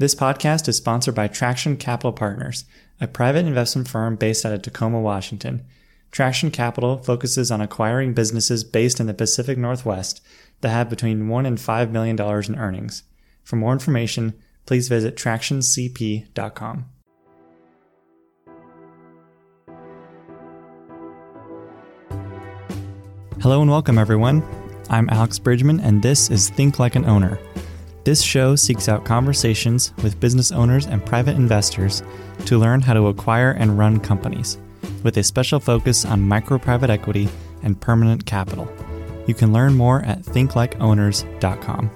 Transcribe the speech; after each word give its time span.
This 0.00 0.14
podcast 0.14 0.68
is 0.68 0.76
sponsored 0.76 1.16
by 1.16 1.26
Traction 1.26 1.76
Capital 1.76 2.12
Partners, 2.12 2.64
a 3.00 3.08
private 3.08 3.46
investment 3.46 3.88
firm 3.88 4.14
based 4.14 4.46
out 4.46 4.52
of 4.52 4.62
Tacoma, 4.62 5.00
Washington. 5.00 5.64
Traction 6.12 6.52
Capital 6.52 6.98
focuses 6.98 7.50
on 7.50 7.60
acquiring 7.60 8.14
businesses 8.14 8.62
based 8.62 9.00
in 9.00 9.08
the 9.08 9.12
Pacific 9.12 9.58
Northwest 9.58 10.20
that 10.60 10.68
have 10.68 10.88
between 10.88 11.26
1 11.26 11.46
and 11.46 11.60
5 11.60 11.90
million 11.90 12.14
dollars 12.14 12.48
in 12.48 12.54
earnings. 12.54 13.02
For 13.42 13.56
more 13.56 13.72
information, 13.72 14.40
please 14.66 14.86
visit 14.86 15.16
tractioncp.com. 15.16 16.84
Hello 23.40 23.62
and 23.62 23.68
welcome 23.68 23.98
everyone. 23.98 24.44
I'm 24.90 25.10
Alex 25.10 25.40
Bridgman 25.40 25.80
and 25.80 26.00
this 26.04 26.30
is 26.30 26.50
Think 26.50 26.78
Like 26.78 26.94
an 26.94 27.04
Owner. 27.04 27.40
This 28.08 28.22
show 28.22 28.56
seeks 28.56 28.88
out 28.88 29.04
conversations 29.04 29.92
with 30.02 30.18
business 30.18 30.50
owners 30.50 30.86
and 30.86 31.04
private 31.04 31.36
investors 31.36 32.02
to 32.46 32.56
learn 32.56 32.80
how 32.80 32.94
to 32.94 33.08
acquire 33.08 33.50
and 33.50 33.76
run 33.76 34.00
companies, 34.00 34.56
with 35.02 35.18
a 35.18 35.22
special 35.22 35.60
focus 35.60 36.06
on 36.06 36.22
micro 36.22 36.58
private 36.58 36.88
equity 36.88 37.28
and 37.62 37.78
permanent 37.78 38.24
capital. 38.24 38.66
You 39.26 39.34
can 39.34 39.52
learn 39.52 39.74
more 39.74 40.00
at 40.04 40.22
thinklikeowners.com. 40.22 41.90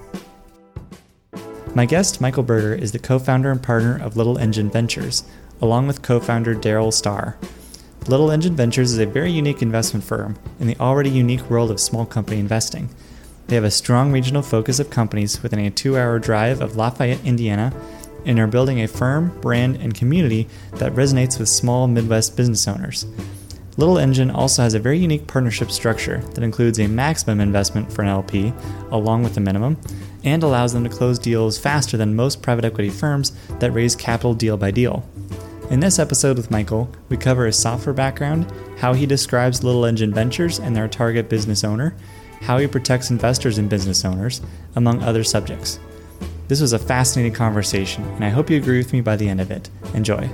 My 1.73 1.85
guest, 1.87 2.21
Mikel 2.21 2.43
Berger, 2.43 2.75
is 2.75 2.91
the 2.91 2.99
co 2.99 3.17
founder 3.17 3.49
and 3.49 3.63
partner 3.63 3.99
of 3.99 4.15
Little 4.15 4.37
Engine 4.37 4.69
Ventures, 4.69 5.23
along 5.61 5.87
with 5.87 6.03
co 6.03 6.19
founder 6.19 6.53
Daryl 6.53 6.93
Starr. 6.93 7.39
Little 8.07 8.29
Engine 8.29 8.55
Ventures 8.55 8.91
is 8.91 8.99
a 8.99 9.07
very 9.07 9.31
unique 9.31 9.63
investment 9.63 10.05
firm 10.05 10.37
in 10.59 10.67
the 10.67 10.77
already 10.79 11.09
unique 11.09 11.49
world 11.49 11.71
of 11.71 11.79
small 11.79 12.05
company 12.05 12.39
investing 12.39 12.89
they 13.47 13.55
have 13.55 13.63
a 13.63 13.71
strong 13.71 14.11
regional 14.11 14.41
focus 14.41 14.79
of 14.79 14.89
companies 14.89 15.43
within 15.43 15.59
a 15.59 15.71
two 15.71 15.97
hour 15.97 16.19
drive 16.19 16.61
of 16.61 16.75
Lafayette, 16.75 17.23
Indiana, 17.25 17.73
and 18.25 18.39
are 18.39 18.47
building 18.47 18.81
a 18.81 18.87
firm, 18.87 19.37
brand, 19.41 19.75
and 19.77 19.93
community 19.93 20.47
that 20.73 20.93
resonates 20.93 21.39
with 21.39 21.49
small 21.49 21.87
Midwest 21.87 22.37
business 22.37 22.67
owners. 22.67 23.05
Little 23.75 23.97
Engine 23.97 24.29
also 24.29 24.61
has 24.61 24.75
a 24.75 24.79
very 24.79 24.99
unique 24.99 25.25
partnership 25.25 25.71
structure 25.71 26.19
that 26.35 26.43
includes 26.43 26.79
a 26.79 26.87
maximum 26.87 27.39
investment 27.39 27.91
for 27.91 28.03
an 28.03 28.07
LP, 28.07 28.53
along 28.91 29.23
with 29.23 29.35
a 29.37 29.39
minimum, 29.39 29.77
and 30.23 30.43
allows 30.43 30.73
them 30.73 30.83
to 30.83 30.89
close 30.89 31.17
deals 31.17 31.57
faster 31.57 31.97
than 31.97 32.15
most 32.15 32.43
private 32.43 32.65
equity 32.65 32.89
firms 32.89 33.31
that 33.59 33.71
raise 33.71 33.95
capital 33.95 34.35
deal 34.35 34.57
by 34.57 34.69
deal. 34.69 35.03
In 35.71 35.79
this 35.79 35.97
episode 35.97 36.37
with 36.37 36.51
Mikel, 36.51 36.87
we 37.09 37.17
cover 37.17 37.47
his 37.47 37.57
software 37.57 37.93
background, 37.93 38.51
how 38.77 38.93
he 38.93 39.07
describes 39.07 39.63
Little 39.63 39.85
Engine 39.85 40.13
Ventures 40.13 40.59
and 40.59 40.75
their 40.75 40.87
target 40.87 41.27
business 41.27 41.63
owner, 41.63 41.95
how 42.43 42.57
he 42.57 42.67
protects 42.67 43.09
investors 43.09 43.57
and 43.57 43.69
business 43.69 44.03
owners, 44.05 44.41
among 44.75 45.01
other 45.01 45.23
subjects. 45.23 45.79
This 46.49 46.59
was 46.59 46.73
a 46.73 46.79
fascinating 46.79 47.33
conversation, 47.33 48.03
and 48.03 48.25
I 48.25 48.29
hope 48.29 48.49
you 48.49 48.57
agree 48.57 48.77
with 48.77 48.91
me 48.91 49.01
by 49.01 49.15
the 49.15 49.27
end 49.29 49.39
of 49.39 49.49
it. 49.49 49.69
Enjoy. 49.93 50.29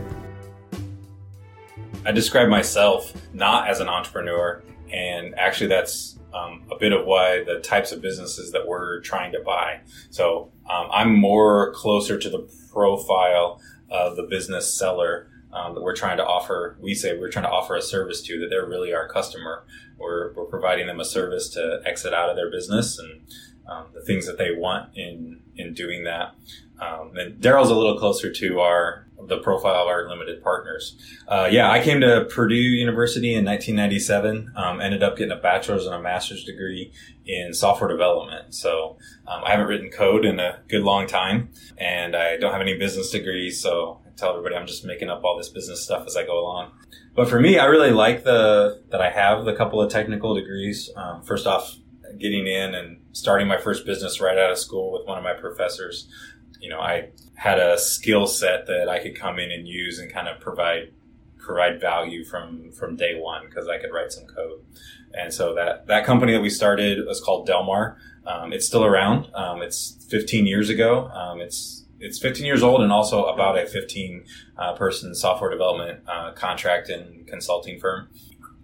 I 2.05 2.11
describe 2.11 2.49
myself 2.49 3.13
not 3.33 3.67
as 3.67 3.79
an 3.79 3.87
entrepreneur, 3.87 4.63
and 4.91 5.37
actually, 5.37 5.67
that's 5.67 6.17
um, 6.33 6.63
a 6.71 6.75
bit 6.75 6.93
of 6.93 7.05
why 7.05 7.43
the 7.43 7.59
types 7.59 7.91
of 7.91 8.01
businesses 8.01 8.51
that 8.51 8.67
we're 8.67 9.01
trying 9.01 9.31
to 9.33 9.39
buy. 9.41 9.81
So 10.09 10.51
um, 10.69 10.87
I'm 10.91 11.15
more 11.15 11.73
closer 11.73 12.17
to 12.17 12.29
the 12.29 12.49
profile 12.71 13.61
of 13.89 14.15
the 14.15 14.23
business 14.23 14.71
seller 14.71 15.28
um, 15.53 15.75
that 15.75 15.81
we're 15.81 15.95
trying 15.95 16.17
to 16.17 16.25
offer. 16.25 16.77
We 16.79 16.93
say 16.93 17.17
we're 17.17 17.31
trying 17.31 17.45
to 17.45 17.51
offer 17.51 17.75
a 17.75 17.81
service 17.81 18.21
to 18.23 18.39
that 18.39 18.49
they're 18.49 18.67
really 18.67 18.93
our 18.93 19.07
customer. 19.07 19.65
We're, 19.97 20.33
we're 20.33 20.45
providing 20.45 20.87
them 20.87 20.99
a 20.99 21.05
service 21.05 21.49
to 21.49 21.81
exit 21.85 22.13
out 22.13 22.29
of 22.29 22.35
their 22.35 22.51
business 22.51 22.97
and 22.99 23.21
um, 23.69 23.85
the 23.93 24.01
things 24.01 24.25
that 24.25 24.37
they 24.37 24.51
want 24.55 24.95
in 24.95 25.41
in 25.55 25.73
doing 25.73 26.03
that. 26.05 26.35
Um, 26.79 27.11
and 27.17 27.41
Daryl's 27.41 27.69
a 27.69 27.75
little 27.75 27.97
closer 27.97 28.31
to 28.31 28.59
our 28.59 29.05
the 29.27 29.37
profile 29.39 29.81
of 29.81 29.87
our 29.87 30.07
limited 30.07 30.41
partners. 30.41 30.95
Uh, 31.27 31.49
yeah, 31.51 31.69
I 31.69 31.83
came 31.83 31.99
to 32.01 32.25
Purdue 32.33 32.55
University 32.55 33.35
in 33.35 33.43
1997. 33.43 34.53
Um, 34.55 34.79
ended 34.79 35.03
up 35.03 35.17
getting 35.17 35.33
a 35.33 35.41
bachelor's 35.41 35.85
and 35.85 35.93
a 35.93 36.01
master's 36.01 36.45
degree 36.45 36.93
in 37.25 37.53
software 37.53 37.89
development. 37.89 38.55
So 38.55 38.97
um, 39.27 39.43
I 39.43 39.51
haven't 39.51 39.67
written 39.67 39.89
code 39.89 40.25
in 40.25 40.39
a 40.39 40.59
good 40.69 40.83
long 40.83 41.05
time, 41.05 41.49
and 41.77 42.15
I 42.15 42.37
don't 42.37 42.53
have 42.53 42.61
any 42.61 42.77
business 42.77 43.11
degrees. 43.11 43.61
So 43.61 43.99
tell 44.19 44.31
everybody 44.31 44.55
I'm 44.55 44.67
just 44.67 44.85
making 44.85 45.09
up 45.09 45.23
all 45.23 45.37
this 45.37 45.49
business 45.49 45.83
stuff 45.83 46.05
as 46.05 46.15
I 46.15 46.25
go 46.25 46.39
along. 46.39 46.71
But 47.15 47.29
for 47.29 47.39
me, 47.39 47.57
I 47.57 47.65
really 47.65 47.91
like 47.91 48.23
the 48.23 48.83
that 48.89 49.01
I 49.01 49.09
have 49.09 49.45
the 49.45 49.55
couple 49.55 49.81
of 49.81 49.91
technical 49.91 50.35
degrees. 50.35 50.89
Um, 50.95 51.21
first 51.23 51.47
off, 51.47 51.75
getting 52.17 52.47
in 52.47 52.75
and 52.75 53.01
starting 53.11 53.47
my 53.47 53.57
first 53.57 53.85
business 53.85 54.21
right 54.21 54.37
out 54.37 54.51
of 54.51 54.57
school 54.57 54.91
with 54.91 55.07
one 55.07 55.17
of 55.17 55.23
my 55.23 55.33
professors. 55.33 56.07
You 56.59 56.69
know, 56.69 56.79
I 56.79 57.09
had 57.35 57.59
a 57.59 57.77
skill 57.77 58.27
set 58.27 58.67
that 58.67 58.89
I 58.89 58.99
could 58.99 59.15
come 59.15 59.39
in 59.39 59.51
and 59.51 59.67
use 59.67 59.99
and 59.99 60.11
kind 60.11 60.27
of 60.27 60.39
provide 60.39 60.93
provide 61.37 61.81
value 61.81 62.23
from 62.23 62.71
from 62.71 62.95
day 62.95 63.19
one 63.19 63.45
because 63.45 63.67
I 63.67 63.79
could 63.79 63.91
write 63.91 64.11
some 64.11 64.25
code. 64.25 64.63
And 65.13 65.33
so 65.33 65.55
that 65.55 65.87
that 65.87 66.05
company 66.05 66.33
that 66.33 66.41
we 66.41 66.49
started 66.49 67.05
was 67.05 67.19
called 67.19 67.47
DelMar. 67.47 67.95
Um, 68.25 68.53
it's 68.53 68.67
still 68.67 68.85
around. 68.85 69.27
Um, 69.33 69.61
it's 69.61 69.97
15 70.09 70.45
years 70.45 70.69
ago. 70.69 71.07
Um, 71.07 71.41
it's 71.41 71.78
it's 71.99 72.19
15 72.19 72.45
years 72.45 72.63
old 72.63 72.81
and 72.81 72.91
also 72.91 73.25
about 73.25 73.57
a 73.57 73.65
15 73.65 74.23
uh, 74.57 74.73
person 74.73 75.13
software 75.13 75.49
development 75.49 76.01
uh, 76.07 76.31
contract 76.31 76.89
and 76.89 77.27
consulting 77.27 77.79
firm. 77.79 78.09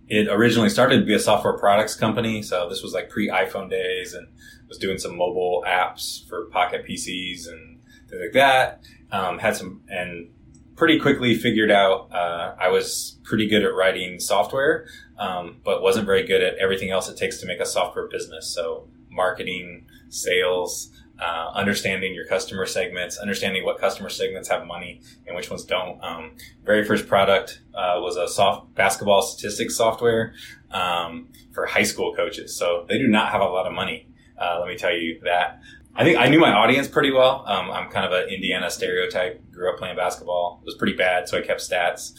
It 0.08 0.28
originally 0.28 0.70
started 0.70 1.00
to 1.00 1.06
be 1.06 1.16
a 1.16 1.20
software 1.20 1.58
products 1.58 1.96
company, 1.96 2.42
so 2.42 2.70
this 2.70 2.84
was 2.84 2.94
like 2.94 3.10
pre 3.10 3.30
iPhone 3.30 3.70
days, 3.70 4.14
and 4.14 4.28
was 4.68 4.78
doing 4.78 4.98
some 4.98 5.18
mobile 5.18 5.64
apps 5.68 6.28
for 6.28 6.46
Pocket 6.46 6.86
PCs 6.88 7.48
and 7.48 7.80
things 8.10 8.22
like 8.22 8.34
that. 8.34 8.82
Um, 9.12 9.40
had 9.40 9.56
some 9.56 9.82
and 9.90 10.30
pretty 10.76 11.00
quickly 11.00 11.36
figured 11.36 11.72
out 11.72 12.12
uh, 12.12 12.56
I 12.60 12.68
was 12.68 13.18
pretty 13.24 13.48
good 13.48 13.64
at 13.64 13.74
writing 13.74 14.20
software, 14.20 14.88
um, 15.18 15.58
but 15.64 15.82
wasn't 15.82 16.06
very 16.06 16.26
good 16.26 16.44
at 16.44 16.56
everything 16.56 16.92
else 16.92 17.10
it 17.10 17.18
takes 17.18 17.40
to 17.40 17.48
make 17.48 17.60
a 17.60 17.66
software 17.66 18.08
business. 18.08 18.54
So 18.54 18.88
marketing, 19.10 19.88
sales, 20.10 20.92
uh, 21.20 21.52
understanding 21.54 22.14
your 22.14 22.26
customer 22.26 22.66
segments, 22.66 23.18
understanding 23.18 23.64
what 23.64 23.80
customer 23.80 24.10
segments 24.10 24.50
have 24.50 24.66
money 24.66 25.02
and 25.26 25.36
which 25.36 25.50
ones 25.50 25.64
don't. 25.64 26.04
Um, 26.04 26.32
very 26.64 26.84
first 26.84 27.08
product 27.08 27.62
uh, 27.74 27.98
was 28.00 28.18
a 28.18 28.28
soft 28.28 28.74
basketball 28.76 29.22
statistics 29.22 29.76
software 29.76 30.34
um, 30.72 31.30
for 31.54 31.66
high 31.66 31.84
school 31.84 32.14
coaches. 32.16 32.58
So 32.58 32.86
they 32.90 32.98
do 32.98 33.08
not 33.08 33.32
have 33.32 33.42
a 33.42 33.46
lot 33.46 33.66
of 33.66 33.74
money. 33.74 34.08
Uh, 34.40 34.58
let 34.60 34.68
me 34.68 34.78
tell 34.78 34.96
you 34.96 35.20
that. 35.24 35.62
I 35.96 36.04
think 36.04 36.18
I 36.18 36.28
knew 36.28 36.40
my 36.40 36.52
audience 36.52 36.90
pretty 36.90 37.12
well. 37.12 37.46
Um, 37.48 37.72
I'm 37.72 37.90
kind 37.90 38.06
of 38.06 38.12
an 38.12 38.28
Indiana 38.28 38.70
stereotype. 38.70 39.42
Grew 39.52 39.72
up 39.72 39.78
playing 39.78 39.96
basketball. 39.96 40.60
It 40.62 40.66
was 40.66 40.76
pretty 40.76 40.98
bad, 40.98 41.30
so 41.30 41.38
I 41.38 41.42
kept 41.42 41.62
stats. 41.62 42.12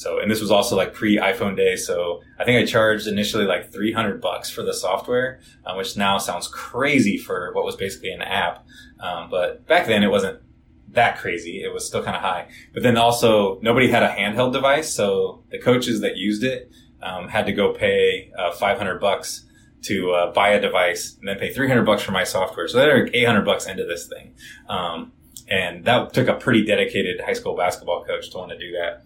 So, 0.00 0.18
and 0.18 0.30
this 0.30 0.40
was 0.40 0.50
also 0.50 0.76
like 0.76 0.94
pre 0.94 1.18
iPhone 1.18 1.56
day. 1.56 1.76
So 1.76 2.22
I 2.38 2.44
think 2.44 2.58
I 2.58 2.64
charged 2.64 3.06
initially 3.06 3.44
like 3.44 3.70
300 3.70 4.18
bucks 4.18 4.48
for 4.48 4.62
the 4.62 4.72
software, 4.72 5.40
um, 5.66 5.76
which 5.76 5.94
now 5.94 6.16
sounds 6.16 6.48
crazy 6.48 7.18
for 7.18 7.52
what 7.52 7.66
was 7.66 7.76
basically 7.76 8.10
an 8.10 8.22
app. 8.22 8.64
Um, 8.98 9.28
but 9.28 9.66
back 9.66 9.86
then 9.86 10.02
it 10.02 10.10
wasn't 10.10 10.40
that 10.92 11.18
crazy. 11.18 11.62
It 11.62 11.70
was 11.70 11.86
still 11.86 12.02
kind 12.02 12.16
of 12.16 12.22
high. 12.22 12.48
But 12.72 12.82
then 12.82 12.96
also 12.96 13.60
nobody 13.60 13.90
had 13.90 14.02
a 14.02 14.08
handheld 14.08 14.54
device. 14.54 14.90
So 14.90 15.44
the 15.50 15.58
coaches 15.58 16.00
that 16.00 16.16
used 16.16 16.44
it, 16.44 16.72
um, 17.02 17.28
had 17.28 17.44
to 17.44 17.52
go 17.52 17.74
pay 17.74 18.32
uh, 18.38 18.52
500 18.52 19.00
bucks 19.00 19.44
to 19.82 20.12
uh, 20.12 20.32
buy 20.32 20.50
a 20.50 20.60
device 20.62 21.16
and 21.18 21.28
then 21.28 21.38
pay 21.38 21.52
300 21.52 21.84
bucks 21.84 22.02
for 22.02 22.12
my 22.12 22.24
software. 22.24 22.68
So 22.68 22.78
they're 22.78 23.10
800 23.12 23.44
bucks 23.44 23.66
into 23.66 23.84
this 23.84 24.06
thing. 24.06 24.34
Um, 24.66 25.12
and 25.46 25.84
that 25.84 26.14
took 26.14 26.28
a 26.28 26.34
pretty 26.34 26.64
dedicated 26.64 27.20
high 27.20 27.34
school 27.34 27.54
basketball 27.54 28.04
coach 28.04 28.30
to 28.30 28.38
want 28.38 28.52
to 28.52 28.58
do 28.58 28.72
that. 28.72 29.04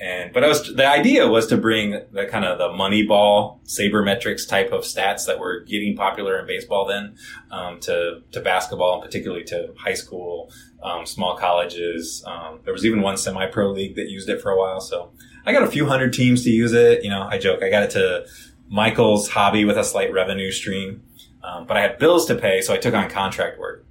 And 0.00 0.32
but 0.32 0.42
I 0.42 0.48
was 0.48 0.74
the 0.74 0.88
idea 0.88 1.28
was 1.28 1.46
to 1.48 1.58
bring 1.58 1.90
the 2.10 2.24
kind 2.24 2.46
of 2.46 2.56
the 2.56 2.68
Moneyball 2.68 3.60
sabermetrics 3.66 4.48
type 4.48 4.72
of 4.72 4.80
stats 4.80 5.26
that 5.26 5.38
were 5.38 5.60
getting 5.60 5.94
popular 5.94 6.38
in 6.38 6.46
baseball 6.46 6.86
then 6.86 7.16
um, 7.50 7.80
to 7.80 8.22
to 8.32 8.40
basketball 8.40 8.94
and 8.94 9.02
particularly 9.02 9.44
to 9.44 9.74
high 9.76 9.92
school, 9.92 10.50
um, 10.82 11.04
small 11.04 11.36
colleges. 11.36 12.24
Um, 12.26 12.60
there 12.64 12.72
was 12.72 12.86
even 12.86 13.02
one 13.02 13.18
semi-pro 13.18 13.72
league 13.72 13.94
that 13.96 14.08
used 14.08 14.30
it 14.30 14.40
for 14.40 14.50
a 14.50 14.58
while. 14.58 14.80
So 14.80 15.12
I 15.44 15.52
got 15.52 15.64
a 15.64 15.70
few 15.70 15.86
hundred 15.86 16.14
teams 16.14 16.44
to 16.44 16.50
use 16.50 16.72
it. 16.72 17.04
You 17.04 17.10
know, 17.10 17.28
I 17.30 17.36
joke 17.36 17.62
I 17.62 17.68
got 17.68 17.82
it 17.82 17.90
to 17.90 18.26
Mikel's 18.70 19.28
hobby 19.28 19.66
with 19.66 19.76
a 19.76 19.84
slight 19.84 20.10
revenue 20.14 20.50
stream, 20.50 21.02
um, 21.44 21.66
but 21.66 21.76
I 21.76 21.82
had 21.82 21.98
bills 21.98 22.24
to 22.28 22.36
pay, 22.36 22.62
so 22.62 22.72
I 22.72 22.78
took 22.78 22.94
on 22.94 23.10
contract 23.10 23.58
work. 23.58 23.84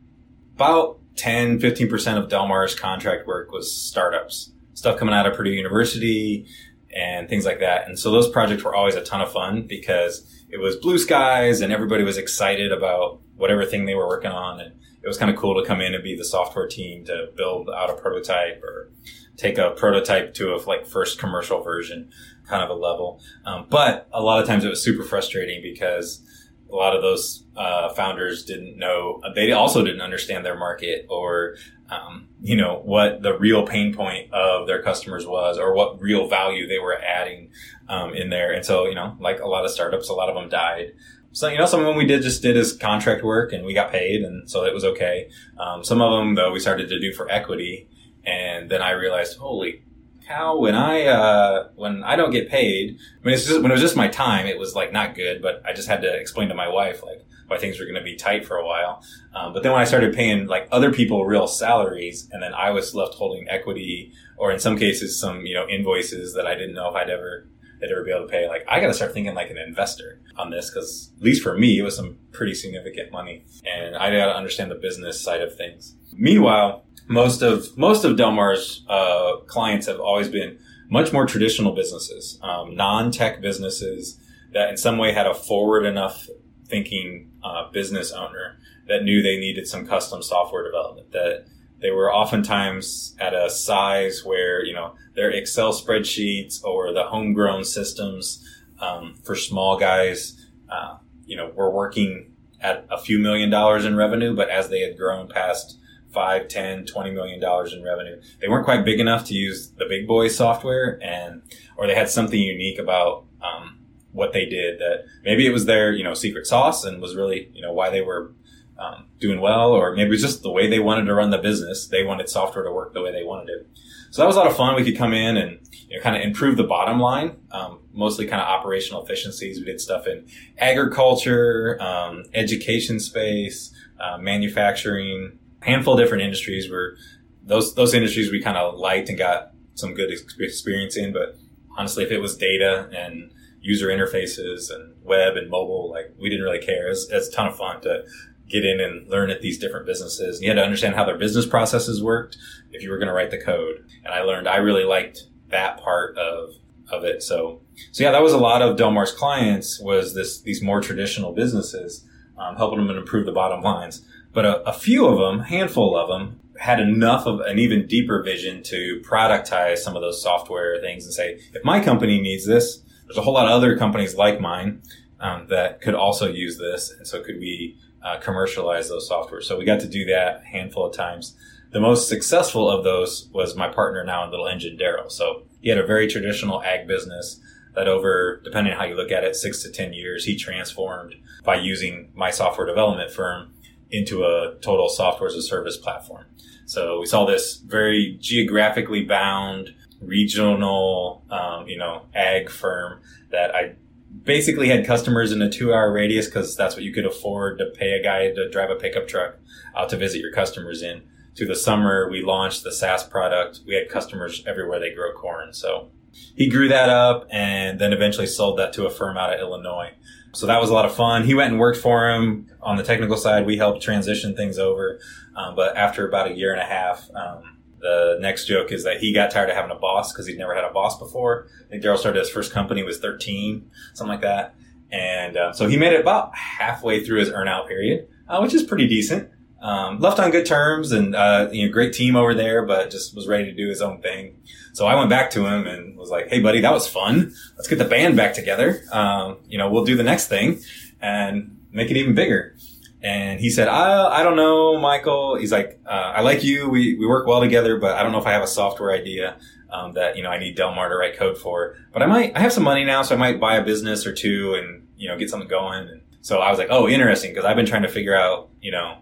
About 0.55 0.99
10, 1.17 1.59
15% 1.59 2.17
of 2.17 2.29
DelMar's 2.29 2.73
contract 2.73 3.27
work 3.27 3.51
was 3.51 3.75
startups 3.75 4.53
stuff 4.79 4.97
coming 4.97 5.13
out 5.13 5.27
of 5.27 5.35
Purdue 5.35 5.51
University 5.51 6.47
and 6.95 7.27
things 7.27 7.45
like 7.45 7.59
that. 7.59 7.87
And 7.87 7.99
so 7.99 8.11
those 8.11 8.29
projects 8.29 8.63
were 8.63 8.73
always 8.73 8.95
a 8.95 9.03
ton 9.03 9.21
of 9.21 9.31
fun 9.31 9.67
because 9.67 10.25
it 10.49 10.57
was 10.57 10.77
blue 10.77 10.97
skies 10.97 11.61
and 11.61 11.71
everybody 11.71 12.03
was 12.03 12.17
excited 12.17 12.71
about 12.71 13.19
whatever 13.35 13.65
thing 13.65 13.85
they 13.85 13.93
were 13.93 14.07
working 14.07 14.31
on. 14.31 14.61
And 14.61 14.73
it 15.03 15.07
was 15.07 15.17
kind 15.17 15.29
of 15.29 15.37
cool 15.37 15.61
to 15.61 15.67
come 15.67 15.81
in 15.81 15.93
and 15.93 16.03
be 16.03 16.15
the 16.15 16.23
software 16.23 16.67
team 16.67 17.05
to 17.05 17.29
build 17.35 17.69
out 17.69 17.89
a 17.89 17.93
prototype 17.93 18.63
or 18.63 18.89
take 19.35 19.57
a 19.57 19.71
prototype 19.71 20.33
to 20.35 20.55
a 20.55 20.57
like 20.65 20.87
first 20.87 21.19
commercial 21.19 21.61
version 21.61 22.09
kind 22.47 22.63
of 22.63 22.69
a 22.69 22.73
level. 22.73 23.21
Um, 23.45 23.67
but 23.69 24.07
a 24.11 24.21
lot 24.21 24.41
of 24.41 24.47
times 24.47 24.63
it 24.63 24.69
was 24.69 24.81
super 24.81 25.03
frustrating 25.03 25.61
because 25.61 26.25
a 26.71 26.75
lot 26.75 26.95
of 26.95 27.01
those 27.01 27.45
uh, 27.55 27.89
founders 27.93 28.45
didn't 28.45 28.77
know 28.77 29.21
they 29.35 29.51
also 29.51 29.83
didn't 29.83 30.01
understand 30.01 30.45
their 30.45 30.57
market 30.57 31.05
or 31.09 31.55
um, 31.89 32.27
you 32.41 32.55
know, 32.55 32.81
what 32.83 33.21
the 33.21 33.37
real 33.37 33.65
pain 33.65 33.93
point 33.93 34.31
of 34.31 34.67
their 34.67 34.81
customers 34.81 35.25
was 35.25 35.57
or 35.57 35.73
what 35.73 35.99
real 35.99 36.27
value 36.27 36.67
they 36.67 36.79
were 36.79 36.97
adding 37.01 37.49
um, 37.87 38.13
in 38.13 38.29
there. 38.29 38.51
And 38.53 38.65
so, 38.65 38.85
you 38.85 38.95
know, 38.95 39.17
like 39.19 39.39
a 39.39 39.47
lot 39.47 39.65
of 39.65 39.71
startups, 39.71 40.09
a 40.09 40.13
lot 40.13 40.29
of 40.29 40.35
them 40.35 40.49
died. 40.49 40.93
So, 41.31 41.47
you 41.47 41.57
know, 41.57 41.65
some 41.65 41.79
of 41.79 41.85
them 41.85 41.95
we 41.95 42.05
did 42.05 42.21
just 42.21 42.41
did 42.41 42.57
as 42.57 42.73
contract 42.73 43.23
work 43.23 43.53
and 43.53 43.65
we 43.65 43.73
got 43.73 43.91
paid. 43.91 44.21
And 44.21 44.49
so 44.49 44.65
it 44.65 44.73
was 44.73 44.83
okay. 44.83 45.29
Um, 45.57 45.83
some 45.83 46.01
of 46.01 46.11
them, 46.11 46.35
though, 46.35 46.51
we 46.51 46.59
started 46.59 46.89
to 46.89 46.99
do 46.99 47.13
for 47.13 47.29
equity. 47.31 47.87
And 48.25 48.69
then 48.69 48.81
I 48.81 48.91
realized, 48.91 49.37
holy 49.37 49.83
cow, 50.27 50.59
when 50.59 50.75
I, 50.75 51.05
uh, 51.05 51.69
when 51.75 52.03
I 52.03 52.15
don't 52.15 52.31
get 52.31 52.49
paid, 52.49 52.97
I 53.21 53.25
mean, 53.25 53.33
it's 53.33 53.47
just, 53.47 53.61
when 53.61 53.71
it 53.71 53.73
was 53.73 53.81
just 53.81 53.95
my 53.95 54.07
time, 54.07 54.45
it 54.45 54.59
was 54.59 54.75
like 54.75 54.91
not 54.91 55.15
good, 55.15 55.41
but 55.41 55.63
I 55.65 55.73
just 55.73 55.87
had 55.87 56.01
to 56.01 56.13
explain 56.13 56.49
to 56.49 56.55
my 56.55 56.67
wife, 56.67 57.01
like, 57.03 57.25
why 57.49 57.57
things 57.57 57.79
were 57.79 57.85
going 57.85 57.95
to 57.95 58.03
be 58.03 58.15
tight 58.15 58.45
for 58.45 58.57
a 58.57 58.65
while. 58.65 59.03
Um, 59.33 59.53
but 59.53 59.63
then 59.63 59.71
when 59.71 59.81
I 59.81 59.85
started 59.85 60.15
paying 60.15 60.47
like 60.47 60.67
other 60.71 60.91
people 60.91 61.25
real 61.25 61.47
salaries, 61.47 62.29
and 62.31 62.41
then 62.41 62.53
I 62.53 62.69
was 62.71 62.93
left 62.93 63.15
holding 63.15 63.47
equity, 63.49 64.13
or 64.37 64.51
in 64.51 64.59
some 64.59 64.77
cases 64.77 65.19
some 65.19 65.45
you 65.45 65.53
know 65.53 65.67
invoices 65.67 66.33
that 66.35 66.45
I 66.45 66.55
didn't 66.55 66.75
know 66.75 66.89
if 66.89 66.95
I'd 66.95 67.09
ever 67.09 67.47
I'd 67.81 67.91
ever 67.91 68.03
be 68.03 68.11
able 68.11 68.27
to 68.27 68.31
pay. 68.31 68.47
Like 68.47 68.65
I 68.67 68.79
got 68.79 68.87
to 68.87 68.93
start 68.93 69.13
thinking 69.13 69.33
like 69.33 69.49
an 69.49 69.57
investor 69.57 70.21
on 70.37 70.49
this 70.49 70.69
because 70.69 71.11
at 71.17 71.23
least 71.23 71.43
for 71.43 71.57
me 71.57 71.79
it 71.79 71.83
was 71.83 71.95
some 71.95 72.17
pretty 72.31 72.53
significant 72.53 73.11
money, 73.11 73.45
and 73.65 73.95
I 73.95 74.11
got 74.11 74.25
to 74.25 74.35
understand 74.35 74.71
the 74.71 74.75
business 74.75 75.19
side 75.19 75.41
of 75.41 75.55
things. 75.55 75.95
Meanwhile, 76.13 76.85
most 77.07 77.41
of 77.41 77.77
most 77.77 78.03
of 78.03 78.15
DelMar's 78.15 78.85
uh, 78.87 79.37
clients 79.47 79.87
have 79.87 79.99
always 79.99 80.29
been 80.29 80.59
much 80.89 81.13
more 81.13 81.25
traditional 81.25 81.73
businesses, 81.73 82.39
um, 82.41 82.75
non-tech 82.75 83.41
businesses 83.41 84.19
that 84.53 84.69
in 84.69 84.77
some 84.77 84.97
way 84.97 85.11
had 85.13 85.27
a 85.27 85.33
forward 85.33 85.85
enough 85.85 86.27
thinking 86.67 87.28
uh, 87.43 87.69
business 87.71 88.11
owner 88.11 88.57
that 88.87 89.03
knew 89.03 89.21
they 89.21 89.37
needed 89.37 89.67
some 89.67 89.87
custom 89.87 90.21
software 90.21 90.63
development 90.63 91.11
that 91.11 91.45
they 91.81 91.91
were 91.91 92.13
oftentimes 92.13 93.15
at 93.19 93.33
a 93.33 93.49
size 93.49 94.23
where 94.25 94.63
you 94.65 94.73
know 94.73 94.95
their 95.15 95.31
excel 95.31 95.73
spreadsheets 95.73 96.63
or 96.63 96.93
the 96.93 97.03
homegrown 97.03 97.63
systems 97.63 98.45
um, 98.79 99.15
for 99.23 99.35
small 99.35 99.77
guys 99.77 100.47
uh, 100.69 100.97
you 101.25 101.37
know 101.37 101.51
were 101.55 101.71
working 101.71 102.33
at 102.61 102.85
a 102.89 102.97
few 102.97 103.19
million 103.19 103.49
dollars 103.49 103.85
in 103.85 103.95
revenue 103.95 104.35
but 104.35 104.49
as 104.49 104.69
they 104.69 104.81
had 104.81 104.97
grown 104.97 105.27
past 105.27 105.77
5 106.13 106.47
10 106.47 106.85
20 106.85 107.11
million 107.11 107.39
dollars 107.39 107.73
in 107.73 107.83
revenue 107.83 108.19
they 108.41 108.47
weren't 108.47 108.65
quite 108.65 108.83
big 108.83 108.99
enough 108.99 109.25
to 109.25 109.33
use 109.33 109.69
the 109.77 109.85
big 109.85 110.07
boy 110.07 110.27
software 110.27 110.99
and 111.01 111.41
or 111.77 111.87
they 111.87 111.95
had 111.95 112.09
something 112.09 112.39
unique 112.39 112.79
about 112.79 113.25
um, 113.41 113.78
what 114.11 114.33
they 114.33 114.45
did 114.45 114.79
that 114.79 115.05
maybe 115.23 115.45
it 115.45 115.51
was 115.51 115.65
their 115.65 115.91
you 115.91 116.03
know 116.03 116.13
secret 116.13 116.47
sauce 116.47 116.83
and 116.83 117.01
was 117.01 117.15
really 117.15 117.49
you 117.53 117.61
know 117.61 117.73
why 117.73 117.89
they 117.89 118.01
were 118.01 118.31
um, 118.79 119.05
doing 119.19 119.41
well 119.41 119.71
or 119.71 119.93
maybe 119.95 120.07
it 120.07 120.11
was 120.11 120.21
just 120.21 120.41
the 120.41 120.51
way 120.51 120.67
they 120.67 120.79
wanted 120.79 121.05
to 121.05 121.13
run 121.13 121.29
the 121.29 121.37
business. 121.37 121.87
They 121.87 122.03
wanted 122.03 122.29
software 122.29 122.63
to 122.63 122.71
work 122.71 122.93
the 122.93 123.01
way 123.01 123.11
they 123.11 123.23
wanted 123.23 123.49
it. 123.49 123.67
So 124.11 124.21
that 124.21 124.27
was 124.27 124.37
a 124.37 124.39
lot 124.39 124.47
of 124.47 124.55
fun. 124.55 124.75
We 124.75 124.83
could 124.83 124.97
come 124.97 125.13
in 125.13 125.37
and 125.37 125.59
you 125.87 125.97
know, 125.97 126.01
kind 126.01 126.15
of 126.15 126.23
improve 126.23 126.57
the 126.57 126.63
bottom 126.63 126.99
line 126.99 127.37
um, 127.51 127.79
mostly 127.93 128.25
kind 128.25 128.41
of 128.41 128.47
operational 128.47 129.03
efficiencies. 129.03 129.59
We 129.59 129.65
did 129.65 129.81
stuff 129.81 130.07
in 130.07 130.25
agriculture 130.57 131.77
um, 131.81 132.23
education 132.33 132.99
space 132.99 133.73
uh, 133.99 134.17
manufacturing 134.17 135.37
handful 135.61 135.93
of 135.95 135.99
different 135.99 136.23
industries 136.23 136.71
where 136.71 136.95
those 137.43 137.75
those 137.75 137.93
industries 137.93 138.31
we 138.31 138.41
kind 138.41 138.57
of 138.57 138.75
liked 138.79 139.09
and 139.09 139.17
got 139.17 139.51
some 139.75 139.93
good 139.93 140.09
experience 140.39 140.95
in. 140.95 141.11
But 141.11 141.37
honestly 141.77 142.03
if 142.03 142.11
it 142.11 142.19
was 142.19 142.37
data 142.37 142.89
and 142.95 143.31
user 143.61 143.87
interfaces 143.87 144.73
and 144.73 144.95
web 145.03 145.35
and 145.35 145.49
mobile. 145.49 145.89
Like 145.89 146.13
we 146.19 146.29
didn't 146.29 146.45
really 146.45 146.65
care. 146.65 146.87
It's, 146.87 147.07
it's 147.09 147.27
a 147.27 147.31
ton 147.31 147.47
of 147.47 147.57
fun 147.57 147.81
to 147.81 148.03
get 148.49 148.65
in 148.65 148.79
and 148.79 149.07
learn 149.09 149.29
at 149.29 149.41
these 149.41 149.59
different 149.59 149.85
businesses. 149.85 150.37
And 150.37 150.43
you 150.43 150.49
had 150.49 150.55
to 150.55 150.63
understand 150.63 150.95
how 150.95 151.05
their 151.05 151.17
business 151.17 151.45
processes 151.45 152.01
worked 152.01 152.37
if 152.71 152.81
you 152.81 152.89
were 152.89 152.97
going 152.97 153.07
to 153.07 153.13
write 153.13 153.31
the 153.31 153.41
code. 153.41 153.85
And 154.03 154.13
I 154.13 154.21
learned 154.21 154.47
I 154.47 154.57
really 154.57 154.83
liked 154.83 155.23
that 155.49 155.79
part 155.79 156.17
of 156.17 156.55
of 156.91 157.03
it. 157.03 157.21
So 157.21 157.61
so 157.91 158.03
yeah, 158.03 158.11
that 158.11 158.23
was 158.23 158.33
a 158.33 158.37
lot 158.37 158.61
of 158.61 158.77
DelMar's 158.77 159.11
clients 159.11 159.79
was 159.79 160.15
this 160.15 160.41
these 160.41 160.61
more 160.61 160.81
traditional 160.81 161.33
businesses, 161.33 162.05
um, 162.37 162.55
helping 162.55 162.85
them 162.85 162.97
improve 162.97 163.25
the 163.25 163.31
bottom 163.31 163.61
lines. 163.61 164.05
But 164.33 164.45
a, 164.45 164.67
a 164.67 164.73
few 164.73 165.07
of 165.07 165.17
them, 165.17 165.45
handful 165.45 165.97
of 165.97 166.07
them, 166.07 166.39
had 166.59 166.79
enough 166.79 167.25
of 167.25 167.39
an 167.41 167.57
even 167.57 167.87
deeper 167.87 168.21
vision 168.21 168.61
to 168.63 169.01
productize 169.03 169.77
some 169.77 169.95
of 169.95 170.01
those 170.01 170.21
software 170.21 170.79
things 170.81 171.05
and 171.05 171.13
say, 171.13 171.39
if 171.53 171.63
my 171.63 171.79
company 171.79 172.19
needs 172.19 172.45
this, 172.45 172.83
there's 173.09 173.17
a 173.17 173.21
whole 173.23 173.33
lot 173.33 173.47
of 173.47 173.51
other 173.51 173.75
companies 173.75 174.13
like 174.13 174.39
mine 174.39 174.83
um, 175.19 175.47
that 175.49 175.81
could 175.81 175.95
also 175.95 176.31
use 176.31 176.59
this. 176.59 176.91
And 176.91 177.07
so 177.07 177.23
could 177.23 177.39
we 177.39 177.75
uh, 178.03 178.19
commercialize 178.19 178.87
those 178.87 179.07
software? 179.07 179.41
So 179.41 179.57
we 179.57 179.65
got 179.65 179.79
to 179.79 179.87
do 179.87 180.05
that 180.05 180.43
a 180.43 180.45
handful 180.45 180.85
of 180.85 180.95
times. 180.95 181.35
The 181.71 181.79
most 181.79 182.07
successful 182.07 182.69
of 182.69 182.83
those 182.83 183.27
was 183.33 183.55
my 183.55 183.67
partner 183.67 184.03
now 184.03 184.23
in 184.23 184.29
Little 184.29 184.47
Engine, 184.47 184.77
Daryl. 184.77 185.11
So 185.11 185.43
he 185.59 185.69
had 185.69 185.79
a 185.79 185.85
very 185.85 186.07
traditional 186.07 186.61
ag 186.61 186.87
business 186.87 187.39
that 187.73 187.87
over, 187.87 188.41
depending 188.43 188.73
on 188.73 188.79
how 188.79 188.85
you 188.85 188.95
look 188.95 189.11
at 189.11 189.23
it, 189.23 189.35
six 189.35 189.63
to 189.63 189.71
10 189.71 189.93
years, 189.93 190.25
he 190.25 190.35
transformed 190.35 191.15
by 191.43 191.55
using 191.55 192.11
my 192.13 192.29
software 192.29 192.67
development 192.67 193.11
firm 193.11 193.53
into 193.89 194.23
a 194.23 194.55
total 194.61 194.87
software 194.87 195.29
as 195.29 195.35
a 195.35 195.41
service 195.41 195.77
platform. 195.77 196.25
So 196.65 196.99
we 196.99 197.07
saw 197.07 197.25
this 197.25 197.57
very 197.57 198.17
geographically 198.19 199.03
bound, 199.03 199.73
regional, 200.01 201.23
um, 201.29 201.67
you 201.67 201.77
know, 201.77 202.03
ag 202.13 202.49
firm 202.49 203.01
that 203.31 203.53
I 203.53 203.75
basically 204.23 204.69
had 204.69 204.85
customers 204.85 205.31
in 205.31 205.41
a 205.41 205.49
two 205.49 205.73
hour 205.73 205.91
radius 205.91 206.25
because 206.25 206.55
that's 206.55 206.75
what 206.75 206.83
you 206.83 206.93
could 206.93 207.05
afford 207.05 207.59
to 207.59 207.65
pay 207.65 207.91
a 207.91 208.03
guy 208.03 208.31
to 208.31 208.49
drive 208.49 208.69
a 208.69 208.75
pickup 208.75 209.07
truck 209.07 209.35
out 209.75 209.89
to 209.89 209.97
visit 209.97 210.19
your 210.19 210.31
customers 210.31 210.81
in. 210.81 211.03
Through 211.37 211.47
the 211.47 211.55
summer, 211.55 212.09
we 212.09 212.21
launched 212.21 212.63
the 212.63 212.71
SaaS 212.71 213.03
product. 213.03 213.61
We 213.65 213.75
had 213.75 213.89
customers 213.89 214.43
everywhere 214.45 214.79
they 214.79 214.93
grow 214.93 215.13
corn. 215.13 215.53
So 215.53 215.91
he 216.35 216.49
grew 216.49 216.67
that 216.67 216.89
up 216.89 217.27
and 217.29 217.79
then 217.79 217.93
eventually 217.93 218.27
sold 218.27 218.57
that 218.59 218.73
to 218.73 218.85
a 218.85 218.89
firm 218.89 219.17
out 219.17 219.33
of 219.33 219.39
Illinois. 219.39 219.91
So 220.33 220.47
that 220.47 220.59
was 220.59 220.69
a 220.69 220.73
lot 220.73 220.85
of 220.85 220.93
fun. 220.93 221.23
He 221.23 221.33
went 221.33 221.51
and 221.51 221.59
worked 221.59 221.79
for 221.79 222.09
him 222.09 222.47
on 222.61 222.77
the 222.77 222.83
technical 222.83 223.17
side. 223.17 223.45
We 223.45 223.57
helped 223.57 223.81
transition 223.81 224.35
things 224.35 224.59
over. 224.59 224.99
Um, 225.35 225.55
but 225.55 225.75
after 225.77 226.07
about 226.07 226.29
a 226.29 226.35
year 226.35 226.51
and 226.51 226.61
a 226.61 226.65
half, 226.65 227.09
um, 227.15 227.58
the 227.79 228.17
next 228.19 228.45
joke 228.45 228.71
is 228.71 228.83
that 228.83 228.97
he 228.97 229.13
got 229.13 229.31
tired 229.31 229.49
of 229.49 229.55
having 229.55 229.71
a 229.71 229.79
boss 229.79 230.11
because 230.11 230.27
he'd 230.27 230.37
never 230.37 230.53
had 230.53 230.63
a 230.63 230.71
boss 230.71 230.97
before. 230.99 231.47
I 231.65 231.69
think 231.69 231.83
Daryl 231.83 231.97
started 231.97 232.19
his 232.19 232.29
first 232.29 232.51
company 232.51 232.83
was 232.83 232.99
13, 232.99 233.69
something 233.93 234.11
like 234.11 234.21
that. 234.21 234.55
And 234.91 235.37
uh, 235.37 235.53
so 235.53 235.67
he 235.67 235.77
made 235.77 235.93
it 235.93 236.01
about 236.01 236.35
halfway 236.35 237.03
through 237.03 237.19
his 237.19 237.29
earnout 237.29 237.67
period, 237.67 238.07
uh, 238.27 238.39
which 238.39 238.53
is 238.53 238.63
pretty 238.63 238.87
decent. 238.87 239.29
Um, 239.61 239.99
left 239.99 240.19
on 240.19 240.31
good 240.31 240.45
terms 240.45 240.91
and, 240.91 241.15
uh, 241.15 241.49
you 241.51 241.65
know, 241.65 241.71
great 241.71 241.93
team 241.93 242.15
over 242.15 242.33
there, 242.33 242.65
but 242.65 242.89
just 242.89 243.13
was 243.13 243.27
ready 243.27 243.45
to 243.45 243.53
do 243.53 243.67
his 243.67 243.81
own 243.81 244.01
thing. 244.01 244.41
So 244.73 244.87
I 244.87 244.95
went 244.95 245.09
back 245.09 245.31
to 245.31 245.45
him 245.45 245.67
and 245.67 245.97
was 245.97 246.09
like, 246.09 246.29
Hey 246.29 246.39
buddy, 246.39 246.61
that 246.61 246.71
was 246.71 246.87
fun. 246.87 247.33
Let's 247.57 247.67
get 247.67 247.77
the 247.77 247.85
band 247.85 248.15
back 248.15 248.33
together. 248.33 248.81
Um, 248.91 249.37
you 249.47 249.57
know, 249.57 249.69
we'll 249.69 249.83
do 249.83 249.97
the 249.97 250.03
next 250.03 250.27
thing 250.27 250.61
and 251.01 251.57
make 251.71 251.91
it 251.91 251.97
even 251.97 252.15
bigger. 252.15 252.55
And 253.01 253.39
he 253.39 253.49
said, 253.49 253.67
I, 253.67 254.19
I 254.19 254.23
don't 254.23 254.35
know, 254.35 254.79
Mikel. 254.79 255.37
He's 255.37 255.51
like, 255.51 255.79
uh, 255.85 256.13
I 256.15 256.21
like 256.21 256.43
you. 256.43 256.69
We, 256.69 256.95
we 256.95 257.07
work 257.07 257.27
well 257.27 257.39
together, 257.39 257.79
but 257.79 257.95
I 257.95 258.03
don't 258.03 258.11
know 258.11 258.19
if 258.19 258.25
I 258.25 258.33
have 258.33 258.43
a 258.43 258.47
software 258.47 258.91
idea, 258.91 259.37
um, 259.71 259.93
that, 259.93 260.17
you 260.17 260.23
know, 260.23 260.29
I 260.29 260.37
need 260.37 260.57
DelMar 260.57 260.89
to 260.89 260.95
write 260.95 261.17
code 261.17 261.37
for, 261.37 261.77
but 261.93 262.03
I 262.03 262.07
might, 262.07 262.35
I 262.35 262.39
have 262.39 262.51
some 262.51 262.63
money 262.63 262.83
now, 262.83 263.01
so 263.03 263.15
I 263.15 263.17
might 263.17 263.39
buy 263.39 263.55
a 263.55 263.63
business 263.63 264.05
or 264.05 264.13
two 264.13 264.55
and, 264.55 264.87
you 264.97 265.07
know, 265.07 265.17
get 265.17 265.29
something 265.29 265.47
going. 265.47 265.87
And 265.87 266.01
so 266.21 266.39
I 266.39 266.49
was 266.49 266.59
like, 266.59 266.69
oh, 266.71 266.89
interesting. 266.89 267.33
Cause 267.33 267.45
I've 267.45 267.55
been 267.55 267.65
trying 267.65 267.83
to 267.83 267.87
figure 267.87 268.15
out, 268.15 268.49
you 268.61 268.71
know, 268.71 268.97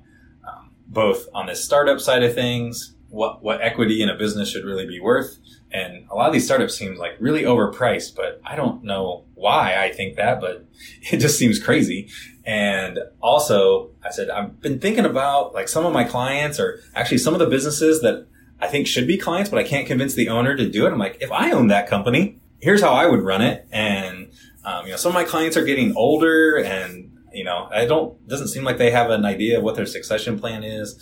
um, 0.47 0.71
both 0.87 1.27
on 1.33 1.47
this 1.47 1.63
startup 1.63 1.99
side 1.99 2.21
of 2.21 2.35
things, 2.35 2.93
what, 3.09 3.41
what 3.41 3.61
equity 3.61 4.03
in 4.03 4.09
a 4.09 4.15
business 4.15 4.49
should 4.51 4.65
really 4.65 4.85
be 4.85 4.99
worth. 4.99 5.39
And 5.71 6.05
a 6.11 6.15
lot 6.15 6.27
of 6.27 6.33
these 6.33 6.45
startups 6.45 6.77
seem 6.77 6.95
like 6.95 7.15
really 7.19 7.43
overpriced, 7.43 8.15
but 8.15 8.41
I 8.45 8.55
don't 8.55 8.83
know 8.83 9.25
why 9.37 9.75
I 9.77 9.91
think 9.93 10.15
that, 10.15 10.41
but 10.41 10.65
it 11.11 11.17
just 11.17 11.37
seems 11.37 11.59
crazy. 11.59 12.09
And 12.43 12.99
also, 13.21 13.91
I 14.03 14.09
said, 14.09 14.29
I've 14.29 14.59
been 14.61 14.79
thinking 14.79 15.05
about 15.05 15.53
like 15.53 15.67
some 15.67 15.85
of 15.85 15.93
my 15.93 16.03
clients 16.03 16.59
or 16.59 16.79
actually 16.95 17.19
some 17.19 17.33
of 17.33 17.39
the 17.39 17.45
businesses 17.45 18.01
that 18.01 18.25
I 18.59 18.67
think 18.67 18.87
should 18.87 19.05
be 19.05 19.17
clients, 19.17 19.49
but 19.49 19.59
I 19.59 19.63
can't 19.63 19.85
convince 19.85 20.15
the 20.15 20.29
owner 20.29 20.55
to 20.55 20.69
do 20.69 20.85
it. 20.85 20.91
I'm 20.91 20.97
like, 20.97 21.17
if 21.21 21.31
I 21.31 21.51
own 21.51 21.67
that 21.67 21.87
company, 21.87 22.39
here's 22.59 22.81
how 22.81 22.93
I 22.93 23.05
would 23.05 23.21
run 23.21 23.41
it. 23.41 23.67
And, 23.71 24.31
um, 24.63 24.85
you 24.85 24.91
know, 24.91 24.97
some 24.97 25.09
of 25.09 25.13
my 25.13 25.25
clients 25.25 25.57
are 25.57 25.65
getting 25.65 25.95
older 25.95 26.55
and, 26.55 27.11
you 27.33 27.43
know, 27.43 27.67
I 27.71 27.85
don't, 27.85 28.25
doesn't 28.27 28.47
seem 28.47 28.63
like 28.63 28.77
they 28.77 28.91
have 28.91 29.11
an 29.11 29.25
idea 29.25 29.57
of 29.57 29.63
what 29.63 29.75
their 29.75 29.85
succession 29.85 30.39
plan 30.39 30.63
is. 30.63 30.97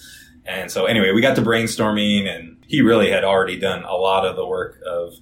And 0.45 0.71
so 0.71 0.85
anyway, 0.85 1.11
we 1.11 1.21
got 1.21 1.35
to 1.35 1.41
brainstorming 1.41 2.27
and 2.27 2.57
he 2.67 2.81
really 2.81 3.11
had 3.11 3.23
already 3.23 3.57
done 3.57 3.83
a 3.83 3.95
lot 3.95 4.25
of 4.25 4.35
the 4.35 4.45
work 4.45 4.79
of, 4.85 5.13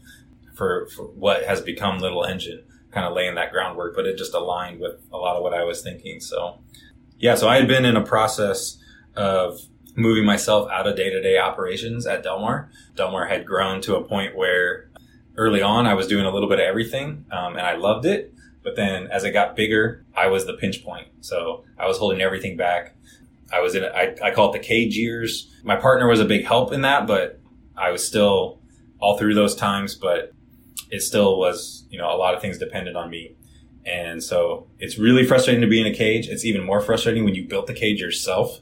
for, 0.55 0.87
for 0.95 1.03
what 1.03 1.43
has 1.43 1.61
become 1.61 1.99
Little 1.99 2.23
Engine 2.23 2.63
kind 2.93 3.05
of 3.05 3.13
laying 3.13 3.35
that 3.35 3.51
groundwork, 3.51 3.95
but 3.95 4.05
it 4.05 4.17
just 4.17 4.33
aligned 4.33 4.79
with 4.79 5.01
a 5.11 5.17
lot 5.17 5.35
of 5.35 5.43
what 5.43 5.53
I 5.53 5.63
was 5.63 5.81
thinking. 5.81 6.19
So, 6.19 6.59
yeah, 7.17 7.35
so 7.35 7.47
I 7.49 7.57
had 7.57 7.67
been 7.67 7.85
in 7.85 7.95
a 7.95 8.03
process 8.03 8.77
of 9.15 9.59
moving 9.95 10.25
myself 10.25 10.69
out 10.71 10.87
of 10.87 10.95
day 10.95 11.09
to 11.09 11.21
day 11.21 11.37
operations 11.37 12.05
at 12.05 12.23
DelMar. 12.23 12.69
DelMar 12.95 13.29
had 13.29 13.45
grown 13.45 13.81
to 13.81 13.95
a 13.95 14.03
point 14.03 14.35
where 14.35 14.89
early 15.35 15.61
on 15.61 15.87
I 15.87 15.93
was 15.93 16.07
doing 16.07 16.25
a 16.25 16.31
little 16.31 16.49
bit 16.49 16.59
of 16.59 16.65
everything, 16.65 17.25
um, 17.31 17.55
and 17.57 17.65
I 17.65 17.75
loved 17.75 18.05
it. 18.05 18.33
But 18.63 18.75
then 18.75 19.07
as 19.07 19.23
it 19.23 19.31
got 19.31 19.55
bigger, 19.55 20.05
I 20.15 20.27
was 20.27 20.45
the 20.45 20.53
pinch 20.53 20.83
point. 20.83 21.07
So 21.21 21.65
I 21.77 21.87
was 21.87 21.97
holding 21.97 22.21
everything 22.21 22.55
back. 22.55 22.95
I 23.51 23.59
was 23.59 23.75
in, 23.75 23.83
I, 23.83 24.15
I 24.23 24.31
call 24.31 24.53
it 24.53 24.53
the 24.53 24.65
cage 24.65 24.95
years. 24.97 25.53
My 25.63 25.75
partner 25.75 26.07
was 26.07 26.19
a 26.19 26.25
big 26.25 26.45
help 26.45 26.71
in 26.71 26.81
that, 26.81 27.05
but 27.05 27.39
I 27.75 27.91
was 27.91 28.05
still 28.05 28.59
all 28.99 29.17
through 29.17 29.35
those 29.35 29.55
times, 29.55 29.95
but 29.95 30.32
it 30.89 31.01
still 31.01 31.37
was, 31.37 31.85
you 31.89 31.97
know, 31.97 32.13
a 32.13 32.17
lot 32.17 32.33
of 32.33 32.41
things 32.41 32.57
depended 32.57 32.95
on 32.95 33.09
me. 33.09 33.35
And 33.85 34.23
so 34.23 34.67
it's 34.79 34.97
really 34.97 35.25
frustrating 35.25 35.61
to 35.61 35.67
be 35.67 35.81
in 35.81 35.87
a 35.87 35.93
cage. 35.93 36.27
It's 36.29 36.45
even 36.45 36.63
more 36.63 36.79
frustrating 36.79 37.25
when 37.25 37.35
you 37.35 37.45
built 37.45 37.67
the 37.67 37.73
cage 37.73 37.99
yourself 37.99 38.59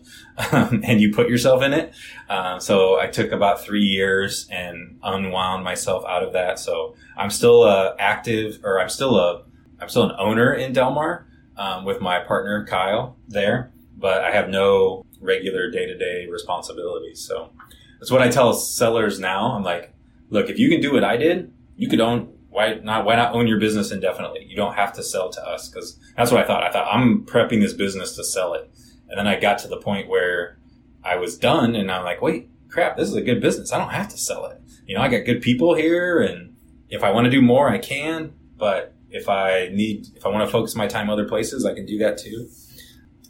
um, 0.52 0.82
and 0.84 1.00
you 1.00 1.14
put 1.14 1.30
yourself 1.30 1.62
in 1.62 1.74
it. 1.74 1.94
Uh, 2.28 2.60
so 2.60 3.00
I 3.00 3.08
took 3.08 3.32
about 3.32 3.62
three 3.62 3.84
years 3.84 4.48
and 4.50 4.98
unwound 5.04 5.64
myself 5.64 6.04
out 6.08 6.24
of 6.24 6.34
that. 6.34 6.58
So 6.58 6.96
I'm 7.18 7.30
still 7.30 7.64
uh, 7.64 7.94
active, 8.00 8.62
or 8.64 8.80
I'm 8.80 8.90
still 8.90 9.16
a, 9.18 9.44
I'm 9.80 9.90
still 9.90 10.10
an 10.10 10.16
owner 10.18 10.54
in 10.54 10.74
DelMar 10.74 11.26
um, 11.56 11.86
with 11.86 12.02
my 12.02 12.20
partner 12.20 12.66
Kyle 12.66 13.18
there, 13.28 13.72
but 13.96 14.24
I 14.24 14.32
have 14.32 14.50
no 14.50 15.06
regular 15.20 15.70
day 15.70 15.86
to 15.86 15.98
day 15.98 16.28
responsibilities. 16.32 17.20
So 17.20 17.52
that's 18.00 18.10
what 18.10 18.24
I 18.24 18.30
tell 18.30 18.54
sellers 18.54 19.20
now. 19.20 19.52
I'm 19.52 19.64
like, 19.64 19.94
look, 20.30 20.50
if 20.50 20.58
you 20.58 20.70
can 20.70 20.82
do 20.82 20.94
what 20.94 21.04
I 21.04 21.18
did, 21.18 21.54
you 21.82 21.90
could 21.90 22.00
own 22.00 22.32
why 22.50 22.76
not 22.76 23.06
why 23.06 23.16
not 23.16 23.34
own 23.34 23.48
your 23.48 23.60
business 23.60 23.92
indefinitely? 23.92 24.46
You 24.48 24.56
don't 24.56 24.76
have 24.76 24.94
to 24.94 25.04
sell 25.04 25.32
to 25.32 25.42
us 25.42 25.68
because 25.68 26.00
that's 26.16 26.32
what 26.32 26.40
I 26.40 26.46
thought. 26.46 26.62
I 26.62 26.72
thought 26.72 26.88
I'm 26.94 27.26
prepping 27.26 27.60
this 27.60 27.74
business 27.74 28.16
to 28.18 28.24
sell 28.24 28.54
it, 28.54 28.72
and 29.10 29.18
then 29.18 29.26
I 29.26 29.40
got 29.40 29.58
to 29.60 29.68
the 29.68 29.78
point 29.78 30.08
where 30.08 30.60
I 31.04 31.16
was 31.16 31.40
done, 31.40 31.76
and 31.76 31.92
I'm 31.92 32.04
like, 32.04 32.22
wait, 32.22 32.52
crap, 32.70 32.98
this 32.98 33.10
is 33.10 33.16
a 33.16 33.22
good 33.22 33.42
business. 33.42 33.74
I 33.74 33.80
don't 33.80 33.90
have 33.90 34.10
to 34.10 34.18
sell 34.18 34.46
it. 34.46 34.62
You 34.86 34.96
know, 34.96 35.02
I 35.02 35.08
got 35.08 35.26
good 35.26 35.42
people 35.42 35.74
here, 35.74 36.22
and 36.22 36.56
if 36.88 37.04
I 37.04 37.10
want 37.10 37.26
to 37.26 37.32
do 37.32 37.42
more, 37.42 37.68
I 37.68 37.80
can. 37.80 38.34
But 38.58 38.94
if 39.10 39.28
I 39.28 39.70
need, 39.74 40.10
if 40.16 40.24
I 40.24 40.30
want 40.30 40.46
to 40.46 40.52
focus 40.52 40.76
my 40.76 40.86
time 40.86 41.10
other 41.10 41.28
places, 41.28 41.66
I 41.66 41.74
can 41.74 41.88
do 41.88 41.98
that 41.98 42.20
too. 42.20 42.48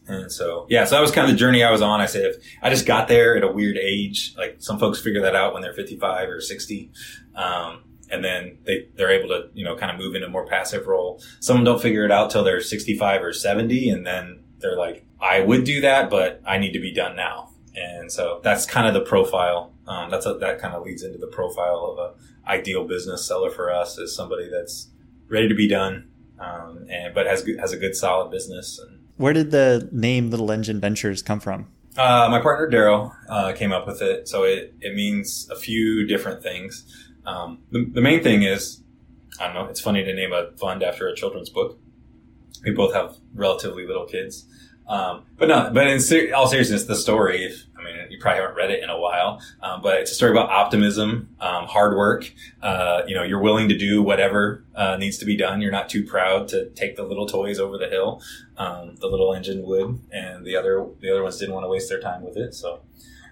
And 0.08 0.30
so, 0.30 0.66
yeah, 0.70 0.84
so 0.84 0.96
that 0.96 1.02
was 1.02 1.12
kind 1.12 1.30
of 1.30 1.34
the 1.34 1.40
journey 1.40 1.64
I 1.64 1.72
was 1.72 1.82
on. 1.82 2.02
I 2.02 2.06
said, 2.06 2.26
if 2.26 2.36
I 2.62 2.70
just 2.70 2.86
got 2.86 3.08
there 3.08 3.38
at 3.38 3.44
a 3.44 3.52
weird 3.52 3.78
age, 3.78 4.34
like 4.38 4.58
some 4.60 4.78
folks 4.78 5.00
figure 5.00 5.22
that 5.22 5.36
out 5.36 5.54
when 5.54 5.62
they're 5.62 5.74
55 5.74 6.28
or 6.28 6.42
60. 6.42 6.92
Um, 7.34 7.84
and 8.12 8.24
then 8.24 8.58
they, 8.66 8.88
they're 8.96 9.12
able 9.12 9.30
to, 9.30 9.50
you 9.54 9.64
know, 9.64 9.76
kind 9.76 9.92
of 9.92 9.98
move 9.98 10.16
into 10.16 10.28
a 10.28 10.30
more 10.30 10.46
passive 10.46 10.88
role. 10.88 11.22
Some 11.40 11.64
don't 11.64 11.82
figure 11.82 12.06
it 12.06 12.12
out 12.12 12.30
till 12.30 12.44
they're 12.44 12.62
65 12.62 13.24
or 13.24 13.34
70. 13.34 13.90
And 13.90 14.06
then 14.06 14.44
they're 14.60 14.78
like, 14.78 15.06
I 15.20 15.42
would 15.42 15.64
do 15.64 15.82
that, 15.82 16.10
but 16.10 16.42
I 16.46 16.58
need 16.58 16.74
to 16.74 16.80
be 16.80 16.94
done 16.94 17.16
now. 17.16 17.52
And 17.76 18.12
so 18.12 18.42
that's 18.44 18.66
kind 18.66 18.88
of 18.88 18.94
the 18.94 19.02
profile. 19.02 19.74
Um, 19.88 20.10
that's 20.10 20.26
a, 20.26 20.34
that 20.36 20.60
kind 20.60 20.74
of 20.74 20.84
leads 20.84 21.04
into 21.04 21.18
the 21.18 21.28
profile 21.28 21.96
of 21.98 22.00
a 22.00 22.50
ideal 22.50 22.86
business 22.86 23.26
seller 23.26 23.50
for 23.50 23.72
us 23.72 23.98
is 23.98 24.16
somebody 24.16 24.50
that's 24.50 24.90
ready 25.28 25.48
to 25.48 25.56
be 25.56 25.68
done, 25.68 26.10
um, 26.40 26.86
and 26.90 27.14
but 27.14 27.26
has 27.26 27.46
has 27.60 27.72
a 27.72 27.78
good 27.78 27.96
solid 27.96 28.32
business. 28.32 28.80
And, 28.80 29.00
Where 29.18 29.34
did 29.34 29.52
the 29.52 29.90
name 29.92 30.30
Little 30.30 30.52
Engine 30.52 30.80
Ventures 30.80 31.22
come 31.22 31.40
from? 31.40 31.68
Uh, 31.98 32.28
my 32.30 32.40
partner 32.40 32.70
Daryl 32.70 33.14
uh, 33.30 33.54
came 33.54 33.72
up 33.72 33.86
with 33.88 34.02
it, 34.02 34.28
so 34.28 34.44
it 34.44 34.74
it 34.82 34.96
means 34.96 35.48
a 35.50 35.56
few 35.56 36.06
different 36.06 36.44
things. 36.44 36.86
Um, 37.26 37.60
the, 37.72 37.86
the 37.86 38.02
main 38.02 38.24
thing 38.24 38.44
is, 38.44 38.82
I 39.40 39.46
don't 39.46 39.56
know, 39.56 39.66
it's 39.66 39.82
funny 39.82 40.04
to 40.04 40.14
name 40.14 40.34
a 40.34 40.52
fund 40.58 40.84
after 40.84 41.08
a 41.08 41.16
children's 41.16 41.50
book. 41.50 41.80
We 42.64 42.72
both 42.72 42.94
have 42.94 43.18
relatively 43.34 43.88
little 43.88 44.06
kids. 44.06 44.46
Um, 44.88 45.26
but 45.38 45.48
no, 45.48 45.72
but 45.74 45.88
in 45.88 46.02
ser- 46.02 46.34
all 46.36 46.48
seriousness, 46.48 46.84
the 46.84 46.96
story, 46.96 47.46
if, 47.46 47.66
I 47.80 47.84
mean, 47.84 47.96
you 48.10 48.20
probably 48.20 48.42
haven't 48.42 48.58
read 48.58 48.72
it 48.72 48.84
in 48.84 48.90
a 48.90 49.00
while, 49.00 49.42
um, 49.62 49.82
but 49.82 50.00
it's 50.00 50.12
a 50.12 50.16
story 50.16 50.32
about 50.32 50.50
optimism, 50.50 51.30
um, 51.40 51.66
hard 51.66 51.96
work. 51.96 52.30
Uh, 52.62 53.04
you 53.08 53.16
know, 53.16 53.24
you're 53.24 53.42
willing 53.42 53.70
to 53.70 53.78
do 53.78 54.04
whatever, 54.04 54.66
uh, 54.76 54.98
needs 54.98 55.18
to 55.20 55.26
be 55.26 55.38
done. 55.38 55.62
You're 55.62 55.72
not 55.72 55.88
too 55.88 56.04
proud 56.04 56.50
to 56.50 56.70
take 56.72 56.98
the 56.98 57.04
little 57.04 57.26
toys 57.26 57.58
over 57.58 57.78
the 57.78 57.88
hill. 57.88 58.22
Um, 58.58 58.96
the 59.00 59.08
little 59.08 59.34
engine 59.34 59.64
would, 59.64 60.02
and 60.12 60.46
the 60.46 60.58
other, 60.58 60.86
the 61.00 61.10
other 61.10 61.24
ones 61.24 61.38
didn't 61.38 61.54
want 61.54 61.64
to 61.64 61.70
waste 61.70 61.88
their 61.88 62.02
time 62.02 62.22
with 62.22 62.36
it. 62.36 62.54
So, 62.54 62.82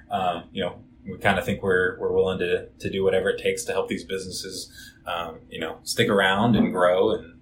um, 0.10 0.46
you 0.54 0.64
know, 0.64 0.80
we 1.06 1.18
kind 1.18 1.40
of 1.40 1.46
think 1.46 1.64
we're 1.64 1.98
we're 2.00 2.12
willing 2.12 2.40
to 2.40 2.68
to 2.68 2.90
do 2.90 3.04
whatever 3.04 3.30
it 3.30 3.42
takes 3.42 3.64
to 3.66 3.72
help 3.72 3.88
these 3.88 4.04
businesses, 4.04 4.72
um, 5.06 5.40
you 5.50 5.60
know, 5.60 5.80
stick 5.84 6.10
around 6.10 6.56
and 6.56 6.72
grow 6.72 7.12
and 7.12 7.40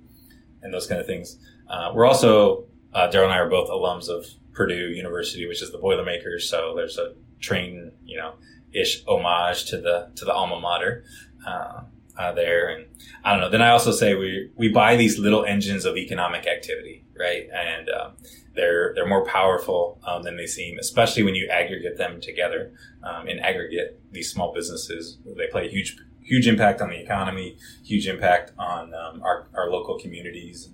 and 0.62 0.74
those 0.74 0.88
kind 0.88 1.00
of 1.00 1.08
things. 1.08 1.38
Uh, 1.70 1.92
we're 1.94 2.06
also 2.06 2.66
uh, 2.94 3.10
Daryl 3.10 3.26
and 3.26 3.34
I 3.34 3.40
are 3.40 3.50
both 3.50 3.70
alums 3.70 4.10
of 4.10 4.26
Purdue 4.54 4.90
University, 4.90 5.48
which 5.48 5.62
is 5.62 5.72
the 5.72 5.78
Boilermakers. 5.78 6.50
So 6.50 6.74
there's 6.76 6.98
a 6.98 7.14
train, 7.40 7.92
you 8.06 8.18
know, 8.18 8.34
ish 8.74 9.04
homage 9.08 9.66
to 9.66 9.78
the 9.78 10.12
to 10.16 10.26
the 10.26 10.34
alma 10.34 10.60
mater. 10.60 11.04
Uh, 11.46 11.82
uh, 12.18 12.32
there. 12.32 12.70
And 12.70 12.86
I 13.24 13.32
don't 13.32 13.42
know. 13.42 13.50
Then 13.50 13.62
I 13.62 13.70
also 13.70 13.92
say 13.92 14.16
we 14.16 14.52
we 14.56 14.70
buy 14.70 14.96
these 14.96 15.18
little 15.20 15.46
engines 15.46 15.86
of 15.86 15.98
economic 15.98 16.48
activity, 16.48 17.06
right? 17.18 17.48
And 17.54 17.90
um, 17.90 18.14
they're 18.58 18.92
they're 18.94 19.08
more 19.08 19.24
powerful 19.26 20.00
um, 20.06 20.24
than 20.24 20.36
they 20.36 20.48
seem, 20.48 20.78
especially 20.80 21.24
when 21.24 21.36
you 21.36 21.48
aggregate 21.50 21.98
them 21.98 22.20
together. 22.20 22.74
Um, 23.04 23.28
in 23.28 23.40
aggregate, 23.40 24.02
these 24.12 24.30
small 24.30 24.54
businesses 24.54 25.20
they 25.38 25.48
play 25.48 25.68
a 25.68 25.70
huge 25.70 25.98
huge 26.22 26.48
impact 26.48 26.82
on 26.82 26.90
the 26.90 27.00
economy, 27.00 27.58
huge 27.86 28.08
impact 28.08 28.52
on 28.58 28.94
um, 28.94 29.22
our 29.24 29.48
our 29.54 29.70
local 29.70 29.98
communities, 29.98 30.70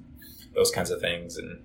those 0.56 0.72
kinds 0.72 0.90
of 0.90 1.00
things, 1.00 1.38
and. 1.38 1.62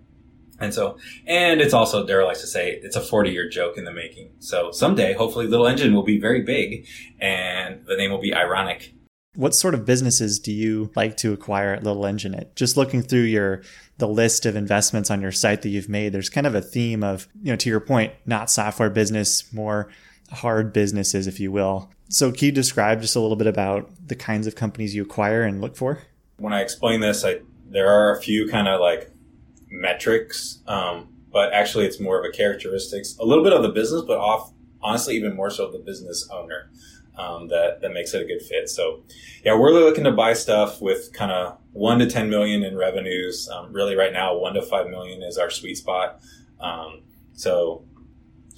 And 0.60 0.74
so, 0.74 0.98
and 1.24 1.60
it's 1.60 1.72
also, 1.72 2.04
Daryl 2.04 2.26
likes 2.26 2.40
to 2.40 2.48
say, 2.48 2.80
it's 2.82 2.96
a 2.96 3.00
40 3.00 3.30
year 3.30 3.48
joke 3.48 3.78
in 3.78 3.84
the 3.84 3.92
making. 3.92 4.30
So 4.40 4.72
someday, 4.72 5.12
hopefully, 5.14 5.46
Little 5.46 5.68
Engine 5.68 5.94
will 5.94 6.02
be 6.02 6.18
very 6.18 6.42
big 6.42 6.84
and 7.20 7.86
the 7.86 7.96
name 7.96 8.10
will 8.10 8.20
be 8.20 8.34
ironic 8.34 8.92
what 9.38 9.54
sort 9.54 9.72
of 9.72 9.86
businesses 9.86 10.40
do 10.40 10.52
you 10.52 10.90
like 10.96 11.16
to 11.16 11.32
acquire 11.32 11.72
at 11.72 11.84
Little 11.84 12.04
Engine? 12.04 12.34
It 12.34 12.56
just 12.56 12.76
looking 12.76 13.02
through 13.02 13.22
your 13.22 13.62
the 13.98 14.08
list 14.08 14.44
of 14.46 14.56
investments 14.56 15.12
on 15.12 15.20
your 15.20 15.30
site 15.30 15.62
that 15.62 15.68
you've 15.68 15.88
made, 15.88 16.12
there's 16.12 16.28
kind 16.28 16.44
of 16.44 16.56
a 16.56 16.60
theme 16.60 17.04
of, 17.04 17.28
you 17.40 17.52
know, 17.52 17.56
to 17.56 17.70
your 17.70 17.78
point, 17.78 18.12
not 18.26 18.50
software 18.50 18.90
business, 18.90 19.52
more 19.52 19.92
hard 20.32 20.72
businesses, 20.72 21.28
if 21.28 21.38
you 21.38 21.52
will. 21.52 21.88
So 22.08 22.32
can 22.32 22.46
you 22.46 22.52
describe 22.52 23.00
just 23.00 23.14
a 23.14 23.20
little 23.20 23.36
bit 23.36 23.46
about 23.46 23.88
the 24.08 24.16
kinds 24.16 24.48
of 24.48 24.56
companies 24.56 24.92
you 24.96 25.02
acquire 25.02 25.44
and 25.44 25.60
look 25.60 25.76
for? 25.76 26.02
When 26.38 26.52
I 26.52 26.60
explain 26.60 26.98
this, 26.98 27.24
I 27.24 27.38
there 27.70 27.88
are 27.88 28.18
a 28.18 28.20
few 28.20 28.48
kind 28.48 28.66
of 28.66 28.80
like 28.80 29.12
metrics, 29.70 30.62
um, 30.66 31.10
but 31.32 31.52
actually 31.52 31.86
it's 31.86 32.00
more 32.00 32.18
of 32.18 32.24
a 32.28 32.36
characteristics, 32.36 33.16
a 33.20 33.24
little 33.24 33.44
bit 33.44 33.52
of 33.52 33.62
the 33.62 33.68
business, 33.68 34.02
but 34.04 34.18
off 34.18 34.52
honestly 34.82 35.14
even 35.14 35.36
more 35.36 35.50
so 35.50 35.70
the 35.70 35.78
business 35.78 36.28
owner 36.32 36.70
um, 37.18 37.48
that 37.48 37.80
that 37.80 37.92
makes 37.92 38.14
it 38.14 38.22
a 38.22 38.24
good 38.24 38.42
fit. 38.42 38.68
So, 38.68 39.02
yeah, 39.44 39.54
we're 39.54 39.72
really 39.72 39.82
looking 39.82 40.04
to 40.04 40.12
buy 40.12 40.32
stuff 40.32 40.80
with 40.80 41.12
kind 41.12 41.32
of 41.32 41.58
one 41.72 41.98
to 41.98 42.06
ten 42.08 42.30
million 42.30 42.62
in 42.62 42.76
revenues. 42.76 43.48
Um, 43.48 43.72
really, 43.72 43.96
right 43.96 44.12
now, 44.12 44.36
one 44.36 44.54
to 44.54 44.62
five 44.62 44.88
million 44.88 45.22
is 45.22 45.36
our 45.36 45.50
sweet 45.50 45.76
spot. 45.76 46.20
Um, 46.60 47.02
so, 47.32 47.84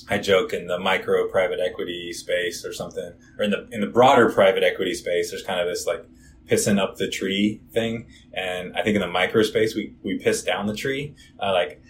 I 0.08 0.18
joke 0.18 0.52
in 0.52 0.66
the 0.66 0.78
micro 0.78 1.28
private 1.28 1.60
equity 1.60 2.12
space 2.12 2.64
or 2.64 2.72
something, 2.72 3.12
or 3.38 3.44
in 3.44 3.50
the 3.50 3.68
in 3.70 3.80
the 3.80 3.86
broader 3.86 4.30
private 4.30 4.62
equity 4.62 4.94
space, 4.94 5.30
there's 5.30 5.42
kind 5.42 5.60
of 5.60 5.66
this 5.66 5.86
like 5.86 6.04
pissing 6.46 6.80
up 6.80 6.96
the 6.96 7.08
tree 7.08 7.60
thing, 7.72 8.06
and 8.34 8.76
I 8.76 8.82
think 8.82 8.96
in 8.96 9.00
the 9.00 9.06
micro 9.08 9.42
space 9.42 9.74
we 9.74 9.94
we 10.02 10.18
piss 10.18 10.42
down 10.42 10.66
the 10.66 10.74
tree, 10.74 11.14
uh, 11.40 11.52
like 11.52 11.82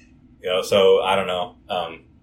you 0.43 0.51
know. 0.51 0.63
So 0.63 1.01
I 1.01 1.17
don't 1.17 1.27
know. 1.27 1.57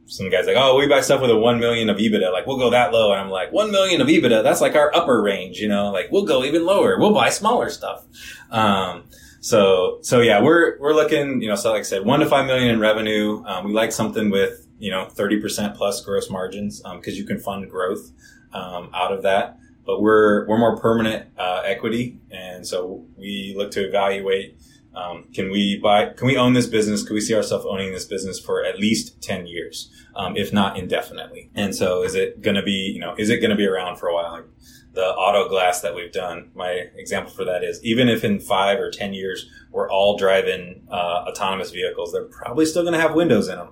Um, 0.08 0.12
some 0.12 0.30
guys 0.30 0.48
like, 0.48 0.56
oh, 0.58 0.78
we 0.78 0.88
buy 0.88 1.02
stuff 1.02 1.22
with 1.22 1.30
a 1.30 1.38
one 1.38 1.60
million 1.60 1.90
of 1.90 1.98
EBITDA. 1.98 2.32
Like, 2.32 2.48
we'll 2.48 2.58
go 2.58 2.70
that 2.70 2.92
low. 2.92 3.12
And 3.12 3.20
I'm 3.20 3.30
like, 3.30 3.52
one 3.52 3.72
million 3.72 4.02
of 4.02 4.08
EBITDA. 4.08 4.44
That's 4.44 4.62
like 4.62 4.76
our 4.76 4.94
upper 4.96 5.22
range, 5.22 5.60
you 5.60 5.68
know, 5.68 5.92
like 5.92 6.12
we'll 6.12 6.26
go 6.26 6.44
even 6.44 6.66
lower. 6.66 6.98
We'll 6.98 7.14
buy 7.14 7.30
smaller 7.30 7.70
stuff. 7.70 8.06
Um, 8.50 9.04
so, 9.42 10.00
so 10.02 10.22
yeah, 10.22 10.42
we're, 10.42 10.80
we're 10.80 10.94
looking, 10.94 11.42
you 11.42 11.50
know, 11.50 11.56
so 11.56 11.72
like 11.72 11.80
I 11.80 11.84
said, 11.84 12.06
one 12.06 12.20
to 12.22 12.26
five 12.26 12.48
million 12.48 12.70
in 12.70 12.80
revenue. 12.80 13.44
Um, 13.46 13.66
we 13.66 13.74
like 13.74 13.92
something 13.92 14.30
with, 14.30 14.68
you 14.80 14.92
know, 14.92 15.08
30% 15.14 15.76
plus 15.76 16.04
gross 16.04 16.30
margins, 16.30 16.82
um, 16.86 17.02
cause 17.02 17.16
you 17.16 17.26
can 17.26 17.40
fund 17.40 17.70
growth, 17.70 18.12
um, 18.54 18.90
out 18.94 19.12
of 19.12 19.24
that. 19.24 19.60
But 19.86 20.02
we're, 20.02 20.46
we're 20.48 20.58
more 20.58 20.78
permanent, 20.78 21.28
uh, 21.38 21.62
equity. 21.64 22.20
And 22.30 22.68
so 22.68 23.06
we 23.16 23.54
look 23.58 23.72
to 23.72 23.88
evaluate, 23.88 24.60
um, 24.98 25.26
can 25.32 25.52
we 25.52 25.80
buy? 25.82 26.08
Can 26.08 26.26
we 26.26 26.38
own 26.38 26.54
this 26.54 26.66
business? 26.66 27.04
Can 27.04 27.14
we 27.14 27.22
see 27.22 27.36
ourselves 27.36 27.66
owning 27.70 27.92
this 27.92 28.06
business 28.06 28.40
for 28.40 28.66
at 28.66 28.80
least 28.80 29.22
ten 29.22 29.46
years, 29.46 29.92
um, 30.16 30.36
if 30.36 30.52
not 30.52 30.78
indefinitely? 30.78 31.52
And 31.54 31.76
so, 31.76 32.04
is 32.04 32.16
it 32.16 32.42
going 32.42 32.56
to 32.56 32.64
be? 32.64 32.92
You 32.96 33.00
know, 33.00 33.14
is 33.18 33.30
it 33.30 33.38
going 33.38 33.52
to 33.52 33.56
be 33.56 33.68
around 33.68 33.98
for 33.98 34.08
a 34.08 34.14
while? 34.14 34.32
Like 34.32 34.46
the 34.94 35.06
auto 35.06 35.48
glass 35.48 35.82
that 35.82 35.94
we've 35.94 36.12
done. 36.12 36.50
My 36.56 36.72
example 36.96 37.32
for 37.32 37.46
that 37.46 37.64
is 37.64 37.84
even 37.84 38.10
if 38.10 38.24
in 38.24 38.40
five 38.40 38.80
or 38.80 38.90
ten 38.90 39.14
years 39.14 39.48
we're 39.72 39.90
all 39.90 40.18
driving 40.18 40.88
uh, 40.90 41.26
autonomous 41.28 41.70
vehicles, 41.70 42.12
they're 42.12 42.26
probably 42.26 42.66
still 42.66 42.82
going 42.82 42.96
to 42.96 43.00
have 43.00 43.14
windows 43.14 43.48
in 43.48 43.58
them, 43.58 43.70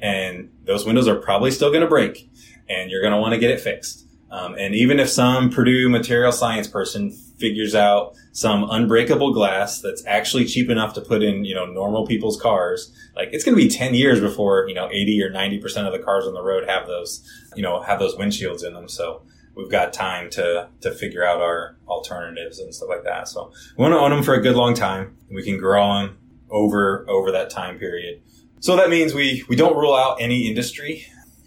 and 0.00 0.50
those 0.64 0.86
windows 0.86 1.06
are 1.06 1.16
probably 1.16 1.50
still 1.50 1.68
going 1.68 1.82
to 1.82 1.88
break, 1.88 2.30
and 2.70 2.90
you're 2.90 3.02
going 3.02 3.12
to 3.12 3.20
want 3.20 3.34
to 3.34 3.38
get 3.38 3.50
it 3.50 3.60
fixed. 3.60 4.06
Um, 4.30 4.54
and 4.58 4.74
even 4.74 4.98
if 4.98 5.10
some 5.10 5.50
Purdue 5.50 5.90
material 5.90 6.32
science 6.32 6.66
person 6.66 7.10
figures 7.10 7.74
out 7.74 8.16
some 8.32 8.66
unbreakable 8.70 9.32
glass 9.32 9.80
that's 9.80 10.04
actually 10.06 10.44
cheap 10.44 10.70
enough 10.70 10.94
to 10.94 11.00
put 11.00 11.22
in, 11.22 11.44
you 11.44 11.54
know, 11.54 11.66
normal 11.66 12.06
people's 12.06 12.40
cars, 12.40 12.92
like 13.14 13.28
it's 13.32 13.44
going 13.44 13.56
to 13.56 13.62
be 13.62 13.68
10 13.68 13.94
years 13.94 14.20
before, 14.20 14.66
you 14.68 14.74
know, 14.74 14.88
80 14.90 15.22
or 15.22 15.30
90% 15.30 15.86
of 15.86 15.92
the 15.92 15.98
cars 15.98 16.26
on 16.26 16.34
the 16.34 16.42
road 16.42 16.68
have 16.68 16.86
those, 16.86 17.26
you 17.54 17.62
know, 17.62 17.82
have 17.82 17.98
those 17.98 18.16
windshields 18.16 18.64
in 18.64 18.72
them. 18.72 18.88
So 18.88 19.22
we've 19.54 19.70
got 19.70 19.92
time 19.92 20.30
to, 20.30 20.68
to 20.80 20.92
figure 20.92 21.24
out 21.24 21.40
our 21.40 21.76
alternatives 21.86 22.58
and 22.58 22.74
stuff 22.74 22.88
like 22.88 23.04
that. 23.04 23.28
So 23.28 23.52
we 23.76 23.82
want 23.82 23.92
to 23.92 23.98
own 23.98 24.10
them 24.10 24.22
for 24.22 24.34
a 24.34 24.40
good 24.40 24.56
long 24.56 24.74
time. 24.74 25.16
We 25.30 25.42
can 25.42 25.58
grow 25.58 26.00
them 26.00 26.18
over, 26.50 27.04
over 27.08 27.30
that 27.32 27.50
time 27.50 27.78
period. 27.78 28.22
So 28.60 28.76
that 28.76 28.88
means 28.88 29.12
we, 29.12 29.44
we 29.48 29.56
don't 29.56 29.76
rule 29.76 29.94
out 29.94 30.20
any 30.20 30.48
industry 30.48 31.04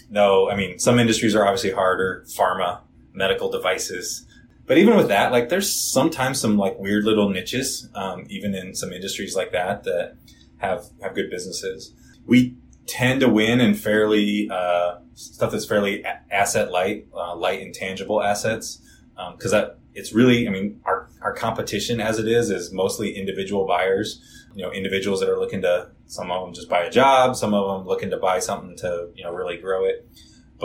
no, 0.09 0.49
I 0.49 0.55
mean, 0.55 0.79
some 0.79 0.99
industries 0.99 1.35
are 1.35 1.45
obviously 1.45 1.71
harder, 1.71 2.23
pharma, 2.27 2.81
medical 3.13 3.49
devices. 3.49 4.25
But 4.67 4.77
even 4.77 4.97
with 4.97 5.09
that, 5.09 5.31
like 5.31 5.49
there's 5.49 5.91
sometimes 5.91 6.39
some 6.39 6.57
like 6.57 6.79
weird 6.79 7.03
little 7.03 7.29
niches, 7.29 7.89
um, 7.93 8.25
even 8.29 8.55
in 8.55 8.73
some 8.75 8.91
industries 8.91 9.35
like 9.35 9.51
that 9.51 9.83
that 9.83 10.17
have, 10.57 10.85
have 11.01 11.13
good 11.13 11.29
businesses. 11.29 11.93
We 12.25 12.55
tend 12.87 13.21
to 13.21 13.29
win 13.29 13.61
in 13.61 13.75
fairly, 13.75 14.49
uh, 14.51 14.95
stuff 15.13 15.51
that's 15.51 15.65
fairly 15.65 16.03
asset 16.31 16.71
light, 16.71 17.07
uh, 17.13 17.35
light 17.35 17.61
intangible 17.61 18.21
assets. 18.23 18.81
Um, 19.17 19.37
cause 19.37 19.51
that 19.51 19.79
it's 19.93 20.13
really, 20.13 20.47
I 20.47 20.51
mean, 20.51 20.81
our, 20.83 21.09
our 21.21 21.33
competition 21.33 22.01
as 22.01 22.19
it 22.19 22.27
is, 22.27 22.49
is 22.49 22.73
mostly 22.73 23.15
individual 23.15 23.65
buyers, 23.65 24.19
you 24.55 24.63
know, 24.63 24.71
individuals 24.71 25.19
that 25.21 25.29
are 25.29 25.39
looking 25.39 25.61
to, 25.61 25.89
some 26.07 26.29
of 26.31 26.45
them 26.45 26.53
just 26.53 26.69
buy 26.69 26.83
a 26.83 26.91
job, 26.91 27.35
some 27.35 27.53
of 27.53 27.79
them 27.79 27.87
looking 27.87 28.09
to 28.11 28.17
buy 28.17 28.39
something 28.39 28.75
to, 28.77 29.09
you 29.15 29.23
know, 29.23 29.33
really 29.33 29.57
grow 29.57 29.85
it. 29.85 30.07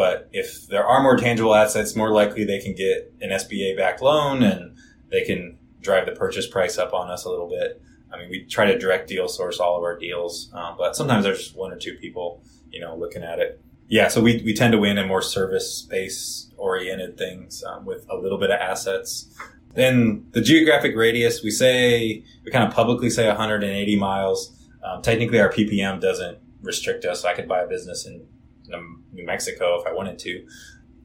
But 0.00 0.30
if 0.32 0.66
there 0.68 0.86
are 0.86 1.02
more 1.02 1.18
tangible 1.18 1.54
assets, 1.54 1.94
more 1.94 2.10
likely 2.10 2.46
they 2.46 2.58
can 2.58 2.74
get 2.74 3.12
an 3.20 3.28
SBA 3.28 3.76
backed 3.76 4.00
loan 4.00 4.42
and 4.42 4.74
they 5.10 5.26
can 5.26 5.58
drive 5.82 6.06
the 6.06 6.12
purchase 6.12 6.46
price 6.46 6.78
up 6.78 6.94
on 6.94 7.10
us 7.10 7.26
a 7.26 7.28
little 7.28 7.50
bit. 7.50 7.82
I 8.10 8.16
mean, 8.16 8.30
we 8.30 8.46
try 8.46 8.64
to 8.64 8.78
direct 8.78 9.08
deal 9.08 9.28
source 9.28 9.60
all 9.60 9.76
of 9.76 9.82
our 9.82 9.98
deals, 9.98 10.50
um, 10.54 10.76
but 10.78 10.96
sometimes 10.96 11.24
there's 11.24 11.40
just 11.40 11.54
one 11.54 11.70
or 11.70 11.76
two 11.76 11.96
people, 11.96 12.42
you 12.70 12.80
know, 12.80 12.96
looking 12.96 13.22
at 13.22 13.40
it. 13.40 13.60
Yeah, 13.88 14.08
so 14.08 14.22
we, 14.22 14.40
we 14.42 14.54
tend 14.54 14.72
to 14.72 14.78
win 14.78 14.96
in 14.96 15.06
more 15.06 15.20
service 15.20 15.70
space 15.70 16.50
oriented 16.56 17.18
things 17.18 17.62
um, 17.62 17.84
with 17.84 18.06
a 18.08 18.16
little 18.16 18.38
bit 18.38 18.50
of 18.50 18.58
assets. 18.58 19.28
Then 19.74 20.24
the 20.30 20.40
geographic 20.40 20.96
radius, 20.96 21.42
we 21.42 21.50
say, 21.50 22.24
we 22.42 22.50
kind 22.50 22.66
of 22.66 22.72
publicly 22.72 23.10
say 23.10 23.26
180 23.26 23.96
miles. 23.96 24.50
Um, 24.82 25.02
technically, 25.02 25.40
our 25.40 25.52
PPM 25.52 26.00
doesn't 26.00 26.38
restrict 26.62 27.04
us. 27.04 27.26
I 27.26 27.34
could 27.34 27.46
buy 27.46 27.60
a 27.60 27.68
business 27.68 28.06
in 28.06 28.26
Um, 28.74 29.04
New 29.12 29.26
Mexico 29.26 29.80
if 29.80 29.86
I 29.86 29.92
wanted 29.92 30.18
to. 30.20 30.46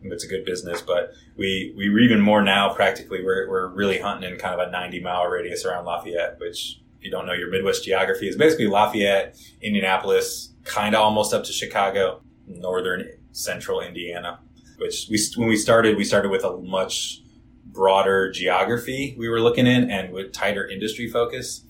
It's 0.07 0.24
a 0.24 0.27
good 0.27 0.45
business, 0.45 0.84
but 0.84 1.13
we, 1.36 1.74
we 1.75 1.88
even 2.03 2.22
more 2.22 2.43
now 2.43 2.72
practically, 2.72 3.24
we're, 3.24 3.50
we're 3.50 3.69
really 3.69 3.98
hunting 3.98 4.31
in 4.31 4.38
kind 4.38 4.53
of 4.53 4.67
a 4.67 4.69
90 4.69 5.00
mile 5.00 5.25
radius 5.25 5.65
around 5.65 5.86
Lafayette, 5.86 6.38
which 6.39 6.79
if 7.00 7.05
you 7.05 7.10
don't 7.10 7.25
know 7.25 7.34
your 7.34 7.50
Midwest 7.50 7.84
geography 7.84 8.27
is 8.27 8.36
basically 8.36 8.67
Lafayette, 8.67 9.36
Indianapolis, 9.63 10.53
kind 10.63 10.93
of 10.93 11.01
almost 11.01 11.34
up 11.34 11.43
to 11.45 11.51
Chicago, 11.51 12.22
northern 12.45 13.10
central 13.31 13.81
Indiana 13.81 14.39
which 14.77 15.07
we 15.10 15.19
when 15.36 15.48
we 15.48 15.57
started, 15.57 15.98
we 15.98 16.03
started 16.03 16.29
with 16.29 16.43
a 16.43 16.57
much 16.57 17.22
broader 17.65 18.31
geography 18.31 19.15
we 19.17 19.27
were 19.27 19.41
looking 19.41 19.67
in 19.67 19.89
and 19.89 20.13
with 20.13 20.31
tighter 20.31 20.67
industry 20.67 21.10
focus. 21.10 21.64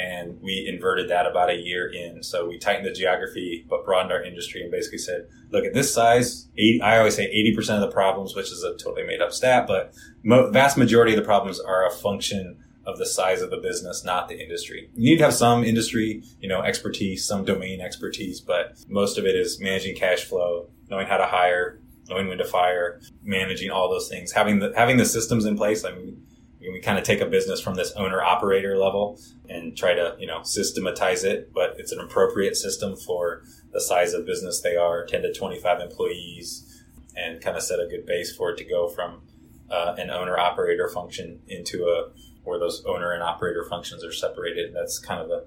And 0.00 0.40
we 0.40 0.66
inverted 0.72 1.10
that 1.10 1.26
about 1.26 1.50
a 1.50 1.56
year 1.56 1.90
in. 1.92 2.22
So 2.22 2.46
we 2.46 2.58
tightened 2.58 2.86
the 2.86 2.92
geography, 2.92 3.66
but 3.68 3.84
broadened 3.84 4.12
our 4.12 4.22
industry 4.22 4.62
and 4.62 4.70
basically 4.70 4.98
said, 4.98 5.26
look 5.50 5.64
at 5.64 5.74
this 5.74 5.92
size. 5.92 6.48
80, 6.56 6.80
I 6.82 6.98
always 6.98 7.16
say 7.16 7.26
80% 7.56 7.74
of 7.74 7.80
the 7.80 7.90
problems, 7.90 8.34
which 8.34 8.50
is 8.50 8.62
a 8.62 8.76
totally 8.76 9.06
made 9.06 9.20
up 9.20 9.32
stat, 9.32 9.66
but 9.66 9.94
mo- 10.22 10.50
vast 10.50 10.78
majority 10.78 11.12
of 11.12 11.18
the 11.18 11.24
problems 11.24 11.60
are 11.60 11.86
a 11.86 11.90
function 11.90 12.64
of 12.86 12.98
the 12.98 13.06
size 13.06 13.42
of 13.42 13.50
the 13.50 13.58
business, 13.58 14.04
not 14.04 14.28
the 14.28 14.42
industry. 14.42 14.90
You 14.94 15.10
need 15.10 15.18
to 15.18 15.24
have 15.24 15.34
some 15.34 15.64
industry, 15.64 16.22
you 16.40 16.48
know, 16.48 16.62
expertise, 16.62 17.26
some 17.26 17.44
domain 17.44 17.80
expertise, 17.80 18.40
but 18.40 18.78
most 18.88 19.18
of 19.18 19.26
it 19.26 19.36
is 19.36 19.60
managing 19.60 19.96
cash 19.96 20.24
flow, 20.24 20.70
knowing 20.88 21.06
how 21.06 21.18
to 21.18 21.26
hire, 21.26 21.80
knowing 22.08 22.28
when 22.28 22.38
to 22.38 22.44
fire, 22.44 23.00
managing 23.22 23.70
all 23.70 23.90
those 23.90 24.08
things, 24.08 24.32
having 24.32 24.58
the 24.58 24.72
having 24.74 24.96
the 24.96 25.04
systems 25.04 25.44
in 25.44 25.56
place. 25.56 25.84
I 25.84 25.92
mean, 25.92 26.26
we 26.60 26.80
kind 26.80 26.98
of 26.98 27.04
take 27.04 27.20
a 27.20 27.26
business 27.26 27.60
from 27.60 27.74
this 27.74 27.92
owner 27.92 28.22
operator 28.22 28.76
level 28.76 29.18
and 29.48 29.76
try 29.76 29.94
to 29.94 30.16
you 30.18 30.26
know 30.26 30.42
systematize 30.42 31.24
it, 31.24 31.52
but 31.52 31.74
it's 31.78 31.92
an 31.92 32.00
appropriate 32.00 32.56
system 32.56 32.96
for 32.96 33.42
the 33.72 33.80
size 33.80 34.12
of 34.12 34.26
business 34.26 34.60
they 34.60 34.76
are, 34.76 35.04
ten 35.06 35.22
to 35.22 35.32
twenty 35.32 35.58
five 35.58 35.80
employees, 35.80 36.82
and 37.16 37.40
kind 37.40 37.56
of 37.56 37.62
set 37.62 37.80
a 37.80 37.86
good 37.86 38.06
base 38.06 38.34
for 38.34 38.50
it 38.50 38.58
to 38.58 38.64
go 38.64 38.88
from 38.88 39.22
uh, 39.70 39.94
an 39.98 40.10
owner 40.10 40.38
operator 40.38 40.88
function 40.88 41.40
into 41.48 41.84
a 41.84 42.10
where 42.44 42.58
those 42.58 42.84
owner 42.86 43.12
and 43.12 43.22
operator 43.22 43.64
functions 43.68 44.04
are 44.04 44.12
separated. 44.12 44.74
That's 44.74 44.98
kind 44.98 45.20
of 45.20 45.30
a 45.30 45.44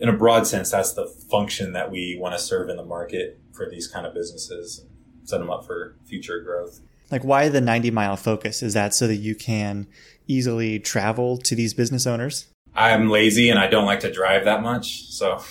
in 0.00 0.08
a 0.08 0.12
broad 0.12 0.46
sense, 0.46 0.70
that's 0.70 0.92
the 0.92 1.06
function 1.06 1.72
that 1.72 1.90
we 1.90 2.16
want 2.20 2.34
to 2.34 2.40
serve 2.40 2.68
in 2.68 2.76
the 2.76 2.84
market 2.84 3.40
for 3.52 3.68
these 3.68 3.88
kind 3.88 4.06
of 4.06 4.14
businesses 4.14 4.84
set 5.28 5.38
them 5.38 5.50
up 5.50 5.66
for 5.66 5.96
future 6.06 6.40
growth. 6.40 6.80
Like, 7.10 7.24
why 7.24 7.48
the 7.48 7.60
90 7.60 7.90
mile 7.90 8.16
focus? 8.16 8.62
Is 8.62 8.74
that 8.74 8.94
so 8.94 9.06
that 9.06 9.16
you 9.16 9.34
can 9.34 9.86
easily 10.26 10.78
travel 10.78 11.38
to 11.38 11.54
these 11.54 11.74
business 11.74 12.06
owners? 12.06 12.46
I'm 12.74 13.08
lazy 13.08 13.48
and 13.48 13.58
I 13.58 13.66
don't 13.66 13.86
like 13.86 14.00
to 14.00 14.12
drive 14.12 14.44
that 14.44 14.62
much. 14.62 15.10
So, 15.10 15.42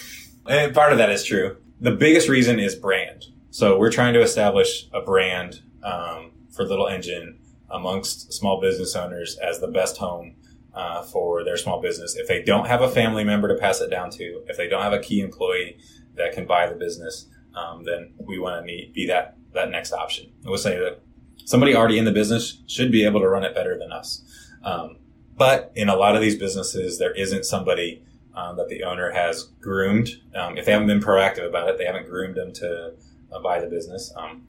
and 0.48 0.74
part 0.74 0.92
of 0.92 0.98
that 1.00 1.10
is 1.10 1.24
true. 1.24 1.58
The 1.82 1.92
biggest 1.92 2.30
reason 2.30 2.60
is 2.60 2.76
brand. 2.76 3.26
So, 3.50 3.78
we're 3.78 3.92
trying 3.92 4.14
to 4.14 4.22
establish 4.22 4.88
a 4.94 5.02
brand 5.02 5.62
um, 5.84 6.32
for 6.52 6.64
Little 6.64 6.88
Engine 6.88 7.40
amongst 7.70 8.34
small 8.34 8.62
business 8.62 8.96
owners 8.96 9.38
as 9.38 9.60
the 9.60 9.68
best 9.68 9.98
home 9.98 10.36
uh, 10.74 11.02
for 11.02 11.44
their 11.44 11.58
small 11.58 11.82
business. 11.82 12.16
If 12.16 12.28
they 12.28 12.44
don't 12.44 12.68
have 12.68 12.82
a 12.82 12.90
family 12.90 13.24
member 13.24 13.48
to 13.48 13.56
pass 13.56 13.82
it 13.82 13.90
down 13.90 14.12
to, 14.12 14.44
if 14.48 14.58
they 14.58 14.68
don't 14.68 14.84
have 14.84 14.94
a 14.94 15.00
key 15.00 15.22
employee 15.22 15.80
that 16.16 16.34
can 16.34 16.46
buy 16.46 16.68
the 16.68 16.76
business, 16.76 17.28
um, 17.56 17.84
then 17.84 18.14
we 18.20 18.38
want 18.38 18.62
to 18.62 18.92
be 18.94 19.08
that 19.08 19.38
that 19.54 19.72
next 19.72 19.92
option. 19.92 20.32
Would 20.46 20.60
say 20.60 20.78
that 20.78 21.02
somebody 21.46 21.76
already 21.76 21.98
in 21.98 22.06
the 22.06 22.12
business 22.12 22.62
should 22.68 22.92
be 22.92 23.06
able 23.06 23.20
to 23.20 23.28
run 23.28 23.44
it 23.44 23.56
better 23.56 23.78
than 23.78 23.92
us. 23.92 24.24
Um, 24.64 24.98
but 25.36 25.72
in 25.76 25.90
a 25.90 25.96
lot 25.96 26.16
of 26.16 26.22
these 26.22 26.36
businesses, 26.36 26.98
there 26.98 27.14
isn't 27.14 27.46
somebody 27.46 28.04
um, 28.36 28.58
that 28.58 28.70
the 28.70 28.84
owner 28.84 29.12
has 29.12 29.44
groomed. 29.62 30.10
Um, 30.36 30.58
if 30.58 30.66
they 30.66 30.72
haven't 30.72 30.88
been 30.88 31.00
proactive 31.00 31.48
about 31.48 31.70
it, 31.70 31.78
they 31.78 31.86
haven't 31.86 32.08
groomed 32.08 32.36
them 32.36 32.54
to 32.54 32.94
uh, 33.32 33.40
buy 33.42 33.60
the 33.60 33.68
business. 33.68 34.14
Um, 34.16 34.48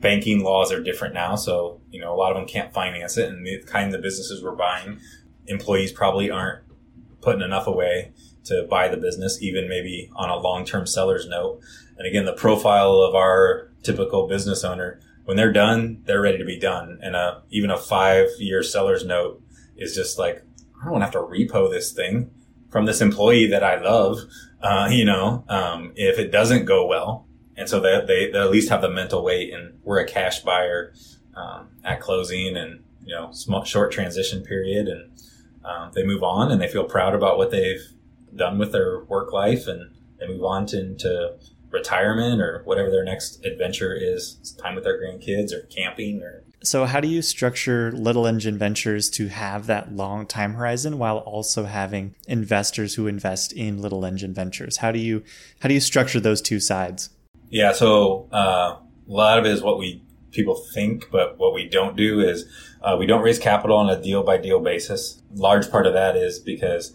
banking 0.00 0.42
laws 0.42 0.72
are 0.72 0.82
different 0.82 1.14
now, 1.14 1.36
so 1.36 1.80
you 1.90 2.00
know 2.00 2.12
a 2.12 2.16
lot 2.16 2.32
of 2.32 2.36
them 2.36 2.46
can't 2.46 2.72
finance 2.72 3.16
it, 3.16 3.28
and 3.28 3.46
the 3.46 3.62
kind 3.66 3.94
of 3.94 4.02
businesses 4.02 4.42
we're 4.42 4.56
buying, 4.56 4.98
employees 5.46 5.92
probably 5.92 6.30
aren't 6.30 6.64
putting 7.20 7.42
enough 7.42 7.66
away 7.66 8.12
to 8.44 8.66
buy 8.68 8.88
the 8.88 8.96
business, 8.96 9.40
even 9.42 9.68
maybe 9.68 10.10
on 10.16 10.30
a 10.30 10.36
long-term 10.36 10.86
seller's 10.86 11.28
note. 11.28 11.60
And 11.98 12.06
again, 12.06 12.24
the 12.24 12.32
profile 12.32 12.94
of 12.94 13.14
our 13.14 13.70
typical 13.82 14.26
business 14.26 14.64
owner, 14.64 15.00
when 15.30 15.36
they're 15.36 15.52
done, 15.52 16.02
they're 16.06 16.20
ready 16.20 16.38
to 16.38 16.44
be 16.44 16.58
done. 16.58 16.98
And 17.00 17.14
a, 17.14 17.42
even 17.50 17.70
a 17.70 17.76
five 17.76 18.26
year 18.40 18.64
seller's 18.64 19.06
note 19.06 19.40
is 19.76 19.94
just 19.94 20.18
like, 20.18 20.42
I 20.82 20.90
don't 20.90 21.02
have 21.02 21.12
to 21.12 21.18
repo 21.18 21.70
this 21.70 21.92
thing 21.92 22.32
from 22.68 22.84
this 22.84 23.00
employee 23.00 23.46
that 23.46 23.62
I 23.62 23.80
love, 23.80 24.18
uh, 24.60 24.88
you 24.90 25.04
know, 25.04 25.44
um, 25.48 25.92
if 25.94 26.18
it 26.18 26.32
doesn't 26.32 26.64
go 26.64 26.84
well. 26.84 27.28
And 27.56 27.68
so 27.68 27.78
they, 27.78 28.00
they, 28.04 28.32
they, 28.32 28.40
at 28.40 28.50
least 28.50 28.70
have 28.70 28.82
the 28.82 28.90
mental 28.90 29.22
weight 29.22 29.54
and 29.54 29.78
we're 29.84 30.00
a 30.00 30.04
cash 30.04 30.40
buyer, 30.40 30.94
um, 31.36 31.68
at 31.84 32.00
closing 32.00 32.56
and, 32.56 32.82
you 33.04 33.14
know, 33.14 33.30
small, 33.30 33.62
short 33.62 33.92
transition 33.92 34.42
period. 34.42 34.88
And, 34.88 35.12
um, 35.64 35.92
they 35.94 36.02
move 36.02 36.24
on 36.24 36.50
and 36.50 36.60
they 36.60 36.66
feel 36.66 36.82
proud 36.82 37.14
about 37.14 37.38
what 37.38 37.52
they've 37.52 37.86
done 38.34 38.58
with 38.58 38.72
their 38.72 39.04
work 39.04 39.32
life 39.32 39.68
and 39.68 39.94
they 40.18 40.26
move 40.26 40.42
on 40.42 40.66
to, 40.66 40.80
into 40.80 41.38
retirement 41.70 42.40
or 42.40 42.62
whatever 42.64 42.90
their 42.90 43.04
next 43.04 43.44
adventure 43.44 43.94
is, 43.94 44.54
time 44.60 44.74
with 44.74 44.84
their 44.84 45.00
grandkids 45.00 45.52
or 45.52 45.62
camping 45.66 46.22
or 46.22 46.44
so 46.62 46.84
how 46.84 47.00
do 47.00 47.08
you 47.08 47.22
structure 47.22 47.90
little 47.92 48.26
engine 48.26 48.58
ventures 48.58 49.08
to 49.10 49.28
have 49.28 49.66
that 49.66 49.94
long 49.94 50.26
time 50.26 50.54
horizon 50.54 50.98
while 50.98 51.18
also 51.18 51.64
having 51.64 52.14
investors 52.28 52.94
who 52.94 53.06
invest 53.06 53.52
in 53.52 53.80
little 53.80 54.04
engine 54.04 54.34
ventures? 54.34 54.78
How 54.78 54.92
do 54.92 54.98
you 54.98 55.22
how 55.60 55.68
do 55.68 55.74
you 55.74 55.80
structure 55.80 56.20
those 56.20 56.42
two 56.42 56.60
sides? 56.60 57.10
Yeah 57.48 57.72
so 57.72 58.28
uh, 58.32 58.76
a 58.76 58.80
lot 59.06 59.38
of 59.38 59.46
it 59.46 59.52
is 59.52 59.62
what 59.62 59.78
we 59.78 60.02
people 60.32 60.54
think 60.54 61.10
but 61.10 61.38
what 61.38 61.54
we 61.54 61.66
don't 61.66 61.96
do 61.96 62.20
is 62.20 62.46
uh, 62.82 62.96
we 62.98 63.06
don't 63.06 63.22
raise 63.22 63.38
capital 63.38 63.76
on 63.76 63.88
a 63.88 64.00
deal 64.00 64.22
by 64.22 64.36
deal 64.36 64.60
basis. 64.60 65.22
Large 65.34 65.70
part 65.70 65.86
of 65.86 65.94
that 65.94 66.16
is 66.16 66.38
because 66.38 66.92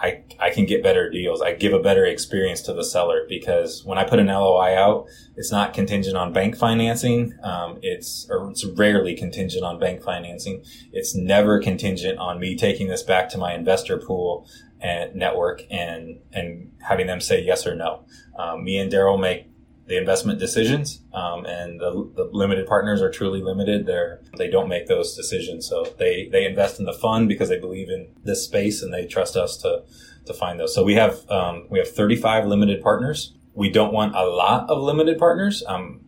I, 0.00 0.22
I 0.38 0.50
can 0.50 0.64
get 0.64 0.82
better 0.82 1.10
deals. 1.10 1.42
I 1.42 1.54
give 1.54 1.72
a 1.72 1.80
better 1.80 2.04
experience 2.06 2.62
to 2.62 2.72
the 2.72 2.84
seller 2.84 3.26
because 3.28 3.84
when 3.84 3.98
I 3.98 4.04
put 4.04 4.20
an 4.20 4.28
LOI 4.28 4.76
out, 4.76 5.08
it's 5.36 5.50
not 5.50 5.74
contingent 5.74 6.16
on 6.16 6.32
bank 6.32 6.56
financing. 6.56 7.34
Um, 7.42 7.78
it's, 7.82 8.26
or 8.30 8.48
it's 8.50 8.64
rarely 8.64 9.16
contingent 9.16 9.64
on 9.64 9.80
bank 9.80 10.02
financing. 10.02 10.64
It's 10.92 11.16
never 11.16 11.60
contingent 11.60 12.18
on 12.18 12.38
me 12.38 12.56
taking 12.56 12.88
this 12.88 13.02
back 13.02 13.28
to 13.30 13.38
my 13.38 13.54
investor 13.54 13.98
pool 13.98 14.48
and 14.80 15.16
network 15.16 15.62
and, 15.70 16.20
and 16.32 16.70
having 16.80 17.08
them 17.08 17.20
say 17.20 17.42
yes 17.42 17.66
or 17.66 17.74
no. 17.74 18.04
Um, 18.38 18.62
me 18.62 18.78
and 18.78 18.92
Daryl 18.92 19.20
make 19.20 19.48
the 19.88 19.96
investment 19.96 20.38
decisions, 20.38 21.00
um, 21.14 21.46
and 21.46 21.80
the, 21.80 22.10
the, 22.14 22.28
limited 22.30 22.66
partners 22.66 23.00
are 23.00 23.10
truly 23.10 23.42
limited. 23.42 23.86
They're 23.86 24.20
they 24.36 24.48
don't 24.48 24.68
make 24.68 24.86
those 24.86 25.16
decisions, 25.16 25.66
so 25.66 25.94
they 25.98 26.28
they 26.30 26.44
invest 26.44 26.78
in 26.78 26.84
the 26.84 26.92
fund 26.92 27.26
because 27.26 27.48
they 27.48 27.58
believe 27.58 27.88
in 27.88 28.08
this 28.22 28.44
space 28.44 28.82
and 28.82 28.92
they 28.92 29.06
trust 29.06 29.34
us 29.34 29.56
to 29.58 29.84
to 30.26 30.34
find 30.34 30.60
those. 30.60 30.74
So 30.74 30.84
we 30.84 30.94
have 30.94 31.28
um, 31.30 31.66
we 31.70 31.78
have 31.78 31.88
35 31.90 32.46
limited 32.46 32.82
partners. 32.82 33.34
We 33.54 33.70
don't 33.70 33.92
want 33.92 34.14
a 34.14 34.24
lot 34.24 34.68
of 34.68 34.82
limited 34.82 35.18
partners. 35.18 35.64
Um, 35.66 36.02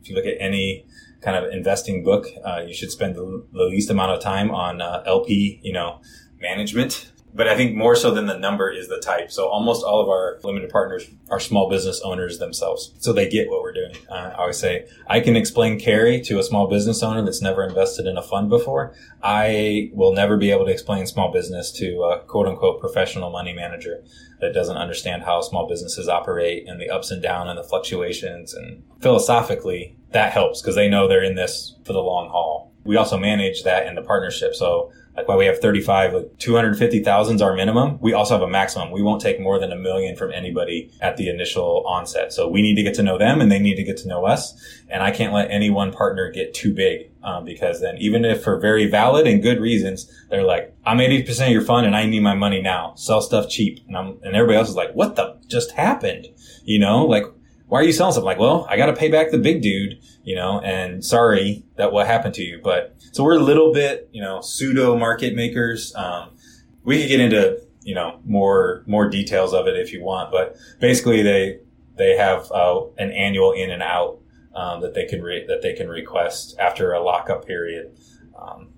if 0.00 0.08
you 0.08 0.16
look 0.16 0.26
at 0.26 0.36
any 0.40 0.86
kind 1.20 1.36
of 1.36 1.52
investing 1.52 2.02
book, 2.02 2.26
uh, 2.44 2.62
you 2.66 2.74
should 2.74 2.90
spend 2.90 3.16
the, 3.16 3.46
the, 3.52 3.64
least 3.64 3.88
amount 3.90 4.12
of 4.12 4.20
time 4.20 4.50
on 4.50 4.82
uh, 4.82 5.02
LP, 5.06 5.60
you 5.62 5.72
know, 5.72 6.00
management 6.38 7.10
but 7.34 7.48
I 7.48 7.56
think 7.56 7.74
more 7.74 7.96
so 7.96 8.14
than 8.14 8.26
the 8.26 8.38
number 8.38 8.70
is 8.70 8.88
the 8.88 9.00
type. 9.00 9.32
So 9.32 9.48
almost 9.48 9.84
all 9.84 10.00
of 10.00 10.08
our 10.08 10.38
limited 10.44 10.70
partners 10.70 11.10
are 11.30 11.40
small 11.40 11.68
business 11.68 12.00
owners 12.04 12.38
themselves. 12.38 12.94
So 13.00 13.12
they 13.12 13.28
get 13.28 13.50
what 13.50 13.62
we're 13.62 13.72
doing. 13.72 13.96
Uh, 14.08 14.14
I 14.14 14.34
always 14.34 14.58
say, 14.58 14.86
I 15.08 15.18
can 15.20 15.34
explain 15.34 15.80
carry 15.80 16.20
to 16.22 16.38
a 16.38 16.44
small 16.44 16.68
business 16.68 17.02
owner 17.02 17.22
that's 17.22 17.42
never 17.42 17.66
invested 17.66 18.06
in 18.06 18.16
a 18.16 18.22
fund 18.22 18.48
before. 18.48 18.94
I 19.22 19.90
will 19.92 20.12
never 20.12 20.36
be 20.36 20.52
able 20.52 20.64
to 20.66 20.72
explain 20.72 21.06
small 21.06 21.32
business 21.32 21.72
to 21.72 22.02
a 22.02 22.20
quote 22.20 22.46
unquote 22.46 22.80
professional 22.80 23.30
money 23.30 23.52
manager 23.52 24.04
that 24.40 24.54
doesn't 24.54 24.76
understand 24.76 25.24
how 25.24 25.40
small 25.40 25.68
businesses 25.68 26.08
operate 26.08 26.68
and 26.68 26.80
the 26.80 26.90
ups 26.90 27.10
and 27.10 27.22
downs 27.22 27.50
and 27.50 27.58
the 27.58 27.64
fluctuations. 27.64 28.54
And 28.54 28.84
philosophically, 29.00 29.96
that 30.12 30.32
helps 30.32 30.62
because 30.62 30.76
they 30.76 30.88
know 30.88 31.08
they're 31.08 31.24
in 31.24 31.34
this 31.34 31.74
for 31.84 31.92
the 31.92 32.00
long 32.00 32.30
haul. 32.30 32.72
We 32.84 32.96
also 32.96 33.18
manage 33.18 33.64
that 33.64 33.86
in 33.86 33.94
the 33.94 34.02
partnership. 34.02 34.54
So 34.54 34.92
like 35.16 35.28
why 35.28 35.36
we 35.36 35.46
have 35.46 35.60
35, 35.60 36.14
like 36.14 36.38
250,000 36.38 37.36
is 37.36 37.42
our 37.42 37.54
minimum. 37.54 37.98
We 38.00 38.12
also 38.12 38.34
have 38.34 38.42
a 38.42 38.48
maximum. 38.48 38.90
We 38.90 39.02
won't 39.02 39.22
take 39.22 39.40
more 39.40 39.58
than 39.58 39.70
a 39.70 39.76
million 39.76 40.16
from 40.16 40.32
anybody 40.32 40.90
at 41.00 41.16
the 41.16 41.28
initial 41.28 41.84
onset. 41.86 42.32
So 42.32 42.48
we 42.48 42.62
need 42.62 42.74
to 42.76 42.82
get 42.82 42.94
to 42.94 43.02
know 43.02 43.16
them 43.16 43.40
and 43.40 43.50
they 43.50 43.60
need 43.60 43.76
to 43.76 43.84
get 43.84 43.96
to 43.98 44.08
know 44.08 44.26
us. 44.26 44.54
And 44.88 45.02
I 45.02 45.12
can't 45.12 45.32
let 45.32 45.50
any 45.50 45.70
one 45.70 45.92
partner 45.92 46.30
get 46.30 46.52
too 46.52 46.74
big. 46.74 47.10
Um, 47.22 47.44
because 47.44 47.80
then 47.80 47.96
even 47.98 48.24
if 48.24 48.42
for 48.42 48.58
very 48.58 48.86
valid 48.86 49.26
and 49.26 49.42
good 49.42 49.58
reasons, 49.58 50.12
they're 50.28 50.42
like, 50.42 50.74
I'm 50.84 50.98
80% 50.98 51.46
of 51.46 51.52
your 51.52 51.62
fund 51.62 51.86
and 51.86 51.96
I 51.96 52.04
need 52.04 52.20
my 52.20 52.34
money 52.34 52.60
now. 52.60 52.94
Sell 52.96 53.22
stuff 53.22 53.48
cheap. 53.48 53.80
And 53.86 53.96
I'm, 53.96 54.18
and 54.22 54.34
everybody 54.34 54.58
else 54.58 54.68
is 54.68 54.76
like, 54.76 54.92
what 54.92 55.16
the 55.16 55.38
just 55.46 55.70
happened? 55.70 56.26
You 56.64 56.80
know, 56.80 57.06
like, 57.06 57.24
why 57.66 57.80
are 57.80 57.84
you 57.84 57.92
selling 57.92 58.12
stuff? 58.12 58.24
Like, 58.24 58.38
well, 58.38 58.66
I 58.68 58.76
got 58.76 58.86
to 58.86 58.92
pay 58.92 59.10
back 59.10 59.30
the 59.30 59.38
big 59.38 59.62
dude, 59.62 60.00
you 60.22 60.36
know, 60.36 60.60
and 60.60 61.04
sorry 61.04 61.64
that 61.76 61.92
what 61.92 62.06
happened 62.06 62.34
to 62.34 62.42
you. 62.42 62.60
But 62.62 62.96
so 63.12 63.24
we're 63.24 63.36
a 63.36 63.42
little 63.42 63.72
bit, 63.72 64.08
you 64.12 64.22
know, 64.22 64.40
pseudo 64.40 64.96
market 64.96 65.34
makers. 65.34 65.94
Um, 65.94 66.36
we 66.84 67.00
could 67.00 67.08
get 67.08 67.20
into, 67.20 67.60
you 67.82 67.94
know, 67.94 68.20
more, 68.24 68.84
more 68.86 69.08
details 69.08 69.54
of 69.54 69.66
it 69.66 69.76
if 69.76 69.92
you 69.92 70.02
want, 70.02 70.30
but 70.30 70.56
basically 70.78 71.22
they, 71.22 71.60
they 71.96 72.16
have 72.16 72.50
uh, 72.52 72.82
an 72.98 73.12
annual 73.12 73.52
in 73.52 73.70
and 73.70 73.82
out 73.82 74.20
um, 74.54 74.80
that 74.82 74.94
they 74.94 75.06
can 75.06 75.22
re- 75.22 75.46
that 75.46 75.62
they 75.62 75.72
can 75.72 75.88
request 75.88 76.56
after 76.58 76.92
a 76.92 77.02
lockup 77.02 77.46
period. 77.46 77.96
Um, 78.38 78.73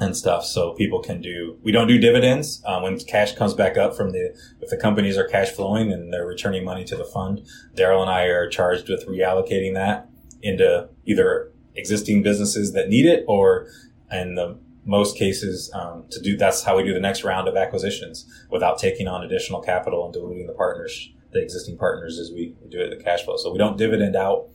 and 0.00 0.16
stuff. 0.16 0.44
So 0.44 0.72
people 0.74 1.00
can 1.02 1.20
do, 1.20 1.58
we 1.62 1.72
don't 1.72 1.88
do 1.88 1.98
dividends. 1.98 2.62
Um, 2.64 2.82
when 2.82 2.98
cash 3.00 3.34
comes 3.34 3.54
back 3.54 3.76
up 3.76 3.96
from 3.96 4.12
the, 4.12 4.34
if 4.60 4.70
the 4.70 4.76
companies 4.76 5.18
are 5.18 5.26
cash 5.26 5.50
flowing 5.50 5.92
and 5.92 6.12
they're 6.12 6.26
returning 6.26 6.64
money 6.64 6.84
to 6.84 6.96
the 6.96 7.04
fund, 7.04 7.46
Daryl 7.74 8.00
and 8.00 8.10
I 8.10 8.24
are 8.24 8.48
charged 8.48 8.88
with 8.88 9.06
reallocating 9.06 9.74
that 9.74 10.08
into 10.42 10.88
either 11.04 11.52
existing 11.74 12.22
businesses 12.22 12.72
that 12.72 12.88
need 12.88 13.06
it 13.06 13.24
or 13.26 13.68
in 14.10 14.36
the 14.36 14.58
most 14.84 15.18
cases, 15.18 15.70
um, 15.74 16.04
to 16.10 16.20
do, 16.20 16.36
that's 16.36 16.62
how 16.62 16.76
we 16.76 16.82
do 16.82 16.94
the 16.94 17.00
next 17.00 17.24
round 17.24 17.46
of 17.46 17.56
acquisitions 17.56 18.26
without 18.50 18.78
taking 18.78 19.06
on 19.06 19.22
additional 19.22 19.60
capital 19.60 20.04
and 20.04 20.14
diluting 20.14 20.46
the 20.46 20.52
partners, 20.54 21.10
the 21.32 21.42
existing 21.42 21.76
partners 21.76 22.18
as 22.18 22.30
we 22.30 22.54
do 22.70 22.80
it 22.80 22.96
the 22.96 23.02
cash 23.02 23.24
flow. 23.24 23.36
So 23.36 23.52
we 23.52 23.58
don't 23.58 23.76
dividend 23.76 24.16
out 24.16 24.48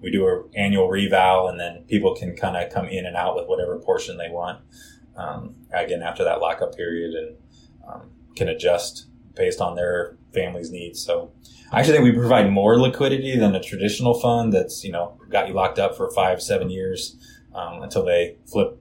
we 0.00 0.10
do 0.10 0.26
an 0.28 0.44
annual 0.54 0.88
reval 0.88 1.48
and 1.48 1.60
then 1.60 1.84
people 1.88 2.14
can 2.14 2.34
kind 2.34 2.56
of 2.56 2.72
come 2.72 2.86
in 2.86 3.06
and 3.06 3.16
out 3.16 3.36
with 3.36 3.46
whatever 3.46 3.78
portion 3.78 4.16
they 4.16 4.30
want 4.30 4.60
um, 5.16 5.54
again 5.72 6.02
after 6.02 6.24
that 6.24 6.40
lockup 6.40 6.74
period 6.74 7.14
and 7.14 7.36
um, 7.88 8.10
can 8.36 8.48
adjust 8.48 9.06
based 9.34 9.60
on 9.60 9.76
their 9.76 10.16
family's 10.32 10.70
needs 10.70 11.04
so 11.04 11.32
i 11.72 11.80
actually 11.80 11.94
think 11.94 12.04
we 12.04 12.12
provide 12.12 12.50
more 12.50 12.78
liquidity 12.78 13.36
than 13.36 13.54
a 13.54 13.62
traditional 13.62 14.18
fund 14.20 14.52
that's 14.52 14.84
you 14.84 14.92
know 14.92 15.18
got 15.30 15.48
you 15.48 15.54
locked 15.54 15.78
up 15.78 15.96
for 15.96 16.10
five 16.12 16.42
seven 16.42 16.70
years 16.70 17.16
um, 17.54 17.82
until 17.82 18.04
they 18.04 18.36
flip 18.46 18.78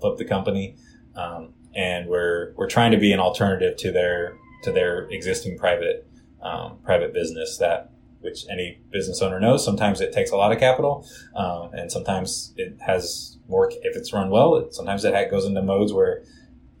flip 0.00 0.16
the 0.16 0.24
company 0.24 0.76
um, 1.16 1.52
and 1.74 2.08
we're 2.08 2.52
we're 2.56 2.68
trying 2.68 2.90
to 2.90 2.98
be 2.98 3.12
an 3.12 3.20
alternative 3.20 3.76
to 3.76 3.90
their 3.90 4.36
to 4.62 4.72
their 4.72 5.08
existing 5.10 5.58
private 5.58 6.08
um, 6.42 6.78
private 6.84 7.12
business 7.12 7.58
that 7.58 7.92
which 8.22 8.46
any 8.48 8.80
business 8.90 9.20
owner 9.20 9.38
knows. 9.38 9.64
Sometimes 9.64 10.00
it 10.00 10.12
takes 10.12 10.30
a 10.30 10.36
lot 10.36 10.52
of 10.52 10.58
capital, 10.58 11.06
um, 11.34 11.70
and 11.74 11.90
sometimes 11.92 12.54
it 12.56 12.76
has 12.80 13.31
more. 13.52 13.70
If 13.70 13.96
it's 13.96 14.12
run 14.12 14.30
well, 14.30 14.56
it, 14.56 14.74
sometimes 14.74 15.04
it 15.04 15.30
goes 15.30 15.44
into 15.44 15.62
modes 15.62 15.92
where 15.92 16.24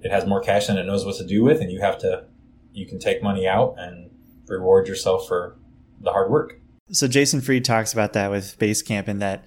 it 0.00 0.10
has 0.10 0.26
more 0.26 0.40
cash 0.40 0.66
than 0.66 0.76
it 0.76 0.84
knows 0.84 1.06
what 1.06 1.16
to 1.18 1.24
do 1.24 1.44
with, 1.44 1.60
and 1.60 1.70
you 1.70 1.80
have 1.80 1.98
to. 1.98 2.24
You 2.72 2.86
can 2.86 2.98
take 2.98 3.22
money 3.22 3.46
out 3.46 3.74
and 3.78 4.10
reward 4.48 4.88
yourself 4.88 5.28
for 5.28 5.58
the 6.00 6.10
hard 6.10 6.30
work. 6.30 6.58
So 6.90 7.06
Jason 7.06 7.42
Fried 7.42 7.64
talks 7.64 7.92
about 7.92 8.14
that 8.14 8.30
with 8.30 8.58
Basecamp, 8.58 9.06
and 9.06 9.22
that 9.22 9.44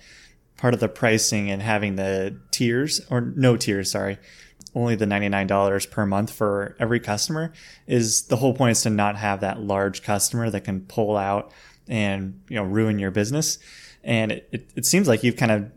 part 0.58 0.74
of 0.74 0.80
the 0.80 0.88
pricing 0.88 1.50
and 1.50 1.62
having 1.62 1.96
the 1.96 2.40
tiers 2.52 3.02
or 3.10 3.22
no 3.22 3.58
tiers, 3.58 3.92
sorry, 3.92 4.20
only 4.74 4.96
the 4.96 5.06
$99 5.06 5.90
per 5.90 6.06
month 6.06 6.32
for 6.32 6.76
every 6.80 7.00
customer 7.00 7.54
is 7.88 8.24
the 8.28 8.38
whole 8.38 8.54
point 8.54 8.72
is 8.72 8.84
to 8.84 8.90
not 8.90 9.16
have 9.16 9.42
that 9.42 9.62
large 9.62 10.04
customer 10.04 10.50
that 10.50 10.62
can 10.62 10.82
pull 10.82 11.18
out 11.18 11.52
and 11.88 12.42
you 12.50 12.56
know 12.56 12.64
ruin 12.64 13.00
your 13.00 13.12
business. 13.12 13.58
And 14.04 14.32
it, 14.32 14.50
it, 14.52 14.70
it 14.76 14.86
seems 14.86 15.08
like 15.08 15.24
you've 15.24 15.38
kind 15.38 15.52
of 15.52 15.72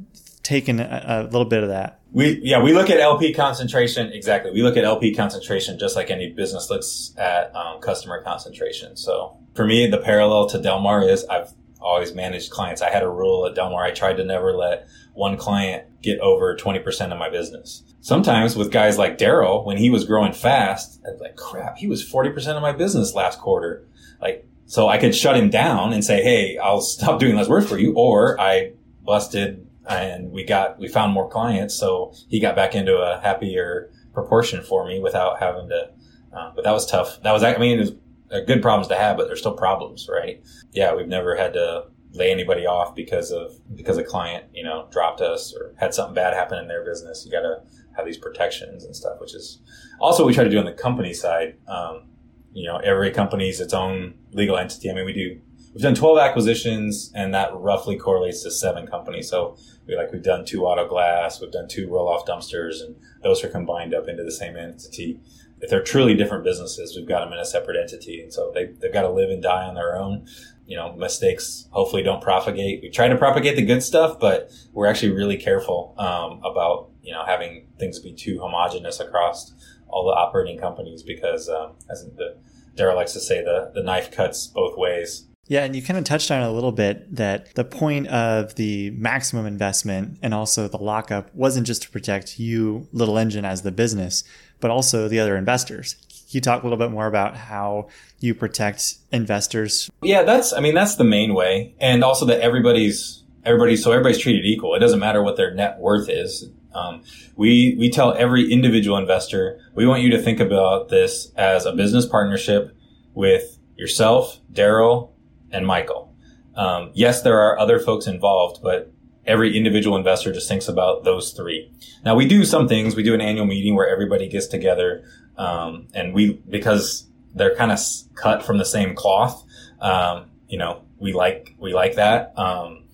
taken 0.49 0.81
a, 0.81 1.05
a, 1.07 1.23
little 1.25 1.45
bit 1.45 1.63
of 1.63 1.69
that. 1.69 2.01
We 2.11 2.41
yeah 2.43 2.63
we 2.63 2.73
look 2.73 2.89
at 2.89 2.99
LP 2.99 3.35
concentration 3.35 4.11
exactly. 4.13 4.51
We 4.51 4.63
look 4.63 4.79
at 4.79 4.85
LP 4.85 5.15
concentration 5.15 5.79
just 5.79 5.95
like 5.95 6.11
any 6.11 6.33
business 6.33 6.71
looks 6.71 7.13
at 7.19 7.55
um, 7.55 7.81
customer 7.81 8.23
concentration. 8.23 8.97
So 8.97 9.37
for 9.55 9.67
me, 9.67 9.87
the 9.87 9.99
parallel 9.99 10.49
to 10.49 10.59
DelMar 10.59 11.07
is 11.07 11.27
I've 11.27 11.53
always 11.81 12.15
managed 12.15 12.51
clients. 12.51 12.81
I 12.81 12.91
had 12.91 13.03
a 13.03 13.11
rule 13.11 13.47
at 13.47 13.55
DelMar. 13.55 13.83
I 13.83 13.91
tried 13.91 14.17
to 14.17 14.25
never 14.25 14.55
let 14.55 14.89
one 15.13 15.37
client 15.37 15.85
get 16.01 16.19
over 16.21 16.57
20% 16.57 17.13
of 17.13 17.19
my 17.19 17.29
business. 17.29 17.83
Sometimes 18.01 18.57
with 18.57 18.73
guys 18.73 18.97
like 18.97 19.19
Daryl, 19.19 19.65
when 19.67 19.77
he 19.77 19.91
was 19.91 20.05
growing 20.05 20.33
fast, 20.33 21.01
I'd 21.07 21.21
like, 21.21 21.37
crap, 21.37 21.77
he 21.77 21.87
was 21.87 22.09
40% 22.09 22.57
of 22.57 22.63
my 22.63 22.73
business 22.73 23.15
last 23.15 23.39
quarter. 23.39 23.87
Like 24.21 24.49
so 24.65 24.89
I 24.89 24.99
could 24.99 25.15
shut 25.15 25.37
him 25.37 25.51
down 25.51 25.93
and 25.93 26.03
say, 26.03 26.23
Hey, 26.23 26.57
I'll 26.57 26.81
stop 26.81 27.21
doing 27.21 27.37
less 27.37 27.49
work 27.49 27.67
for 27.67 27.79
you. 27.79 27.93
Or 27.95 28.41
I 28.41 28.73
busted 29.05 29.68
and 29.89 30.31
we 30.31 30.45
got, 30.45 30.79
we 30.79 30.89
found 30.89 31.13
more 31.13 31.29
clients. 31.29 31.79
So 31.79 32.13
he 32.29 32.41
got 32.41 32.55
back 32.57 32.75
into 32.75 32.97
a 32.97 33.21
happier 33.21 33.91
proportion 34.13 34.63
for 34.63 34.87
me 34.87 35.01
without 35.01 35.41
having 35.41 35.69
to, 35.69 35.91
uh, 36.37 36.53
but 36.55 36.65
that 36.65 36.73
was 36.73 36.87
tough. 36.87 37.23
That 37.23 37.33
was, 37.33 37.43
I 37.43 37.57
mean, 37.57 37.79
it 37.79 37.81
was 37.81 38.45
good 38.47 38.63
problems 38.63 38.89
to 38.89 38.97
have, 38.97 39.17
but 39.17 39.27
there's 39.27 39.41
still 39.41 39.55
problems, 39.55 40.09
right? 40.11 40.43
Yeah. 40.73 40.95
We've 40.95 41.09
never 41.09 41.37
had 41.37 41.55
to 41.55 41.87
lay 42.13 42.31
anybody 42.31 42.67
off 42.67 42.95
because 42.95 43.31
of, 43.31 43.53
because 43.75 43.97
a 43.97 44.05
client, 44.05 44.47
you 44.53 44.65
know, 44.65 44.89
dropped 44.91 45.21
us 45.21 45.55
or 45.55 45.75
had 45.79 45.95
something 45.95 46.15
bad 46.15 46.35
happen 46.35 46.59
in 46.59 46.69
their 46.69 46.85
business. 46.85 47.25
You 47.25 47.33
got 47.33 47.43
to 47.43 47.63
have 47.97 48.07
these 48.07 48.17
protections 48.17 48.85
and 48.85 48.95
stuff, 48.95 49.21
which 49.21 49.35
is 49.35 49.61
also 50.01 50.23
what 50.23 50.29
we 50.29 50.35
try 50.35 50.45
to 50.45 50.51
do 50.51 50.59
on 50.59 50.65
the 50.65 50.73
company 50.73 51.13
side. 51.13 51.57
Um, 51.67 52.05
you 52.53 52.67
know, 52.67 52.79
every 52.79 53.11
company 53.11 53.49
is 53.49 53.61
its 53.61 53.75
own 53.75 54.15
legal 54.33 54.57
entity. 54.57 54.91
I 54.91 54.95
mean, 54.95 55.05
we 55.05 55.13
do, 55.13 55.41
we've 55.75 55.83
done 55.83 55.95
12 55.95 56.19
acquisitions 56.19 57.13
and 57.15 57.35
that 57.35 57.51
roughly 57.55 57.97
correlates 57.97 58.43
to 58.45 58.51
seven 58.51 58.87
companies. 58.87 59.29
So 59.29 59.57
we 59.89 59.97
like, 59.97 60.13
we've 60.13 60.23
done 60.23 60.45
two 60.45 60.67
auto 60.67 60.87
glass, 60.87 61.41
we've 61.41 61.51
done 61.51 61.67
two 61.67 61.89
roll 61.89 62.09
off 62.09 62.27
dumpsters 62.27 62.83
and 62.83 62.95
those 63.23 63.43
are 63.43 63.49
combined 63.49 63.95
up 63.95 64.07
into 64.07 64.23
the 64.23 64.31
same 64.31 64.57
entity. 64.57 65.19
If 65.61 65.71
they're 65.71 65.83
truly 65.83 66.15
different 66.15 66.45
businesses, 66.45 66.95
we've 66.95 67.09
got 67.09 67.21
them 67.21 67.33
in 67.33 67.39
a 67.39 67.45
separate 67.45 67.77
entity. 67.81 68.23
And 68.23 68.33
so 68.33 68.53
they, 68.55 68.67
they've 68.67 68.93
got 68.93 69.03
to 69.03 69.11
live 69.11 69.31
and 69.31 69.43
die 69.43 69.65
on 69.65 69.75
their 69.75 69.97
own. 69.97 70.27
You 70.67 70.77
know, 70.77 70.93
mistakes 70.93 71.67
hopefully 71.71 72.03
don't 72.03 72.23
propagate. 72.23 72.83
We 72.83 72.91
try 72.91 73.09
to 73.09 73.17
propagate 73.17 73.57
the 73.57 73.65
good 73.65 73.83
stuff, 73.83 74.21
but 74.21 74.53
we're 74.73 74.87
actually 74.87 75.13
really 75.13 75.39
careful, 75.39 75.95
um, 75.97 76.41
about, 76.45 76.91
you 77.03 77.13
know, 77.13 77.25
having 77.25 77.67
things 77.79 77.99
be 77.99 78.13
too 78.13 78.39
homogenous 78.39 79.01
across 79.01 79.55
all 79.89 80.05
the 80.07 80.13
operating 80.13 80.59
companies 80.59 81.03
because, 81.03 81.49
um, 81.49 81.73
as 81.91 82.05
the, 82.17 82.37
Daryl 82.77 82.95
likes 82.95 83.15
to 83.15 83.21
say, 83.21 83.43
the, 83.43 83.73
the 83.75 83.83
knife 83.83 84.11
cuts 84.11 84.47
both 84.47 84.77
ways. 84.77 85.28
Yeah, 85.49 85.65
and 85.65 85.75
you 85.75 85.83
kind 85.83 85.99
of 85.99 86.05
touched 86.05 86.31
on 86.31 86.43
it 86.43 86.47
a 86.47 86.53
little 86.53 86.73
bit 86.73 87.17
that 87.17 87.55
the 87.55 87.65
point 87.65 88.07
of 88.09 88.55
the 88.57 88.91
maximum 88.91 89.47
investment 89.47 90.19
and 90.23 90.35
also 90.35 90.69
the 90.69 90.77
lockup 90.77 91.35
wasn't 91.35 91.67
just 91.67 91.83
to 91.83 91.91
protect 91.91 92.39
you, 92.39 92.87
Little 92.93 93.19
Engine, 93.19 93.47
as 93.47 93.63
the 93.63 93.73
business, 93.73 94.25
but 94.61 94.71
also 94.71 95.09
the 95.09 95.19
other 95.19 95.37
investors. 95.37 95.97
Can 96.11 96.37
you 96.37 96.41
talk 96.43 96.63
a 96.63 96.67
little 96.67 96.79
bit 96.79 96.91
more 96.91 97.07
about 97.07 97.37
how 97.37 97.89
you 98.21 98.35
protect 98.35 98.97
investors? 99.11 99.91
Yeah, 100.03 100.23
that's, 100.23 100.53
I 100.53 100.61
mean, 100.61 100.75
that's 100.75 100.97
the 100.97 101.05
main 101.05 101.33
way. 101.33 101.75
And 101.81 102.05
also 102.05 102.27
that 102.27 102.41
everybody's, 102.41 103.23
everybody's, 103.45 103.83
so 103.83 103.91
everybody's 103.91 104.19
treated 104.19 104.45
equal. 104.45 104.75
It 104.75 104.81
doesn't 104.81 105.01
matter 105.01 105.23
what 105.23 105.39
their 105.39 105.55
net 105.55 105.79
worth 105.79 106.11
is. 106.11 106.51
Um, 106.75 107.03
we 107.35 107.77
we 107.79 107.91
tell 107.91 108.13
every 108.13 108.53
individual 108.53 108.99
investor 108.99 109.59
we 109.75 109.87
want 109.87 110.03
you 110.03 110.11
to 110.11 110.21
think 110.21 110.39
about 110.39 110.91
this 110.91 111.33
as 111.35 111.65
a 111.65 111.73
business 111.73 112.05
partnership 112.05 112.77
with 113.15 113.59
yourself, 113.77 114.39
Daryl, 114.53 115.11
and 115.51 115.67
Mikel. 115.67 116.15
Um, 116.55 116.91
yes, 116.95 117.23
there 117.23 117.39
are 117.39 117.59
other 117.59 117.79
folks 117.79 118.07
involved, 118.07 118.61
but 118.63 118.93
every 119.27 119.57
individual 119.57 119.97
investor 119.97 120.33
just 120.33 120.49
thinks 120.49 120.69
about 120.69 121.05
those 121.05 121.33
three. 121.33 121.71
Now 122.05 122.15
we 122.15 122.27
do 122.27 122.45
some 122.45 122.67
things. 122.69 122.97
We 122.97 123.03
do 123.03 123.15
an 123.15 123.21
annual 123.21 123.47
meeting 123.47 123.75
where 123.75 123.89
everybody 123.89 124.29
gets 124.29 124.47
together, 124.47 125.05
um, 125.37 125.89
and 125.95 126.15
we 126.15 126.35
because 126.49 127.07
they're 127.35 127.55
kind 127.55 127.71
of 127.71 127.79
cut 128.15 128.43
from 128.43 128.59
the 128.59 128.65
same 128.65 128.95
cloth. 128.95 129.45
Um, 129.81 130.31
you 130.49 130.59
know, 130.59 130.83
we 130.99 131.13
like 131.13 131.55
we 131.59 131.73
like 131.73 131.95
that. 131.95 132.37
Um, 132.39 132.85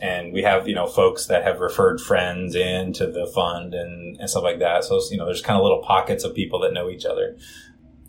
and 0.00 0.32
we 0.32 0.42
have 0.42 0.68
you 0.68 0.76
know 0.76 0.86
folks 0.86 1.26
that 1.26 1.42
have 1.42 1.58
referred 1.58 2.00
friends 2.00 2.54
into 2.54 3.08
the 3.08 3.26
fund 3.34 3.74
and, 3.74 4.16
and 4.20 4.30
stuff 4.30 4.44
like 4.44 4.60
that 4.60 4.84
so 4.84 5.00
you 5.10 5.16
know 5.16 5.24
there's 5.24 5.42
kind 5.42 5.56
of 5.56 5.62
little 5.64 5.82
pockets 5.82 6.22
of 6.22 6.32
people 6.36 6.60
that 6.60 6.72
know 6.72 6.88
each 6.88 7.04
other 7.04 7.36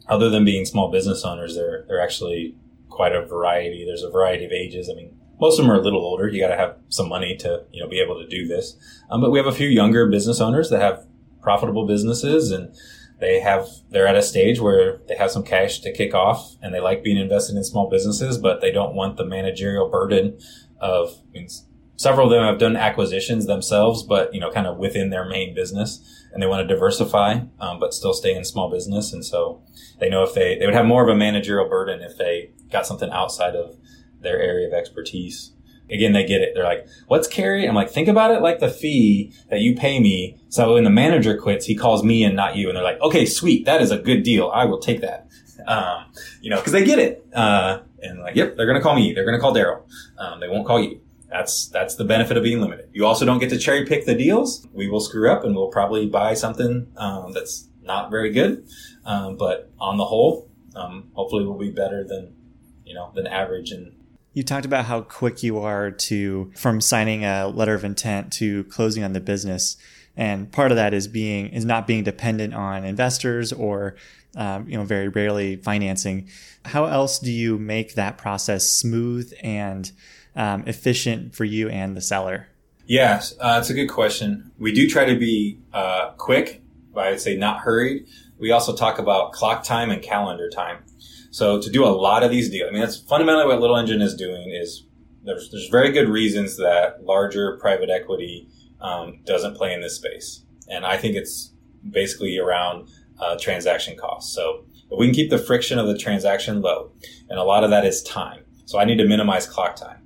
other 0.10 0.30
than 0.30 0.44
being 0.44 0.66
small 0.66 0.92
business 0.92 1.24
owners, 1.24 1.56
they're 1.56 1.86
they're 1.88 2.02
actually 2.02 2.56
quite 3.00 3.16
a 3.16 3.26
variety. 3.26 3.86
There's 3.86 4.04
a 4.04 4.10
variety 4.10 4.44
of 4.44 4.52
ages. 4.52 4.90
I 4.92 4.94
mean, 4.94 5.18
most 5.40 5.58
of 5.58 5.64
them 5.64 5.72
are 5.72 5.80
a 5.80 5.82
little 5.82 6.02
older. 6.02 6.28
You 6.28 6.42
got 6.42 6.50
to 6.50 6.58
have 6.58 6.76
some 6.90 7.08
money 7.08 7.38
to 7.38 7.64
you 7.72 7.82
know 7.82 7.88
be 7.88 8.02
able 8.02 8.22
to 8.22 8.28
do 8.28 8.46
this. 8.46 8.76
Um, 9.10 9.22
but 9.22 9.32
we 9.32 9.40
have 9.40 9.48
a 9.48 9.54
few 9.54 9.70
younger 9.70 10.06
business 10.08 10.42
owners 10.42 10.70
that 10.70 10.82
have 10.82 11.08
profitable 11.42 11.88
businesses 11.88 12.52
and 12.52 12.76
they 13.22 13.40
have 13.40 13.70
they're 13.90 14.06
at 14.06 14.18
a 14.18 14.22
stage 14.22 14.60
where 14.60 15.00
they 15.08 15.16
have 15.16 15.32
some 15.32 15.44
cash 15.44 15.80
to 15.80 15.94
kick 15.94 16.14
off 16.14 16.58
and 16.62 16.74
they 16.74 16.82
like 16.82 17.02
being 17.02 17.16
invested 17.16 17.56
in 17.56 17.64
small 17.64 17.90
businesses, 17.90 18.38
but 18.38 18.60
they 18.60 18.70
don't 18.70 18.94
want 18.94 19.16
the 19.16 19.24
managerial 19.24 19.88
burden 19.88 20.38
of 20.82 21.22
I 21.30 21.40
mean, 21.40 21.48
several 21.96 22.28
of 22.28 22.32
them 22.32 22.44
have 22.44 22.60
done 22.60 22.76
acquisitions 22.76 23.46
themselves, 23.46 24.04
but 24.04 24.34
you 24.34 24.42
know, 24.42 24.52
kind 24.52 24.68
of 24.68 24.76
within 24.78 25.10
their 25.10 25.24
main 25.24 25.56
business, 25.56 26.19
and 26.34 26.42
they 26.42 26.48
want 26.48 26.68
to 26.68 26.74
diversify, 26.74 27.42
um, 27.60 27.80
but 27.80 27.94
still 27.94 28.14
stay 28.14 28.36
in 28.36 28.44
small 28.46 28.70
business. 28.70 29.14
And 29.14 29.26
so 29.26 29.62
they 30.00 30.10
know 30.10 30.24
if 30.24 30.34
they 30.34 30.58
they 30.58 30.66
would 30.66 30.76
have 30.76 30.86
more 30.86 31.04
of 31.04 31.10
a 31.10 31.16
managerial 31.16 31.68
burden 31.68 32.02
if 32.02 32.18
they 32.18 32.52
got 32.72 32.86
something 32.86 33.10
outside 33.12 33.56
of 33.56 33.78
their 34.22 34.40
area 34.40 34.68
of 34.68 34.74
expertise. 34.74 35.54
Again, 35.92 36.14
they 36.14 36.24
get 36.24 36.42
it. 36.42 36.52
They're 36.54 36.64
like, 36.64 36.88
"What's 37.08 37.28
carry?" 37.28 37.68
I'm 37.68 37.74
like, 37.74 37.90
"Think 37.90 38.08
about 38.08 38.30
it 38.32 38.42
like 38.42 38.60
the 38.60 38.70
fee 38.70 39.34
that 39.50 39.62
you 39.62 39.76
pay 39.76 40.00
me. 40.00 40.38
So 40.50 40.76
when 40.76 40.84
the 40.84 40.92
manager 40.92 41.36
quits, 41.36 41.66
he 41.66 41.76
calls 41.76 42.04
me 42.04 42.24
and 42.24 42.36
not 42.36 42.56
you." 42.56 42.68
And 42.68 42.76
they're 42.76 42.84
like, 42.84 43.02
"Okay, 43.02 43.26
sweet, 43.26 43.66
that 43.66 43.82
is 43.82 43.90
a 43.90 43.98
good 43.98 44.22
deal. 44.22 44.52
I 44.54 44.66
will 44.66 44.80
take 44.80 45.02
that." 45.02 45.28
Um, 45.66 46.06
you 46.42 46.50
know, 46.52 46.58
because 46.58 46.74
they 46.74 46.86
get 46.86 47.00
it. 47.00 47.26
Uh, 47.34 47.80
and 48.02 48.20
like, 48.20 48.36
yep, 48.36 48.56
they're 48.56 48.68
gonna 48.68 48.82
call 48.82 48.96
me. 48.96 49.14
They're 49.14 49.26
gonna 49.26 49.40
call 49.40 49.54
Daryl. 49.54 49.82
Um, 50.18 50.40
they 50.40 50.48
won't 50.48 50.68
call 50.68 50.80
you. 50.80 51.02
That's 51.30 51.68
that's 51.68 51.96
the 51.96 52.06
benefit 52.06 52.38
of 52.38 52.44
being 52.44 52.60
limited. 52.60 52.90
You 52.92 53.06
also 53.06 53.26
don't 53.26 53.40
get 53.40 53.50
to 53.52 53.58
cherry 53.58 53.86
pick 53.86 54.06
the 54.06 54.16
deals. 54.16 54.68
We 54.74 54.90
will 54.90 55.00
screw 55.00 55.32
up, 55.32 55.44
and 55.44 55.56
we'll 55.56 55.70
probably 55.70 56.08
buy 56.08 56.34
something 56.34 56.92
um, 56.98 57.34
that's 57.34 57.70
not 57.84 58.10
very 58.10 58.32
good. 58.32 58.68
Um, 59.06 59.38
but 59.38 59.72
on 59.80 59.98
the 59.98 60.06
whole, 60.06 60.50
um, 60.76 61.10
hopefully, 61.14 61.46
we'll 61.46 61.58
be 61.58 61.72
better 61.72 62.04
than 62.04 62.36
you 62.84 62.96
know 62.96 63.12
than 63.14 63.28
average. 63.28 63.72
And 63.72 63.94
you 64.34 64.44
talked 64.44 64.66
about 64.66 64.86
how 64.86 65.02
quick 65.02 65.44
you 65.44 65.60
are 65.60 65.92
to 65.92 66.52
from 66.56 66.82
signing 66.82 67.26
a 67.26 67.48
letter 67.48 67.76
of 67.76 67.84
intent 67.84 68.34
to 68.34 68.64
closing 68.66 69.04
on 69.04 69.14
the 69.14 69.20
business, 69.20 69.78
and 70.18 70.52
part 70.52 70.72
of 70.72 70.78
that 70.78 70.94
is 70.96 71.08
being 71.08 71.48
is 71.50 71.64
not 71.64 71.86
being 71.86 72.04
dependent 72.04 72.56
on 72.56 72.86
investors 72.86 73.54
or 73.54 73.96
um, 74.36 74.68
you 74.68 74.78
know 74.78 74.84
very 74.84 75.10
rarely 75.10 75.58
financing. 75.58 76.28
How 76.66 76.86
else 76.86 77.20
do 77.20 77.32
you 77.32 77.58
make 77.58 77.96
that 77.96 78.18
process 78.18 78.68
smooth 78.68 79.32
and 79.44 79.92
um, 80.40 80.64
efficient 80.66 81.36
for 81.36 81.44
you 81.44 81.70
and 81.70 81.96
the 81.96 82.02
seller? 82.02 82.48
Yes, 82.86 83.36
uh, 83.40 83.56
that's 83.56 83.70
a 83.70 83.74
good 83.74 83.90
question. 83.90 84.52
We 84.58 84.72
do 84.72 84.90
try 84.90 85.06
to 85.06 85.16
be 85.16 85.60
uh, 85.74 86.12
quick, 86.18 86.64
but 86.94 87.08
I'd 87.08 87.22
say 87.22 87.36
not 87.36 87.60
hurried. 87.60 88.08
We 88.40 88.52
also 88.52 88.76
talk 88.76 88.98
about 88.98 89.34
clock 89.34 89.64
time 89.64 89.92
and 89.92 90.02
calendar 90.02 90.50
time. 90.50 90.84
So 91.30 91.62
to 91.62 91.70
do 91.70 91.86
a 91.86 91.90
lot 91.92 92.24
of 92.24 92.32
these 92.32 92.50
deals, 92.50 92.70
I 92.70 92.72
mean, 92.72 92.82
that's 92.82 92.98
fundamentally 92.98 93.46
what 93.46 93.60
Little 93.60 93.78
Engine 93.78 94.02
is 94.02 94.16
doing. 94.16 94.50
Is 94.52 94.86
there's 95.24 95.52
there's 95.52 95.68
very 95.68 95.92
good 95.92 96.10
reasons 96.10 96.58
that 96.58 97.04
larger 97.04 97.58
private 97.58 97.90
equity 97.90 98.48
um, 98.82 99.20
doesn't 99.26 99.56
play 99.56 99.74
in 99.74 99.82
this 99.82 99.96
space, 99.96 100.44
and 100.68 100.86
I 100.86 100.98
think 100.98 101.16
it's 101.16 101.52
basically 101.92 102.40
around 102.40 102.90
uh, 103.20 103.38
transaction 103.38 103.98
costs. 103.98 104.34
So 104.34 104.66
if 104.90 104.98
we 104.98 105.06
can 105.06 105.14
keep 105.14 105.30
the 105.30 105.38
friction 105.38 105.78
of 105.78 105.86
the 105.86 105.98
transaction 105.98 106.62
low, 106.62 106.92
and 107.30 107.38
a 107.38 107.44
lot 107.44 107.64
of 107.64 107.70
that 107.70 107.86
is 107.86 108.02
time. 108.02 108.46
So 108.66 108.80
I 108.80 108.86
need 108.86 108.98
to 108.98 109.06
minimize 109.06 109.46
clock 109.46 109.76
time 109.76 109.99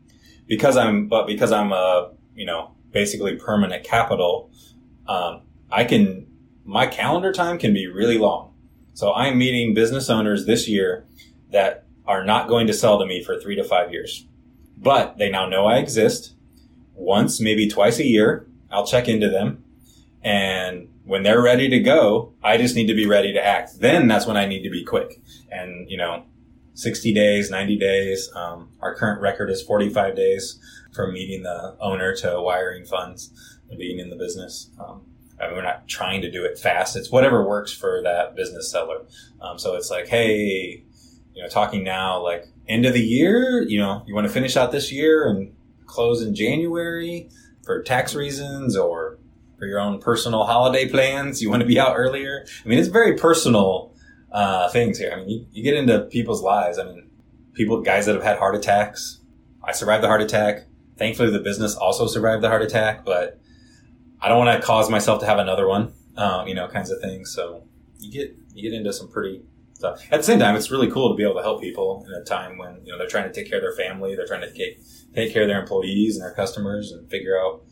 because 0.47 0.77
I'm, 0.77 1.07
but 1.07 1.27
because 1.27 1.51
I'm 1.51 1.71
a, 1.71 2.11
you 2.35 2.45
know, 2.45 2.71
basically 2.91 3.35
permanent 3.35 3.83
capital, 3.83 4.51
um, 5.07 5.41
I 5.71 5.83
can, 5.83 6.27
my 6.65 6.87
calendar 6.87 7.31
time 7.31 7.57
can 7.57 7.73
be 7.73 7.87
really 7.87 8.17
long. 8.17 8.53
So 8.93 9.13
I'm 9.13 9.37
meeting 9.37 9.73
business 9.73 10.09
owners 10.09 10.45
this 10.45 10.67
year 10.67 11.05
that 11.51 11.85
are 12.05 12.23
not 12.23 12.47
going 12.47 12.67
to 12.67 12.73
sell 12.73 12.99
to 12.99 13.05
me 13.05 13.23
for 13.23 13.39
three 13.39 13.55
to 13.55 13.63
five 13.63 13.91
years, 13.91 14.27
but 14.77 15.17
they 15.17 15.29
now 15.29 15.47
know 15.47 15.65
I 15.65 15.77
exist. 15.77 16.35
Once, 16.93 17.39
maybe 17.39 17.67
twice 17.67 17.99
a 17.99 18.05
year, 18.05 18.47
I'll 18.71 18.85
check 18.85 19.07
into 19.07 19.29
them. 19.29 19.63
And 20.21 20.89
when 21.05 21.23
they're 21.23 21.41
ready 21.41 21.69
to 21.69 21.79
go, 21.79 22.33
I 22.43 22.57
just 22.57 22.75
need 22.75 22.87
to 22.87 22.93
be 22.93 23.05
ready 23.05 23.33
to 23.33 23.45
act. 23.45 23.79
Then 23.79 24.07
that's 24.07 24.25
when 24.25 24.37
I 24.37 24.45
need 24.45 24.63
to 24.63 24.69
be 24.69 24.83
quick. 24.83 25.21
And, 25.51 25.89
you 25.89 25.97
know, 25.97 26.25
60 26.75 27.13
days, 27.13 27.49
90 27.49 27.77
days. 27.77 28.29
Um, 28.35 28.69
our 28.81 28.95
current 28.95 29.21
record 29.21 29.49
is 29.49 29.61
45 29.61 30.15
days 30.15 30.59
from 30.93 31.13
meeting 31.13 31.43
the 31.43 31.75
owner 31.79 32.15
to 32.17 32.41
wiring 32.41 32.85
funds 32.85 33.31
and 33.69 33.77
being 33.77 33.99
in 33.99 34.09
the 34.09 34.15
business. 34.15 34.69
Um, 34.79 35.03
I 35.39 35.47
mean, 35.47 35.55
we're 35.55 35.63
not 35.63 35.87
trying 35.87 36.21
to 36.21 36.31
do 36.31 36.45
it 36.45 36.57
fast. 36.57 36.95
It's 36.95 37.11
whatever 37.11 37.47
works 37.47 37.73
for 37.73 38.01
that 38.03 38.35
business 38.35 38.71
seller. 38.71 39.05
Um, 39.41 39.57
so 39.57 39.75
it's 39.75 39.89
like, 39.89 40.07
hey, 40.07 40.83
you 41.33 41.41
know, 41.41 41.49
talking 41.49 41.83
now, 41.83 42.21
like 42.21 42.45
end 42.67 42.85
of 42.85 42.93
the 42.93 43.01
year, 43.01 43.63
you 43.63 43.79
know, 43.79 44.03
you 44.05 44.13
want 44.13 44.27
to 44.27 44.33
finish 44.33 44.55
out 44.55 44.71
this 44.71 44.91
year 44.91 45.27
and 45.27 45.53
close 45.85 46.21
in 46.21 46.35
January 46.35 47.29
for 47.63 47.81
tax 47.81 48.13
reasons 48.13 48.77
or 48.77 49.17
for 49.57 49.65
your 49.65 49.79
own 49.79 49.99
personal 49.99 50.45
holiday 50.45 50.87
plans. 50.87 51.41
You 51.41 51.49
want 51.49 51.61
to 51.61 51.67
be 51.67 51.79
out 51.79 51.95
earlier. 51.97 52.45
I 52.63 52.67
mean, 52.67 52.79
it's 52.79 52.89
very 52.89 53.17
personal 53.17 53.92
uh, 54.33 54.69
things 54.69 54.97
here. 54.97 55.11
I 55.13 55.17
mean, 55.17 55.29
you, 55.29 55.45
you 55.51 55.63
get 55.63 55.75
into 55.75 56.01
people's 56.01 56.41
lives. 56.41 56.79
I 56.79 56.85
mean, 56.85 57.09
people, 57.53 57.81
guys 57.81 58.05
that 58.07 58.15
have 58.15 58.23
had 58.23 58.37
heart 58.37 58.55
attacks. 58.55 59.19
I 59.63 59.71
survived 59.71 60.03
the 60.03 60.07
heart 60.07 60.21
attack. 60.21 60.65
Thankfully, 60.97 61.31
the 61.31 61.39
business 61.39 61.75
also 61.75 62.07
survived 62.07 62.43
the 62.43 62.49
heart 62.49 62.61
attack, 62.61 63.05
but 63.05 63.39
I 64.19 64.27
don't 64.27 64.43
want 64.43 64.59
to 64.59 64.65
cause 64.65 64.89
myself 64.89 65.19
to 65.21 65.25
have 65.25 65.39
another 65.39 65.67
one. 65.67 65.93
Um, 66.17 66.47
you 66.47 66.53
know, 66.53 66.67
kinds 66.67 66.91
of 66.91 66.99
things. 66.99 67.33
So 67.33 67.63
you 67.99 68.11
get 68.11 68.35
you 68.53 68.69
get 68.69 68.77
into 68.77 68.93
some 68.93 69.07
pretty 69.07 69.41
stuff. 69.73 70.01
At 70.11 70.17
the 70.17 70.23
same 70.23 70.39
time, 70.39 70.55
it's 70.55 70.69
really 70.69 70.89
cool 70.89 71.09
to 71.09 71.15
be 71.15 71.23
able 71.23 71.35
to 71.35 71.41
help 71.41 71.61
people 71.61 72.05
in 72.07 72.13
a 72.13 72.23
time 72.23 72.57
when 72.57 72.81
you 72.85 72.91
know 72.91 72.97
they're 72.97 73.07
trying 73.07 73.31
to 73.31 73.33
take 73.33 73.49
care 73.49 73.57
of 73.57 73.63
their 73.63 73.87
family, 73.87 74.15
they're 74.15 74.27
trying 74.27 74.41
to 74.41 74.53
take 74.53 74.79
take 75.13 75.33
care 75.33 75.43
of 75.43 75.47
their 75.47 75.59
employees 75.59 76.15
and 76.15 76.23
their 76.23 76.33
customers, 76.33 76.91
and 76.91 77.09
figure 77.09 77.39
out 77.39 77.63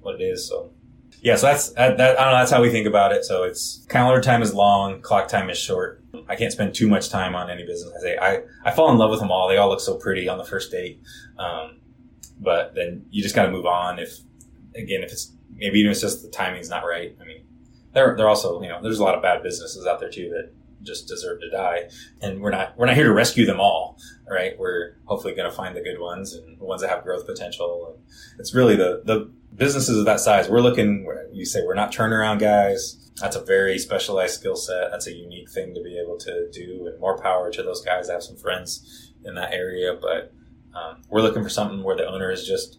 what 0.00 0.20
it 0.20 0.24
is. 0.24 0.46
So 0.46 0.72
yeah, 1.20 1.36
so 1.36 1.46
that's 1.46 1.70
that, 1.70 1.96
that, 1.98 2.20
I 2.20 2.24
don't 2.24 2.32
know. 2.34 2.38
That's 2.38 2.50
how 2.50 2.62
we 2.62 2.70
think 2.70 2.86
about 2.86 3.12
it. 3.12 3.24
So 3.24 3.44
it's 3.44 3.86
calendar 3.88 4.20
time 4.20 4.42
is 4.42 4.54
long, 4.54 5.00
clock 5.00 5.28
time 5.28 5.50
is 5.50 5.58
short. 5.58 6.04
I 6.28 6.36
can't 6.36 6.52
spend 6.52 6.74
too 6.74 6.88
much 6.88 7.08
time 7.08 7.34
on 7.34 7.50
any 7.50 7.64
business. 7.64 7.92
I 7.96 8.00
say 8.00 8.16
I, 8.16 8.40
I 8.64 8.70
fall 8.72 8.90
in 8.90 8.98
love 8.98 9.10
with 9.10 9.20
them 9.20 9.30
all. 9.30 9.48
They 9.48 9.56
all 9.56 9.68
look 9.68 9.80
so 9.80 9.96
pretty 9.96 10.28
on 10.28 10.38
the 10.38 10.44
first 10.44 10.70
date. 10.70 11.00
Um, 11.38 11.80
but 12.38 12.74
then 12.74 13.06
you 13.10 13.22
just 13.22 13.34
got 13.34 13.46
to 13.46 13.50
move 13.50 13.66
on. 13.66 13.98
If 13.98 14.18
again, 14.74 15.02
if 15.02 15.12
it's 15.12 15.32
maybe 15.54 15.80
even 15.80 15.90
it's 15.90 16.00
just 16.00 16.22
the 16.22 16.28
timing's 16.28 16.68
not 16.68 16.84
right. 16.84 17.16
I 17.20 17.24
mean, 17.24 17.44
they're 17.92 18.16
they're 18.16 18.28
also 18.28 18.60
you 18.62 18.68
know 18.68 18.80
there's 18.82 18.98
a 18.98 19.04
lot 19.04 19.14
of 19.14 19.22
bad 19.22 19.42
businesses 19.42 19.86
out 19.86 20.00
there 20.00 20.10
too 20.10 20.30
that 20.30 20.52
just 20.86 21.08
deserve 21.08 21.40
to 21.40 21.50
die, 21.50 21.90
and 22.20 22.40
we're 22.40 22.50
not 22.50 22.76
we're 22.78 22.86
not 22.86 22.94
here 22.94 23.04
to 23.06 23.12
rescue 23.12 23.46
them 23.46 23.60
all. 23.60 23.98
Right? 24.28 24.58
We're 24.58 24.96
hopefully 25.04 25.34
going 25.34 25.48
to 25.48 25.56
find 25.56 25.76
the 25.76 25.82
good 25.82 26.00
ones 26.00 26.34
and 26.34 26.58
the 26.58 26.64
ones 26.64 26.82
that 26.82 26.90
have 26.90 27.04
growth 27.04 27.26
potential. 27.26 27.94
And 27.94 28.04
it's 28.38 28.54
really 28.54 28.76
the 28.76 29.02
the 29.04 29.30
businesses 29.54 29.98
of 29.98 30.04
that 30.06 30.20
size. 30.20 30.48
We're 30.48 30.60
looking. 30.60 31.06
You 31.32 31.44
say 31.44 31.62
we're 31.64 31.74
not 31.74 31.92
turnaround 31.92 32.40
guys 32.40 33.06
that's 33.20 33.36
a 33.36 33.40
very 33.40 33.78
specialized 33.78 34.34
skill 34.34 34.56
set. 34.56 34.90
That's 34.90 35.06
a 35.06 35.14
unique 35.14 35.50
thing 35.50 35.74
to 35.74 35.82
be 35.82 35.98
able 35.98 36.18
to 36.18 36.50
do, 36.50 36.86
and 36.86 37.00
more 37.00 37.18
power 37.18 37.50
to 37.50 37.62
those 37.62 37.82
guys. 37.82 38.10
I 38.10 38.14
have 38.14 38.22
some 38.22 38.36
friends 38.36 39.12
in 39.24 39.34
that 39.36 39.52
area, 39.52 39.98
but 40.00 40.32
um, 40.74 41.02
we're 41.08 41.22
looking 41.22 41.42
for 41.42 41.48
something 41.48 41.82
where 41.82 41.96
the 41.96 42.06
owner 42.06 42.30
is 42.30 42.46
just 42.46 42.78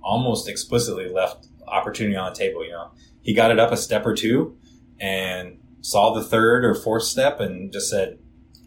almost 0.00 0.48
explicitly 0.48 1.08
left 1.08 1.48
opportunity 1.66 2.16
on 2.16 2.32
the 2.32 2.38
table. 2.38 2.64
You 2.64 2.72
know, 2.72 2.90
he 3.22 3.34
got 3.34 3.50
it 3.50 3.58
up 3.58 3.72
a 3.72 3.76
step 3.76 4.06
or 4.06 4.14
two, 4.14 4.56
and 5.00 5.58
saw 5.82 6.14
the 6.14 6.24
third 6.24 6.64
or 6.64 6.74
fourth 6.74 7.02
step, 7.02 7.38
and 7.40 7.70
just 7.70 7.90
said, 7.90 8.18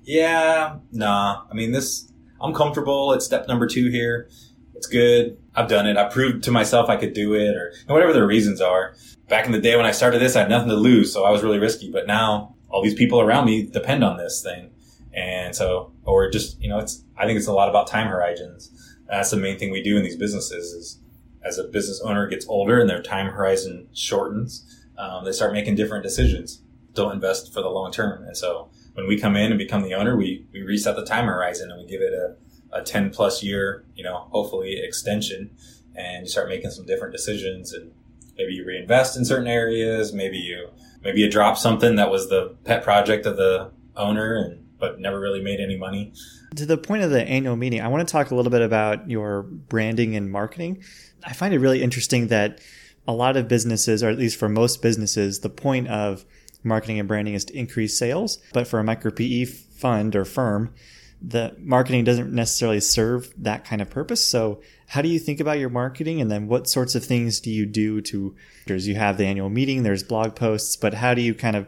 "Yeah, 0.03 0.77
nah. 0.91 1.43
I 1.49 1.53
mean, 1.55 1.71
this. 1.71 2.11
I'm 2.39 2.53
comfortable 2.53 3.13
at 3.13 3.23
step 3.23 3.47
number 3.47 3.65
two 3.65 3.89
here. 3.89 4.29
It's 4.75 4.87
good. 4.87 5.37
I've 5.55 5.69
done 5.69 5.87
it. 5.87 5.97
I 5.97 6.03
proved 6.09 6.43
to 6.43 6.51
myself 6.51 6.89
I 6.89 6.97
could 6.97 7.13
do 7.13 7.33
it, 7.33 7.55
or 7.55 7.73
whatever 7.87 8.13
the 8.13 8.25
reasons 8.25 8.61
are." 8.61 8.95
back 9.27 9.45
in 9.45 9.51
the 9.51 9.59
day 9.59 9.75
when 9.75 9.85
I 9.85 9.91
started 9.91 10.19
this, 10.19 10.35
I 10.35 10.41
had 10.41 10.49
nothing 10.49 10.69
to 10.69 10.75
lose, 10.75 11.11
so 11.11 11.23
I 11.23 11.31
was 11.31 11.43
really 11.43 11.59
risky. 11.59 11.91
But 11.91 12.07
now 12.07 12.55
all 12.69 12.83
these 12.83 12.93
people 12.93 13.19
around 13.19 13.45
me 13.45 13.63
depend 13.63 14.03
on 14.03 14.17
this 14.17 14.41
thing, 14.41 14.71
and 15.13 15.55
so 15.55 15.91
or 16.03 16.29
just 16.29 16.61
you 16.61 16.69
know, 16.69 16.79
it's 16.79 17.03
I 17.17 17.25
think 17.25 17.37
it's 17.37 17.47
a 17.47 17.53
lot 17.53 17.69
about 17.69 17.87
time 17.87 18.07
horizons. 18.07 18.71
That's 19.07 19.31
the 19.31 19.37
main 19.37 19.57
thing 19.59 19.71
we 19.71 19.83
do 19.83 19.97
in 19.97 20.03
these 20.03 20.17
businesses 20.17 20.73
is 20.73 20.99
as 21.43 21.59
a 21.59 21.63
business 21.63 22.01
owner 22.03 22.25
gets 22.27 22.47
older 22.47 22.79
and 22.79 22.89
their 22.89 23.03
time 23.03 23.27
horizon 23.27 23.87
shortens, 23.93 24.65
um, 24.97 25.23
they 25.25 25.31
start 25.31 25.53
making 25.53 25.75
different 25.75 26.03
decisions. 26.03 26.63
Don't 26.95 27.13
invest 27.13 27.53
for 27.53 27.61
the 27.61 27.69
long 27.69 27.91
term, 27.91 28.23
and 28.23 28.35
so 28.35 28.69
when 28.93 29.07
we 29.07 29.19
come 29.19 29.35
in 29.35 29.51
and 29.51 29.57
become 29.57 29.83
the 29.83 29.93
owner, 29.93 30.15
we 30.15 30.47
we 30.51 30.61
reset 30.61 30.95
the 30.95 31.05
time 31.05 31.25
horizon 31.25 31.69
and 31.69 31.79
we 31.79 31.87
give 31.87 32.01
it 32.01 32.13
a 32.13 32.35
a 32.75 32.83
10 32.83 33.09
plus 33.09 33.41
year, 33.41 33.85
you 33.95 34.03
know, 34.03 34.27
hopefully 34.31 34.79
extension. 34.83 35.49
And 35.95 36.25
you 36.25 36.29
start 36.29 36.49
making 36.49 36.71
some 36.71 36.85
different 36.85 37.13
decisions 37.13 37.73
and 37.73 37.91
maybe 38.37 38.53
you 38.53 38.65
reinvest 38.65 39.15
in 39.15 39.23
certain 39.23 39.47
areas. 39.47 40.13
Maybe 40.13 40.37
you 40.37 40.69
maybe 41.01 41.21
you 41.21 41.31
drop 41.31 41.57
something 41.57 41.95
that 41.95 42.11
was 42.11 42.29
the 42.29 42.55
pet 42.65 42.83
project 42.83 43.25
of 43.25 43.37
the 43.37 43.71
owner 43.95 44.35
and 44.35 44.61
but 44.77 44.99
never 44.99 45.21
really 45.21 45.41
made 45.41 45.61
any 45.61 45.77
money. 45.77 46.11
To 46.57 46.65
the 46.65 46.77
point 46.77 47.03
of 47.03 47.11
the 47.11 47.23
annual 47.23 47.55
meeting 47.55 47.81
i 47.81 47.87
want 47.87 48.05
to 48.05 48.11
talk 48.11 48.31
a 48.31 48.35
little 48.35 48.51
bit 48.51 48.61
about 48.61 49.09
your 49.09 49.43
branding 49.43 50.15
and 50.15 50.29
marketing. 50.29 50.83
I 51.23 51.33
find 51.33 51.53
it 51.53 51.59
really 51.59 51.81
interesting 51.81 52.27
that 52.27 52.59
a 53.07 53.13
lot 53.13 53.37
of 53.37 53.47
businesses 53.47 54.03
or 54.03 54.09
at 54.09 54.17
least 54.17 54.37
for 54.37 54.49
most 54.49 54.81
businesses 54.81 55.39
the 55.39 55.49
point 55.49 55.87
of 55.87 56.25
marketing 56.65 56.99
and 56.99 57.07
branding 57.07 57.33
is 57.33 57.45
to 57.45 57.57
increase 57.57 57.97
sales 57.97 58.39
but 58.53 58.67
for 58.67 58.79
a 58.79 58.83
micro 58.83 59.11
PE 59.11 59.45
fund 59.45 60.15
or 60.15 60.25
firm, 60.25 60.73
the 61.21 61.55
marketing 61.59 62.03
doesn't 62.03 62.31
necessarily 62.33 62.79
serve 62.79 63.33
that 63.37 63.65
kind 63.65 63.81
of 63.81 63.89
purpose. 63.89 64.23
So 64.23 64.61
how 64.87 65.01
do 65.01 65.09
you 65.09 65.19
think 65.19 65.39
about 65.39 65.59
your 65.59 65.69
marketing 65.69 66.21
and 66.21 66.29
then 66.29 66.47
what 66.47 66.67
sorts 66.67 66.95
of 66.95 67.03
things 67.03 67.39
do 67.39 67.49
you 67.49 67.65
do 67.65 68.01
to 68.01 68.35
there's, 68.67 68.87
you 68.87 68.95
have 68.95 69.17
the 69.17 69.25
annual 69.25 69.49
meeting, 69.49 69.83
there's 69.83 70.03
blog 70.03 70.35
posts, 70.35 70.75
but 70.75 70.93
how 70.93 71.13
do 71.13 71.21
you 71.21 71.33
kind 71.33 71.55
of 71.55 71.67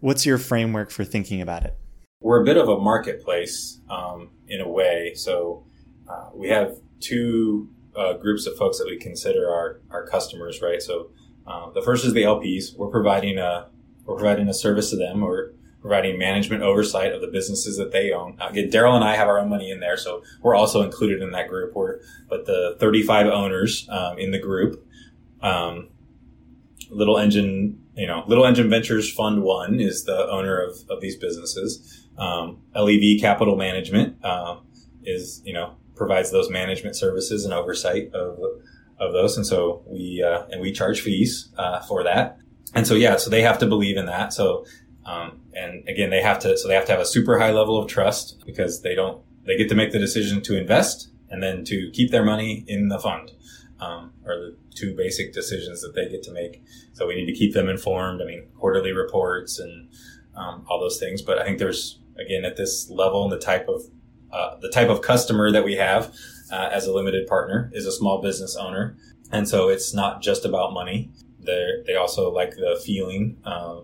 what's 0.00 0.26
your 0.26 0.38
framework 0.38 0.90
for 0.90 1.04
thinking 1.04 1.40
about 1.40 1.64
it? 1.64 1.76
We're 2.20 2.42
a 2.42 2.44
bit 2.44 2.56
of 2.56 2.68
a 2.68 2.78
marketplace 2.78 3.80
um, 3.88 4.30
in 4.48 4.60
a 4.60 4.68
way. 4.68 5.12
So 5.14 5.66
uh, 6.08 6.30
we 6.34 6.48
have 6.48 6.76
two 7.00 7.68
uh, 7.94 8.14
groups 8.14 8.46
of 8.46 8.56
folks 8.56 8.78
that 8.78 8.86
we 8.86 8.98
consider 8.98 9.50
our, 9.50 9.80
our 9.90 10.06
customers, 10.06 10.60
right? 10.60 10.82
So 10.82 11.10
uh, 11.46 11.70
the 11.70 11.82
first 11.82 12.04
is 12.04 12.12
the 12.12 12.22
LPs. 12.22 12.76
We're 12.76 12.90
providing 12.90 13.38
a 13.38 13.68
we're 14.06 14.16
providing 14.16 14.48
a 14.48 14.54
service 14.54 14.90
to 14.90 14.96
them. 14.96 15.20
We're 15.20 15.50
providing 15.80 16.18
management 16.18 16.62
oversight 16.62 17.12
of 17.12 17.20
the 17.20 17.28
businesses 17.28 17.76
that 17.76 17.92
they 17.92 18.10
own. 18.12 18.36
Again, 18.40 18.70
Daryl 18.70 18.94
and 18.94 19.04
I 19.04 19.14
have 19.14 19.28
our 19.28 19.38
own 19.38 19.48
money 19.48 19.70
in 19.70 19.80
there, 19.80 19.96
so 19.96 20.22
we're 20.42 20.54
also 20.54 20.82
included 20.82 21.22
in 21.22 21.30
that 21.32 21.48
group. 21.48 21.74
We're, 21.74 22.00
but 22.28 22.46
the 22.46 22.76
35 22.80 23.26
owners 23.26 23.88
um, 23.88 24.18
in 24.18 24.32
the 24.32 24.38
group, 24.38 24.84
um, 25.42 25.90
Little 26.90 27.18
Engine, 27.18 27.80
you 27.94 28.06
know, 28.06 28.24
Little 28.26 28.46
Engine 28.46 28.70
Ventures 28.70 29.12
Fund 29.12 29.42
One 29.42 29.80
is 29.80 30.04
the 30.04 30.28
owner 30.28 30.58
of, 30.60 30.76
of 30.88 31.00
these 31.00 31.16
businesses. 31.16 32.06
Um, 32.18 32.62
LEV 32.74 33.20
Capital 33.20 33.56
Management 33.56 34.24
uh, 34.24 34.56
is, 35.04 35.42
you 35.44 35.52
know, 35.52 35.76
provides 35.94 36.30
those 36.30 36.50
management 36.50 36.96
services 36.96 37.44
and 37.44 37.52
oversight 37.52 38.12
of 38.12 38.38
of 38.98 39.12
those, 39.12 39.36
and 39.36 39.46
so 39.46 39.82
we 39.86 40.22
uh, 40.26 40.46
and 40.50 40.60
we 40.60 40.72
charge 40.72 41.00
fees 41.00 41.48
uh, 41.58 41.80
for 41.82 42.02
that. 42.04 42.38
And 42.74 42.86
so 42.86 42.94
yeah, 42.94 43.16
so 43.16 43.30
they 43.30 43.42
have 43.42 43.58
to 43.58 43.66
believe 43.66 43.96
in 43.96 44.06
that. 44.06 44.32
So 44.32 44.66
um, 45.06 45.40
and 45.54 45.88
again, 45.88 46.10
they 46.10 46.20
have 46.20 46.38
to 46.40 46.58
so 46.58 46.68
they 46.68 46.74
have 46.74 46.86
to 46.86 46.92
have 46.92 47.00
a 47.00 47.06
super 47.06 47.38
high 47.38 47.52
level 47.52 47.80
of 47.80 47.88
trust 47.88 48.42
because 48.44 48.82
they 48.82 48.94
don't 48.94 49.22
they 49.44 49.56
get 49.56 49.68
to 49.68 49.74
make 49.74 49.92
the 49.92 49.98
decision 49.98 50.42
to 50.42 50.58
invest 50.58 51.10
and 51.30 51.42
then 51.42 51.64
to 51.64 51.90
keep 51.92 52.10
their 52.10 52.24
money 52.24 52.64
in 52.66 52.88
the 52.88 52.98
fund. 52.98 53.32
Um, 53.78 54.12
are 54.24 54.36
the 54.36 54.56
two 54.74 54.96
basic 54.96 55.34
decisions 55.34 55.82
that 55.82 55.94
they 55.94 56.08
get 56.08 56.22
to 56.22 56.32
make. 56.32 56.64
So 56.94 57.06
we 57.06 57.14
need 57.14 57.26
to 57.26 57.34
keep 57.34 57.52
them 57.52 57.68
informed. 57.68 58.22
I 58.22 58.24
mean, 58.24 58.46
quarterly 58.56 58.92
reports 58.92 59.58
and 59.58 59.90
um, 60.34 60.64
all 60.66 60.80
those 60.80 60.98
things. 60.98 61.20
But 61.20 61.38
I 61.38 61.44
think 61.44 61.58
there's 61.58 61.98
again 62.18 62.44
at 62.44 62.56
this 62.56 62.88
level 62.90 63.24
and 63.24 63.32
the 63.32 63.38
type 63.38 63.68
of 63.68 63.82
uh, 64.32 64.56
the 64.60 64.70
type 64.70 64.88
of 64.88 65.02
customer 65.02 65.52
that 65.52 65.64
we 65.64 65.76
have 65.76 66.14
uh, 66.50 66.68
as 66.72 66.86
a 66.86 66.92
limited 66.92 67.26
partner 67.26 67.70
is 67.72 67.86
a 67.86 67.92
small 67.92 68.20
business 68.20 68.56
owner, 68.56 68.96
and 69.30 69.48
so 69.48 69.68
it's 69.68 69.94
not 69.94 70.22
just 70.22 70.44
about 70.44 70.72
money. 70.72 71.10
They 71.46 71.82
they 71.86 71.94
also 71.94 72.30
like 72.30 72.50
the 72.50 72.80
feeling. 72.84 73.38
Uh, 73.44 73.80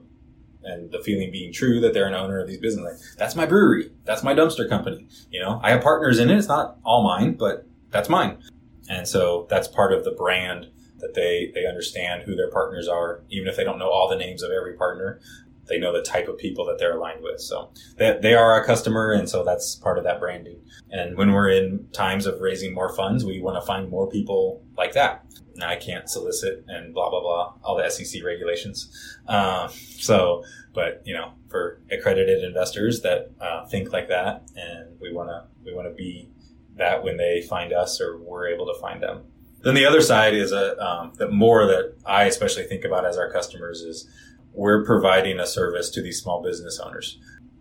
and 0.64 0.92
the 0.92 1.01
feeling 1.01 1.33
being 1.33 1.53
true 1.53 1.81
that 1.81 1.92
they're 1.92 2.07
an 2.07 2.14
owner 2.14 2.40
of 2.40 2.46
these 2.46 2.59
businesses. 2.59 3.01
Like, 3.01 3.18
that's 3.18 3.35
my 3.35 3.46
brewery. 3.46 3.90
That's 4.05 4.22
my 4.22 4.33
dumpster 4.33 4.68
company. 4.68 5.09
You 5.29 5.40
know, 5.40 5.61
I 5.61 5.70
have 5.70 5.83
partners 5.83 6.20
in 6.20 6.31
it. 6.31 6.38
It's 6.38 6.46
not 6.46 6.79
all 6.85 7.03
mine, 7.03 7.33
but 7.33 7.66
that's 7.90 8.09
mine. 8.09 8.38
And 8.88 9.07
so 9.09 9.46
that's 9.51 9.66
part 9.66 9.92
of 9.92 10.05
the 10.05 10.12
brand 10.12 10.68
that 10.98 11.14
they, 11.14 11.51
they 11.53 11.66
understand 11.66 12.22
who 12.22 12.37
their 12.37 12.51
partners 12.51 12.87
are, 12.87 13.25
even 13.29 13.48
if 13.48 13.57
they 13.57 13.64
don't 13.64 13.79
know 13.79 13.90
all 13.90 14.09
the 14.09 14.16
names 14.16 14.42
of 14.42 14.53
every 14.53 14.75
partner 14.75 15.20
they 15.73 15.79
know 15.79 15.93
the 15.93 16.03
type 16.03 16.29
of 16.29 16.37
people 16.37 16.67
that 16.67 16.79
they're 16.79 16.97
aligned 16.97 17.23
with. 17.23 17.41
So 17.41 17.73
they, 17.97 18.19
they 18.21 18.35
are 18.35 18.61
a 18.61 18.65
customer. 18.65 19.13
And 19.13 19.29
so 19.29 19.43
that's 19.43 19.75
part 19.77 19.97
of 19.97 20.05
that 20.05 20.21
branding. 20.21 20.59
And 20.91 21.17
when 21.17 21.33
we're 21.33 21.49
in 21.49 21.89
times 21.93 22.27
of 22.27 22.41
raising 22.41 22.75
more 22.75 22.95
funds, 22.95 23.25
we 23.25 23.41
want 23.41 23.61
to 23.61 23.67
find 23.67 23.89
more 23.89 24.09
people 24.09 24.63
like 24.77 24.93
that. 24.93 25.25
Now, 25.57 25.71
I 25.71 25.77
can't 25.77 26.09
solicit 26.11 26.65
and 26.69 26.93
blah, 26.93 27.09
blah, 27.09 27.21
blah, 27.21 27.55
all 27.65 27.77
the 27.77 27.89
SEC 27.89 28.23
regulations. 28.23 29.19
Uh, 29.27 29.69
so, 29.69 30.45
but 30.75 31.03
you 31.05 31.15
know, 31.15 31.33
for 31.49 31.81
accredited 31.91 32.45
investors 32.45 33.01
that 33.01 33.31
uh, 33.41 33.67
think 33.67 33.93
like 33.93 34.09
that 34.09 34.49
and 34.55 35.01
we 35.01 35.11
want 35.13 35.31
to, 35.31 35.45
we 35.65 35.75
want 35.75 35.89
to 35.89 35.95
be 35.95 36.29
that 36.77 37.03
when 37.03 37.17
they 37.17 37.41
find 37.43 37.73
us 37.73 38.01
or 38.01 38.19
we're 38.19 38.47
able 38.47 38.67
to 38.67 38.79
find 38.79 39.03
them. 39.03 39.25
Then 39.63 39.75
the 39.75 39.87
other 39.87 40.01
side 40.01 40.35
is 40.35 40.53
a, 40.53 40.79
um, 40.85 41.13
that 41.17 41.31
more 41.31 41.67
that 41.67 41.95
I 42.05 42.25
especially 42.25 42.65
think 42.65 42.85
about 42.85 43.07
as 43.07 43.17
our 43.17 43.31
customers 43.31 43.81
is 43.81 44.11
we're 44.53 44.85
providing 44.85 45.41
a 45.41 45.47
service 45.47 45.91
to 45.91 46.03
these 46.03 46.21
small 46.21 46.43
business 46.43 46.79
owners. 46.79 47.19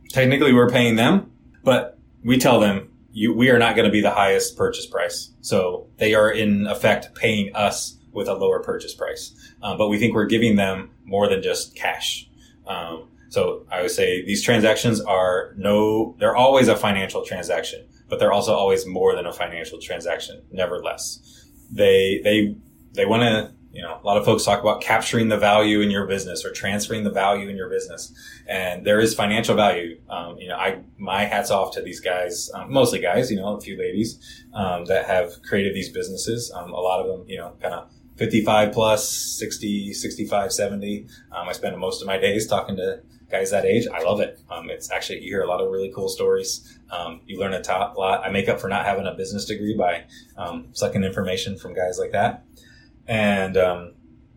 Technically, 0.10 0.54
we're 0.54 0.70
paying 0.70 0.96
them, 0.96 1.32
but 1.64 1.98
we 2.24 2.38
tell 2.38 2.60
them 2.60 2.92
you, 3.14 3.34
we 3.34 3.50
are 3.50 3.60
not 3.60 3.76
going 3.76 3.86
to 3.86 3.92
be 3.92 4.02
the 4.02 4.12
highest 4.12 4.58
purchase 4.58 4.86
price. 4.86 5.32
So 5.42 5.88
they 5.98 6.14
are 6.14 6.32
in 6.32 6.68
effect 6.68 7.14
paying 7.16 7.56
us 7.56 7.98
with 8.12 8.28
a 8.28 8.34
lower 8.34 8.62
purchase 8.62 8.94
price. 8.94 9.34
Um, 9.62 9.78
but 9.78 9.90
we 9.90 9.98
think 9.98 10.14
we're 10.14 10.26
giving 10.26 10.56
them 10.56 10.92
more 11.06 11.28
than 11.30 11.42
just 11.42 11.76
cash. 11.76 12.30
Um, 12.68 13.10
so 13.30 13.66
I 13.72 13.82
would 13.82 13.92
say 13.92 14.26
these 14.26 14.44
transactions 14.44 15.00
are 15.02 15.54
no, 15.58 16.16
they're 16.20 16.36
always 16.36 16.68
a 16.68 16.76
financial 16.76 17.24
transaction, 17.26 17.88
but 18.10 18.20
they're 18.20 18.34
also 18.34 18.54
always 18.54 18.86
more 18.86 19.16
than 19.16 19.26
a 19.26 19.34
financial 19.34 19.80
transaction, 19.80 20.42
never 20.52 20.84
less. 20.84 21.48
They, 21.72 22.20
they, 22.24 22.56
they 22.94 23.06
want 23.06 23.24
to 23.24 23.54
you 23.74 23.82
know, 23.82 24.00
a 24.02 24.06
lot 24.06 24.18
of 24.18 24.26
folks 24.26 24.44
talk 24.44 24.60
about 24.60 24.82
capturing 24.82 25.30
the 25.30 25.38
value 25.38 25.80
in 25.80 25.90
your 25.90 26.06
business 26.06 26.44
or 26.44 26.52
transferring 26.52 27.04
the 27.04 27.10
value 27.10 27.48
in 27.48 27.56
your 27.56 27.70
business, 27.70 28.14
and 28.48 28.86
there 28.86 29.00
is 29.00 29.14
financial 29.14 29.56
value. 29.56 30.00
Um, 30.10 30.38
you 30.38 30.50
know, 30.50 30.58
I 30.58 30.80
my 30.98 31.24
hats 31.26 31.52
off 31.52 31.74
to 31.76 31.82
these 31.82 32.02
guys, 32.02 32.52
um, 32.54 32.72
mostly 32.72 33.00
guys, 33.00 33.32
you 33.32 33.38
know, 33.38 33.56
a 33.56 33.62
few 33.62 33.78
ladies 33.78 34.44
um, 34.54 34.86
that 34.86 35.06
have 35.06 35.42
created 35.44 35.74
these 35.74 35.90
businesses. 35.90 36.52
Um, 36.54 36.72
a 36.72 36.80
lot 36.80 37.00
of 37.00 37.08
them, 37.08 37.28
you 37.30 37.38
know, 37.38 37.54
kind 37.62 37.74
of 37.74 37.90
55 38.18 38.74
plus, 38.74 39.10
60, 39.10 39.94
65, 39.94 40.52
70. 40.52 41.08
Um, 41.32 41.48
I 41.48 41.54
spend 41.54 41.78
most 41.78 42.02
of 42.02 42.08
my 42.08 42.18
days 42.18 42.48
talking 42.48 42.76
to 42.76 43.02
guys 43.32 43.52
that 43.52 43.64
age. 43.64 43.88
I 43.92 44.04
love 44.04 44.20
it. 44.20 44.38
Um, 44.50 44.70
it's 44.70 44.92
actually, 44.92 45.22
you 45.22 45.32
hear 45.32 45.44
a 45.44 45.48
lot 45.48 45.62
of 45.62 45.72
really 45.72 45.92
cool 45.96 46.10
stories. 46.10 46.78
Um, 46.92 47.22
you 47.26 47.40
learn 47.40 47.54
a 47.54 47.62
top, 47.62 47.98
lot. 47.98 48.26
I 48.26 48.30
make 48.30 48.50
up 48.50 48.60
for 48.60 48.68
not 48.68 48.86
having 48.86 49.08
a 49.08 49.14
business 49.14 49.46
degree 49.46 49.78
by 49.78 50.04
um, 50.36 50.68
sucking 50.74 51.06
information 51.06 51.58
from 51.58 51.74
guys 51.74 51.98
like 51.98 52.12
that 52.12 52.44
and 53.12 53.58
um, 53.58 53.94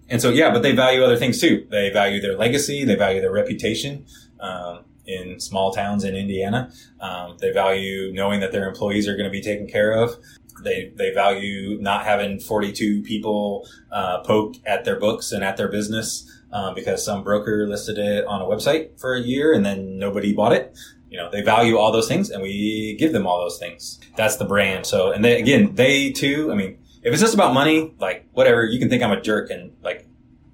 and 0.08 0.20
so 0.20 0.30
yeah, 0.30 0.52
but 0.52 0.62
they 0.62 0.72
value 0.72 1.02
other 1.04 1.16
things 1.16 1.40
too. 1.40 1.66
They 1.70 1.90
value 1.90 2.20
their 2.20 2.36
legacy, 2.36 2.84
they 2.84 2.96
value 2.96 3.20
their 3.20 3.32
reputation. 3.32 4.04
Um, 4.40 4.80
in 5.06 5.38
small 5.38 5.70
towns 5.70 6.02
in 6.02 6.16
Indiana, 6.16 6.72
um, 6.98 7.36
they 7.38 7.52
value 7.52 8.10
knowing 8.14 8.40
that 8.40 8.52
their 8.52 8.66
employees 8.66 9.06
are 9.06 9.14
going 9.14 9.26
to 9.26 9.30
be 9.30 9.42
taken 9.42 9.66
care 9.66 9.92
of. 9.92 10.16
They 10.62 10.92
they 10.96 11.12
value 11.12 11.78
not 11.80 12.04
having 12.04 12.40
42 12.40 13.02
people 13.02 13.68
uh, 13.92 14.20
poke 14.20 14.56
at 14.66 14.84
their 14.84 14.98
books 14.98 15.30
and 15.30 15.44
at 15.44 15.56
their 15.56 15.68
business 15.68 16.28
uh, 16.52 16.72
because 16.72 17.04
some 17.04 17.22
broker 17.22 17.66
listed 17.68 17.98
it 17.98 18.24
on 18.26 18.40
a 18.40 18.44
website 18.44 18.98
for 18.98 19.14
a 19.14 19.20
year 19.20 19.52
and 19.52 19.64
then 19.64 19.98
nobody 19.98 20.32
bought 20.32 20.52
it 20.52 20.74
you 21.10 21.18
know 21.18 21.28
they 21.30 21.42
value 21.42 21.76
all 21.76 21.92
those 21.92 22.08
things 22.08 22.30
and 22.30 22.42
we 22.42 22.96
give 22.98 23.12
them 23.12 23.26
all 23.26 23.40
those 23.40 23.58
things 23.58 24.00
that's 24.16 24.36
the 24.36 24.44
brand 24.44 24.86
so 24.86 25.10
and 25.10 25.24
they 25.24 25.40
again 25.40 25.74
they 25.74 26.10
too 26.10 26.50
i 26.50 26.54
mean 26.54 26.78
if 27.04 27.12
it's 27.12 27.20
just 27.20 27.34
about 27.34 27.52
money, 27.52 27.94
like 27.98 28.26
whatever, 28.32 28.64
you 28.64 28.78
can 28.78 28.88
think 28.88 29.02
I'm 29.02 29.12
a 29.12 29.20
jerk 29.20 29.50
and 29.50 29.76
like, 29.82 30.08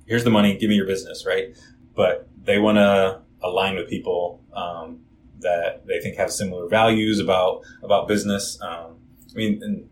here's 0.06 0.24
the 0.24 0.30
money, 0.30 0.58
give 0.58 0.68
me 0.68 0.74
your 0.74 0.86
business, 0.86 1.24
right? 1.24 1.56
But 1.94 2.28
they 2.42 2.58
want 2.58 2.76
to 2.78 3.20
align 3.40 3.76
with 3.76 3.88
people 3.88 4.42
um, 4.52 5.00
that 5.38 5.86
they 5.86 6.00
think 6.00 6.16
have 6.16 6.32
similar 6.32 6.68
values 6.68 7.20
about 7.20 7.62
about 7.82 8.08
business. 8.08 8.60
Um, 8.60 8.96
I 9.32 9.36
mean, 9.36 9.62
and, 9.62 9.88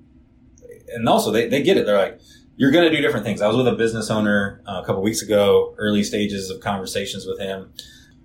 and 0.88 1.08
also 1.08 1.30
they, 1.30 1.48
they 1.48 1.62
get 1.62 1.76
it. 1.76 1.86
They're 1.86 1.96
like, 1.96 2.20
you're 2.56 2.72
going 2.72 2.90
to 2.90 2.94
do 2.94 3.00
different 3.00 3.24
things. 3.24 3.40
I 3.40 3.46
was 3.46 3.56
with 3.56 3.68
a 3.68 3.76
business 3.76 4.10
owner 4.10 4.60
uh, 4.66 4.80
a 4.82 4.84
couple 4.84 5.00
weeks 5.00 5.22
ago, 5.22 5.76
early 5.78 6.02
stages 6.02 6.50
of 6.50 6.60
conversations 6.60 7.24
with 7.24 7.38
him. 7.38 7.72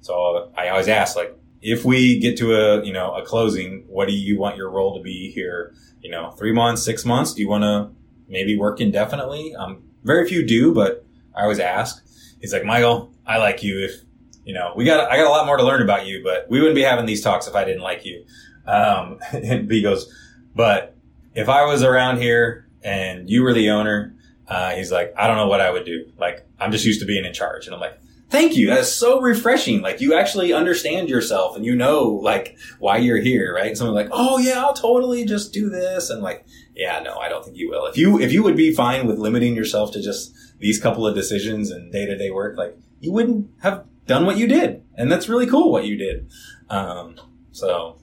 So 0.02 0.52
I 0.58 0.70
always 0.70 0.88
ask, 0.88 1.16
like, 1.16 1.38
if 1.62 1.86
we 1.86 2.20
get 2.20 2.36
to 2.38 2.56
a 2.56 2.84
you 2.84 2.94
know 2.94 3.14
a 3.14 3.24
closing, 3.24 3.86
what 3.88 4.08
do 4.08 4.16
you 4.16 4.40
want 4.40 4.58
your 4.58 4.72
role 4.72 4.98
to 4.98 5.04
be 5.04 5.32
here? 5.32 5.76
You 6.02 6.10
know, 6.10 6.32
three 6.32 6.52
months, 6.52 6.84
six 6.84 7.06
months? 7.06 7.36
Do 7.36 7.42
you 7.44 7.48
want 7.48 7.64
to 7.64 8.03
maybe 8.34 8.58
work 8.58 8.82
indefinitely. 8.82 9.56
Um, 9.56 9.84
very 10.04 10.28
few 10.28 10.46
do, 10.46 10.74
but 10.74 11.06
I 11.34 11.44
always 11.44 11.60
ask. 11.60 12.04
He's 12.42 12.52
like, 12.52 12.66
Mikel, 12.66 13.14
I 13.26 13.38
like 13.38 13.64
you. 13.64 13.86
If 13.86 14.02
you 14.44 14.54
know, 14.54 14.74
we 14.76 14.84
got, 14.84 15.10
I 15.10 15.16
got 15.16 15.28
a 15.28 15.30
lot 15.30 15.46
more 15.46 15.56
to 15.56 15.64
learn 15.64 15.82
about 15.82 16.06
you, 16.06 16.22
but 16.22 16.50
we 16.50 16.60
wouldn't 16.60 16.76
be 16.76 16.82
having 16.82 17.06
these 17.06 17.22
talks 17.22 17.48
if 17.48 17.56
I 17.56 17.64
didn't 17.64 17.82
like 17.82 18.06
you. 18.06 18.26
Um, 18.68 19.20
and 19.32 19.70
B 19.70 19.82
goes, 19.82 20.14
but 20.54 20.98
if 21.34 21.48
I 21.48 21.64
was 21.66 21.84
around 21.84 22.18
here 22.18 22.68
and 22.84 23.30
you 23.30 23.44
were 23.44 23.54
the 23.54 23.70
owner, 23.70 24.16
uh, 24.50 24.72
he's 24.72 24.92
like, 24.92 25.14
I 25.18 25.28
don't 25.28 25.38
know 25.38 25.48
what 25.48 25.62
I 25.62 25.72
would 25.72 25.86
do. 25.86 26.12
Like, 26.18 26.46
I'm 26.60 26.74
just 26.74 26.86
used 26.86 27.00
to 27.00 27.06
being 27.06 27.24
in 27.24 27.34
charge. 27.34 27.66
And 27.66 27.74
I'm 27.74 27.80
like, 27.80 27.98
thank 28.34 28.58
you. 28.58 28.68
That's 28.68 28.92
so 28.92 29.22
refreshing. 29.22 29.82
Like 29.82 30.02
you 30.02 30.16
actually 30.16 30.54
understand 30.54 31.08
yourself 31.08 31.56
and 31.56 31.64
you 31.64 31.76
know 31.76 32.10
like 32.10 32.58
why 32.80 32.98
you're 32.98 33.22
here, 33.22 33.54
right? 33.54 33.78
Someone 33.78 33.96
like, 33.96 34.10
oh 34.12 34.40
yeah, 34.40 34.60
I'll 34.60 34.74
totally 34.74 35.24
just 35.24 35.54
do 35.54 35.70
this. 35.70 36.10
And 36.10 36.24
like, 36.24 36.44
yeah, 36.76 37.00
no, 37.00 37.18
I 37.18 37.30
don't 37.30 37.44
think 37.44 37.58
you 37.58 37.70
will. 37.70 37.86
If 37.86 37.98
you, 37.98 38.20
if 38.20 38.32
you 38.32 38.44
would 38.44 38.58
be 38.58 38.74
fine 38.74 39.08
with 39.08 39.18
limiting 39.20 39.56
yourself 39.56 39.92
to 39.94 40.02
just 40.02 40.36
these 40.60 40.80
couple 40.80 41.06
of 41.06 41.16
decisions 41.16 41.72
and 41.72 41.92
day 41.92 42.06
to 42.06 42.18
day 42.18 42.32
work, 42.32 42.58
like 42.58 42.78
you 43.00 43.12
wouldn't 43.12 43.50
have 43.62 43.86
done 44.08 44.26
what 44.26 44.38
you 44.38 44.48
did. 44.48 44.84
And 44.96 45.12
that's 45.12 45.30
really 45.30 45.48
cool 45.48 45.72
what 45.72 45.86
you 45.86 45.98
did. 45.98 46.30
Um, 46.70 47.16
so 47.52 48.00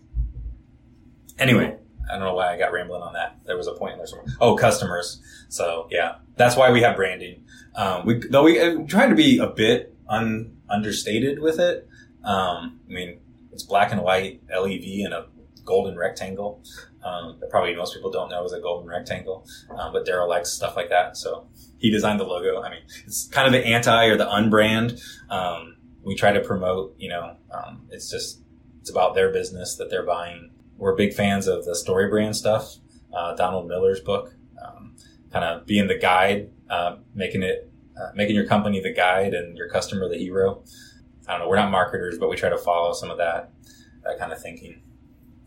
anyway, 1.39 1.77
I 2.09 2.13
don't 2.17 2.25
know 2.25 2.35
why 2.35 2.53
I 2.53 2.59
got 2.59 2.73
rambling 2.73 3.03
on 3.03 3.13
that. 3.15 3.39
There 3.45 3.57
was 3.57 3.67
a 3.67 3.75
point 3.75 3.93
in 3.93 3.99
there 3.99 4.07
somewhere. 4.07 4.29
Oh, 4.41 4.57
customers. 4.57 5.21
So 5.49 5.89
yeah, 5.91 6.17
that's 6.37 6.57
why 6.57 6.71
we 6.71 6.83
have 6.83 6.97
branding. 6.97 7.45
Um, 7.75 8.05
we, 8.05 8.19
though 8.19 8.43
we 8.43 8.85
try 8.87 9.09
to 9.09 9.15
be 9.15 9.39
a 9.39 9.47
bit 9.47 9.95
un, 10.09 10.57
understated 10.69 11.41
with 11.41 11.59
it. 11.59 11.89
Um, 12.25 12.81
I 12.89 12.93
mean, 12.93 13.21
it's 13.53 13.63
black 13.63 13.93
and 13.93 14.03
white 14.03 14.43
LEV 14.51 15.05
and 15.05 15.15
a 15.15 15.27
golden 15.65 15.97
rectangle. 15.97 16.63
Um, 17.03 17.39
that 17.41 17.49
probably 17.49 17.75
most 17.75 17.95
people 17.95 18.11
don't 18.11 18.29
know 18.29 18.45
is 18.45 18.53
a 18.53 18.61
golden 18.61 18.87
rectangle, 18.87 19.47
um, 19.71 19.91
but 19.93 20.07
Daryl 20.07 20.29
likes 20.29 20.51
stuff 20.51 20.77
like 20.77 20.91
that. 20.91 21.17
So 21.17 21.49
he 21.79 21.91
designed 21.91 22.21
the 22.21 22.25
logo. 22.25 22.61
I 22.61 22.71
mean, 22.71 22.83
it's 23.07 23.27
kind 23.29 23.47
of 23.47 23.53
the 23.53 23.67
anti 23.67 24.05
or 24.05 24.19
the 24.19 24.27
unbrand. 24.27 25.01
Um, 25.31 25.77
we 26.03 26.15
try 26.15 26.33
to 26.33 26.41
promote, 26.41 26.95
you 26.99 27.09
know, 27.09 27.37
um, 27.51 27.87
it's 27.91 28.11
just, 28.11 28.43
it's 28.81 28.91
about 28.91 29.15
their 29.15 29.33
business 29.33 29.77
that 29.77 29.91
they're 29.91 30.05
buying. 30.05 30.51
We're 30.77 30.95
big 30.95 31.15
fans 31.15 31.47
of 31.47 31.65
the 31.65 31.75
story 31.75 32.09
brand 32.09 32.37
stuff. 32.37 32.77
Uh, 33.13 33.35
Donald 33.35 33.67
Miller's 33.67 34.01
book, 34.01 34.35
um, 34.63 34.95
kind 35.33 35.45
of 35.45 35.67
being 35.67 35.89
the 35.89 35.99
guide, 35.99 36.51
uh, 36.69 36.97
making 37.15 37.43
it, 37.43 37.71
uh, 37.99 38.11
making 38.15 38.35
your 38.35 38.47
company 38.47 38.81
the 38.81 38.93
guide 38.93 39.35
and 39.35 39.57
your 39.57 39.69
customer 39.69 40.09
the 40.09 40.17
hero. 40.17 40.63
I 41.27 41.33
don't 41.33 41.41
know. 41.41 41.49
We're 41.49 41.57
not 41.57 41.71
marketers, 41.71 42.19
but 42.19 42.29
we 42.29 42.37
try 42.37 42.51
to 42.51 42.59
follow 42.59 42.93
some 42.93 43.11
of 43.11 43.19
that, 43.19 43.53
that 44.05 44.19
kind 44.19 44.33
of 44.33 44.41
thinking. 44.41 44.83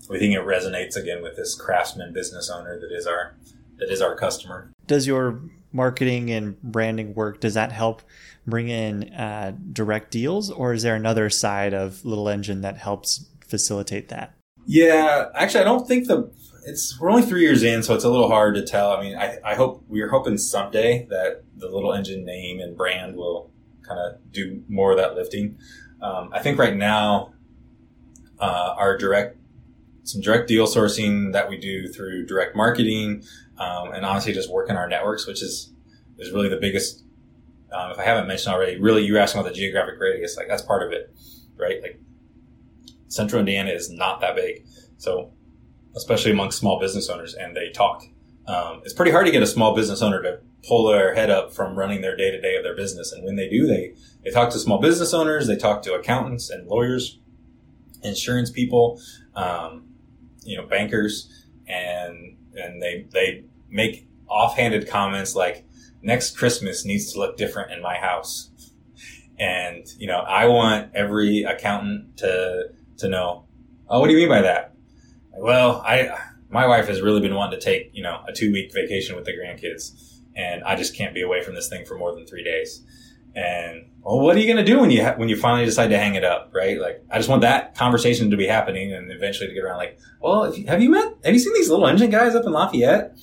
We 0.10 0.20
think 0.20 0.34
it 0.36 0.42
resonates 0.42 0.96
again 0.96 1.22
with 1.22 1.36
this 1.36 1.56
craftsman 1.56 2.14
business 2.14 2.50
owner 2.50 2.80
that 2.80 2.92
is 2.92 3.08
our, 3.08 3.36
that 3.78 3.90
is 3.90 4.02
our 4.02 4.16
customer. 4.16 4.72
Does 4.88 5.08
your 5.08 5.42
marketing 5.72 6.30
and 6.30 6.62
branding 6.62 7.14
work, 7.14 7.40
does 7.40 7.54
that 7.56 7.72
help 7.72 8.02
bring 8.46 8.70
in 8.70 9.14
uh, 9.14 9.56
direct 9.72 10.12
deals 10.12 10.52
or 10.52 10.74
is 10.74 10.84
there 10.84 10.96
another 10.96 11.30
side 11.30 11.74
of 11.74 12.04
Little 12.06 12.30
Engine 12.30 12.62
that 12.62 12.78
helps 12.78 13.28
facilitate 13.48 14.10
that? 14.10 14.34
Yeah, 14.66 15.30
actually, 15.36 15.62
I 15.62 15.66
don't 15.66 15.88
think 15.88 16.08
the 16.08 16.32
it's 16.66 17.00
we're 17.00 17.10
only 17.10 17.24
three 17.24 17.42
years 17.42 17.64
in, 17.64 17.84
so 17.84 17.94
it's 17.94 18.04
a 18.04 18.10
little 18.10 18.30
hard 18.30 18.56
to 18.56 18.64
tell. 18.64 18.92
I 18.92 19.02
mean, 19.02 19.18
I, 19.18 19.38
I 19.44 19.56
hope 19.56 19.84
we're 19.88 20.10
hoping 20.10 20.38
someday 20.38 21.06
that 21.10 21.44
the 21.58 21.68
Little 21.68 21.94
Engine 21.94 22.24
name 22.24 22.60
and 22.60 22.78
brand 22.78 23.16
will 23.16 23.52
kind 23.82 24.00
of 24.00 24.32
do 24.32 24.64
more 24.70 24.92
of 24.92 24.98
that 24.98 25.16
lifting. 25.16 25.58
Um, 26.02 26.30
I 26.34 26.42
think 26.42 26.58
right 26.58 26.76
now, 26.76 27.34
uh, 28.40 28.76
our 28.78 28.98
direct 28.98 29.38
some 30.04 30.22
direct 30.22 30.48
deal 30.48 30.68
sourcing 30.68 31.34
that 31.34 31.50
we 31.50 31.58
do 31.58 31.88
through 31.88 32.26
direct 32.26 32.56
marketing, 32.56 33.24
um, 33.58 33.92
and 33.94 34.06
honestly, 34.06 34.34
just 34.34 34.52
working 34.52 34.76
our 34.76 34.88
networks, 34.88 35.26
which 35.26 35.42
is 35.42 35.72
is 36.18 36.32
really 36.32 36.50
the 36.50 36.58
biggest. 36.58 37.04
Um, 37.72 37.92
if 37.92 37.98
I 37.98 38.04
haven't 38.04 38.28
mentioned 38.28 38.54
already, 38.54 38.80
really, 38.80 39.04
you're 39.04 39.18
asking 39.18 39.42
about 39.42 39.50
the 39.50 39.56
geographic 39.56 39.96
radius. 40.00 40.38
Like 40.38 40.48
that's 40.48 40.62
part 40.62 40.84
of 40.84 40.92
it, 40.92 41.14
right? 41.58 41.82
Like 41.82 42.00
Central 43.08 43.40
Indiana 43.40 43.72
is 43.72 43.90
not 43.90 44.22
that 44.22 44.36
big, 44.36 44.66
so 44.98 45.32
especially 45.96 46.32
amongst 46.32 46.60
small 46.60 46.80
business 46.80 47.10
owners, 47.10 47.34
and 47.34 47.56
they 47.56 47.70
talk. 47.70 48.04
Um, 48.46 48.82
it's 48.84 48.94
pretty 48.94 49.12
hard 49.12 49.26
to 49.26 49.32
get 49.32 49.42
a 49.42 49.48
small 49.48 49.74
business 49.74 50.02
owner 50.02 50.22
to 50.22 50.40
pull 50.68 50.88
their 50.88 51.16
head 51.16 51.30
up 51.30 51.54
from 51.54 51.78
running 51.78 52.02
their 52.02 52.16
day 52.16 52.30
to 52.30 52.42
day 52.42 52.56
of 52.56 52.64
their 52.64 52.76
business, 52.76 53.12
and 53.12 53.24
when 53.24 53.38
they 53.38 53.50
do, 53.50 53.66
they 53.66 53.94
they 54.24 54.32
talk 54.32 54.50
to 54.52 54.60
small 54.60 54.80
business 54.80 55.14
owners, 55.14 55.48
they 55.48 55.56
talk 55.56 55.82
to 55.84 55.94
accountants 55.94 56.50
and 56.50 56.68
lawyers, 56.68 57.20
insurance 58.04 58.52
people, 58.52 59.00
um, 59.36 59.86
you 60.46 60.58
know, 60.58 60.66
bankers, 60.66 61.46
and 61.68 62.38
and 62.56 62.82
they 62.82 63.08
they 63.12 63.46
make 63.70 64.08
offhanded 64.28 64.88
comments 64.88 65.36
like 65.36 65.66
next 66.02 66.38
Christmas 66.38 66.86
needs 66.86 67.14
to 67.14 67.20
look 67.20 67.38
different 67.38 67.72
in 67.72 67.82
my 67.82 67.96
house. 67.96 68.50
And, 69.40 69.86
you 69.98 70.08
know, 70.08 70.20
I 70.20 70.46
want 70.46 70.92
every 70.94 71.44
accountant 71.44 72.18
to 72.18 72.70
to 72.98 73.10
know, 73.10 73.46
oh, 73.90 74.00
what 74.00 74.08
do 74.08 74.14
you 74.14 74.20
mean 74.20 74.30
by 74.30 74.42
that? 74.42 74.76
Well, 75.36 75.82
I, 75.86 76.16
my 76.50 76.68
wife 76.68 76.88
has 76.88 77.02
really 77.02 77.22
been 77.22 77.34
wanting 77.34 77.60
to 77.60 77.66
take, 77.66 77.90
you 77.94 78.04
know, 78.04 78.22
a 78.28 78.32
two 78.32 78.52
week 78.52 78.72
vacation 78.72 79.16
with 79.16 79.26
the 79.26 79.32
grandkids 79.32 80.20
and 80.36 80.64
I 80.64 80.76
just 80.76 80.96
can't 80.96 81.14
be 81.14 81.22
away 81.22 81.44
from 81.44 81.56
this 81.56 81.70
thing 81.70 81.86
for 81.86 81.98
more 81.98 82.14
than 82.14 82.26
three 82.26 82.44
days. 82.44 82.84
And, 83.36 83.86
well, 84.04 84.20
what 84.20 84.36
are 84.36 84.40
you 84.40 84.46
going 84.46 84.64
to 84.64 84.70
do 84.70 84.80
when 84.80 84.92
you, 84.92 85.04
ha- 85.04 85.16
when 85.16 85.30
you 85.30 85.38
finally 85.38 85.66
decide 85.66 85.88
to 85.88 85.98
hang 85.98 86.16
it 86.16 86.24
up, 86.24 86.52
right? 86.54 86.80
Like, 86.80 87.04
I 87.10 87.18
just 87.18 87.30
want 87.30 87.42
that 87.42 87.76
conversation 87.76 88.30
to 88.32 88.38
be 88.38 88.48
happening 88.48 88.94
and 88.94 89.12
eventually 89.12 89.48
to 89.48 89.54
get 89.54 89.64
around 89.64 89.78
like, 89.78 89.98
well, 90.20 90.54
you, 90.54 90.68
have 90.68 90.82
you 90.82 90.90
met, 90.90 91.14
have 91.24 91.34
you 91.34 91.40
seen 91.40 91.54
these 91.54 91.70
little 91.70 91.88
engine 91.88 92.10
guys 92.10 92.36
up 92.36 92.46
in 92.46 92.52
Lafayette? 92.52 93.18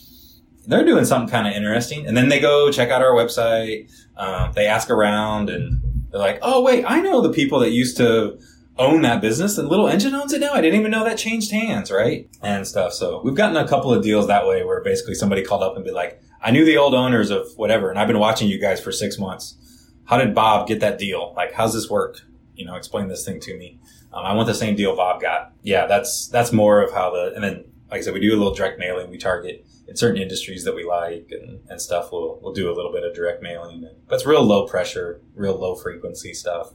They're 0.67 0.85
doing 0.85 1.05
something 1.05 1.31
kind 1.31 1.47
of 1.47 1.55
interesting. 1.55 2.07
And 2.07 2.17
then 2.17 2.29
they 2.29 2.41
go 2.41 2.71
check 2.71 2.91
out 2.91 3.03
our 3.03 3.13
website. 3.13 3.91
Um, 4.17 4.53
they 4.55 4.67
ask 4.67 4.91
around 4.91 5.51
and 5.51 6.07
they're 6.11 6.21
like, 6.21 6.39
oh, 6.43 6.63
wait, 6.63 6.85
I 6.87 7.01
know 7.01 7.21
the 7.21 7.33
people 7.33 7.61
that 7.61 7.71
used 7.71 7.97
to, 7.99 8.39
own 8.81 9.03
that 9.03 9.21
business 9.21 9.59
and 9.59 9.69
Little 9.69 9.87
Engine 9.87 10.15
owns 10.15 10.33
it 10.33 10.41
now. 10.41 10.53
I 10.53 10.63
didn't 10.63 10.81
even 10.81 10.91
know 10.91 11.05
that 11.05 11.19
changed 11.19 11.53
hands, 11.53 11.91
right? 11.91 12.29
And 12.43 12.67
stuff. 12.67 12.95
So 12.95 13.21
we've 13.23 13.35
gotten 13.35 13.57
a 13.57 13.69
couple 13.69 13.93
of 13.93 14.03
deals 14.03 14.27
that 14.27 14.47
way 14.47 14.65
where 14.65 14.83
basically 14.83 15.15
somebody 15.15 15.43
called 15.43 15.63
up 15.63 15.77
and 15.77 15.85
be 15.85 15.91
like, 15.91 16.21
I 16.43 16.51
knew 16.51 16.65
the 16.65 16.79
old 16.79 16.95
owners 16.95 17.31
of 17.31 17.47
whatever 17.57 17.91
and 17.91 17.99
I've 17.99 18.09
been 18.09 18.19
watching 18.19 18.49
you 18.49 18.59
guys 18.59 18.81
for 18.81 18.91
six 18.91 19.19
months. 19.19 19.57
How 20.05 20.19
did 20.19 20.35
Bob 20.35 20.67
get 20.67 20.81
that 20.81 20.99
deal? 20.99 21.33
Like, 21.37 21.53
how's 21.53 21.75
this 21.75 21.89
work? 21.89 22.21
You 22.55 22.67
know, 22.67 22.75
explain 22.77 23.09
this 23.09 23.25
thing 23.25 23.41
to 23.41 23.57
me. 23.57 23.79
Um, 24.13 24.25
I 24.25 24.35
want 24.35 24.49
the 24.49 24.55
same 24.55 24.77
deal 24.77 24.97
Bob 24.97 25.21
got. 25.21 25.53
Yeah, 25.63 25.87
that's, 25.87 26.29
that's 26.29 26.53
more 26.53 26.83
of 26.83 26.93
how 26.93 27.11
the, 27.11 27.33
and 27.35 27.45
then, 27.45 27.65
like 27.91 28.01
I 28.01 28.03
said, 28.03 28.15
we 28.15 28.21
do 28.21 28.35
a 28.35 28.37
little 28.37 28.55
direct 28.55 28.79
mailing. 28.79 29.11
We 29.11 29.19
target 29.19 29.65
in 29.89 29.97
certain 29.97 30.21
industries 30.21 30.65
that 30.65 30.75
we 30.75 30.85
like 30.85 31.31
and, 31.33 31.61
and 31.69 31.81
stuff. 31.81 32.13
We'll, 32.13 32.39
we'll 32.41 32.53
do 32.53 32.71
a 32.71 32.75
little 32.75 32.93
bit 32.93 33.05
of 33.05 33.15
direct 33.15 33.43
mailing. 33.43 33.89
But 34.09 34.15
it's 34.17 34.27
real 34.27 34.43
low 34.45 34.67
pressure, 34.67 35.21
real 35.35 35.55
low 35.59 35.75
frequency 35.75 36.35
stuff. 36.35 36.73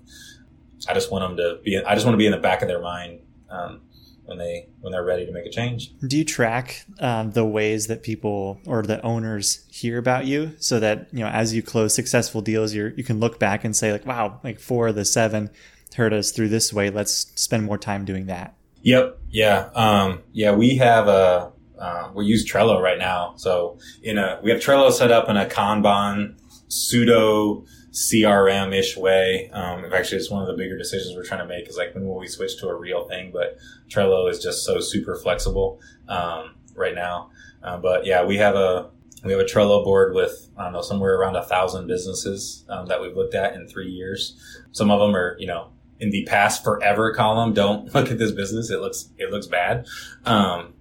I 0.88 0.94
just 0.94 1.12
want 1.12 1.24
them 1.24 1.38
to 1.38 1.62
be. 1.64 1.78
I 1.78 1.94
just 1.94 2.06
want 2.06 2.14
to 2.16 2.18
be 2.18 2.26
in 2.26 2.32
the 2.32 2.38
back 2.38 2.62
of 2.62 2.68
their 2.68 2.82
mind 2.82 3.22
um, 3.50 3.82
when 4.26 4.38
they 4.38 4.68
when 4.82 4.92
they're 4.92 5.04
ready 5.04 5.26
to 5.26 5.32
make 5.32 5.46
a 5.46 5.50
change. 5.50 5.92
Do 6.06 6.18
you 6.18 6.26
track 6.26 6.86
um, 7.00 7.32
the 7.32 7.46
ways 7.46 7.88
that 7.88 8.04
people 8.04 8.60
or 8.66 8.84
the 8.84 9.02
owners 9.02 9.66
hear 9.70 9.98
about 9.98 10.26
you, 10.26 10.54
so 10.60 10.80
that 10.80 11.08
you 11.12 11.20
know 11.20 11.28
as 11.28 11.54
you 11.54 11.62
close 11.62 11.94
successful 11.94 12.42
deals, 12.42 12.74
you 12.74 12.94
you 12.96 13.04
can 13.04 13.20
look 13.20 13.40
back 13.40 13.64
and 13.64 13.76
say 13.76 13.92
like, 13.92 14.06
wow, 14.06 14.40
like 14.44 14.60
four 14.60 14.88
of 14.88 14.96
the 14.96 15.06
seven 15.06 15.50
heard 15.96 16.14
us 16.14 16.32
through 16.32 16.50
this 16.50 16.74
way. 16.74 16.90
Let's 16.90 17.32
spend 17.36 17.64
more 17.64 17.78
time 17.78 18.06
doing 18.06 18.28
that. 18.28 18.56
Yep. 18.82 19.18
Yeah. 19.30 19.70
Um, 19.74 20.22
yeah. 20.32 20.54
We 20.54 20.76
have 20.76 21.08
a 21.08 21.52
uh, 21.80 22.12
we 22.14 22.26
use 22.26 22.50
Trello 22.50 22.82
right 22.82 23.00
now. 23.00 23.34
So 23.38 23.80
in 24.04 24.18
a 24.18 24.40
we 24.44 24.52
have 24.52 24.60
Trello 24.60 24.92
set 24.92 25.12
up 25.12 25.30
in 25.30 25.38
a 25.38 25.46
Kanban 25.46 26.38
pseudo 26.68 27.66
CRM 27.96 28.78
ish 28.78 28.98
way. 28.98 29.50
Um, 29.54 29.86
actually, 29.94 30.18
it's 30.18 30.30
one 30.30 30.42
of 30.42 30.48
the 30.48 30.62
bigger 30.62 30.78
decisions 30.78 31.16
we're 31.16 31.24
trying 31.24 31.40
to 31.40 31.48
make 31.48 31.70
is 31.70 31.78
like 31.78 31.96
when 31.96 32.06
will 32.06 32.20
we 32.20 32.28
switch 32.28 32.60
to 32.60 32.68
a 32.68 32.76
real 32.76 33.08
thing? 33.08 33.32
But 33.32 33.58
Trello 33.88 34.30
is 34.30 34.44
just 34.44 34.66
so 34.66 34.82
super 34.82 35.16
flexible 35.16 35.80
um, 36.10 36.56
right 36.76 36.94
now. 36.94 37.32
Uh, 37.64 37.78
but 37.78 38.06
yeah, 38.06 38.26
we 38.26 38.36
have 38.38 38.56
a 38.56 38.90
we 39.24 39.32
have 39.32 39.40
a 39.40 39.46
Trello 39.46 39.82
board 39.84 40.14
with 40.14 40.50
I 40.58 40.66
don't 40.66 40.74
know 40.74 40.82
somewhere 40.82 41.16
around 41.16 41.38
a 41.38 41.44
thousand 41.44 41.88
businesses 41.88 42.66
um, 42.68 42.88
that 42.88 43.02
we've 43.02 43.16
looked 43.16 43.34
at 43.34 43.56
in 43.56 43.66
three 43.66 43.90
years. 43.90 44.38
Some 44.74 44.92
of 44.92 45.00
them 45.00 45.16
are 45.16 45.38
you 45.40 45.48
know 45.48 45.70
in 46.02 46.10
the 46.10 46.26
past 46.26 46.66
forever 46.66 47.14
column. 47.14 47.54
Don't 47.54 47.86
look 47.96 48.12
at 48.12 48.18
this 48.18 48.32
business; 48.32 48.70
it 48.70 48.82
looks 48.82 49.10
it 49.18 49.32
looks 49.32 49.48
bad. 49.48 49.88
Um, 50.26 50.75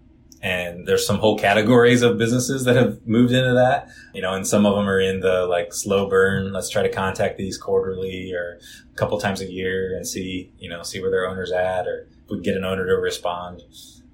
and 0.44 0.86
there's 0.86 1.06
some 1.06 1.16
whole 1.16 1.38
categories 1.38 2.02
of 2.02 2.18
businesses 2.18 2.64
that 2.64 2.76
have 2.76 3.06
moved 3.06 3.32
into 3.32 3.54
that, 3.54 3.88
you 4.12 4.20
know, 4.20 4.34
and 4.34 4.46
some 4.46 4.66
of 4.66 4.76
them 4.76 4.86
are 4.86 5.00
in 5.00 5.20
the 5.20 5.46
like 5.46 5.72
slow 5.72 6.06
burn. 6.06 6.52
Let's 6.52 6.68
try 6.68 6.82
to 6.82 6.90
contact 6.90 7.38
these 7.38 7.56
quarterly 7.56 8.30
or 8.34 8.60
a 8.92 8.94
couple 8.94 9.18
times 9.18 9.40
a 9.40 9.50
year 9.50 9.96
and 9.96 10.06
see, 10.06 10.52
you 10.58 10.68
know, 10.68 10.82
see 10.82 11.00
where 11.00 11.10
their 11.10 11.26
owner's 11.26 11.50
at 11.50 11.86
or 11.86 12.08
we 12.28 12.42
get 12.42 12.58
an 12.58 12.64
owner 12.64 12.84
to 12.86 12.92
respond, 12.92 13.62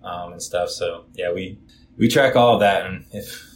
um, 0.04 0.30
and 0.30 0.40
stuff. 0.40 0.70
So 0.70 1.06
yeah, 1.14 1.32
we, 1.32 1.58
we 1.98 2.06
track 2.06 2.36
all 2.36 2.54
of 2.54 2.60
that. 2.60 2.86
And 2.86 3.06
if, 3.10 3.50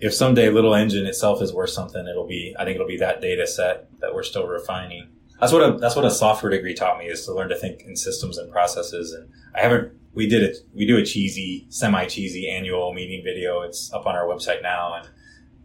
if 0.00 0.14
someday 0.14 0.48
little 0.48 0.74
engine 0.74 1.04
itself 1.04 1.42
is 1.42 1.52
worth 1.52 1.70
something, 1.70 2.08
it'll 2.08 2.26
be, 2.26 2.56
I 2.58 2.64
think 2.64 2.76
it'll 2.76 2.88
be 2.88 2.96
that 2.96 3.20
data 3.20 3.46
set 3.46 3.86
that 4.00 4.14
we're 4.14 4.22
still 4.22 4.46
refining. 4.46 5.10
That's 5.44 5.52
what 5.52 5.62
a, 5.62 5.76
that's 5.76 5.94
what 5.94 6.06
a 6.06 6.10
software 6.10 6.50
degree 6.50 6.72
taught 6.72 6.98
me 6.98 7.04
is 7.04 7.26
to 7.26 7.34
learn 7.34 7.50
to 7.50 7.54
think 7.54 7.82
in 7.82 7.96
systems 7.96 8.38
and 8.38 8.50
processes. 8.50 9.12
And 9.12 9.28
I 9.54 9.60
haven't 9.60 9.92
we 10.14 10.26
did 10.26 10.42
it. 10.42 10.56
We 10.72 10.86
do 10.86 10.96
a 10.96 11.04
cheesy, 11.04 11.66
semi 11.68 12.06
cheesy 12.06 12.48
annual 12.48 12.94
meeting 12.94 13.22
video. 13.22 13.60
It's 13.60 13.92
up 13.92 14.06
on 14.06 14.16
our 14.16 14.24
website 14.24 14.62
now. 14.62 14.94
And 14.94 15.10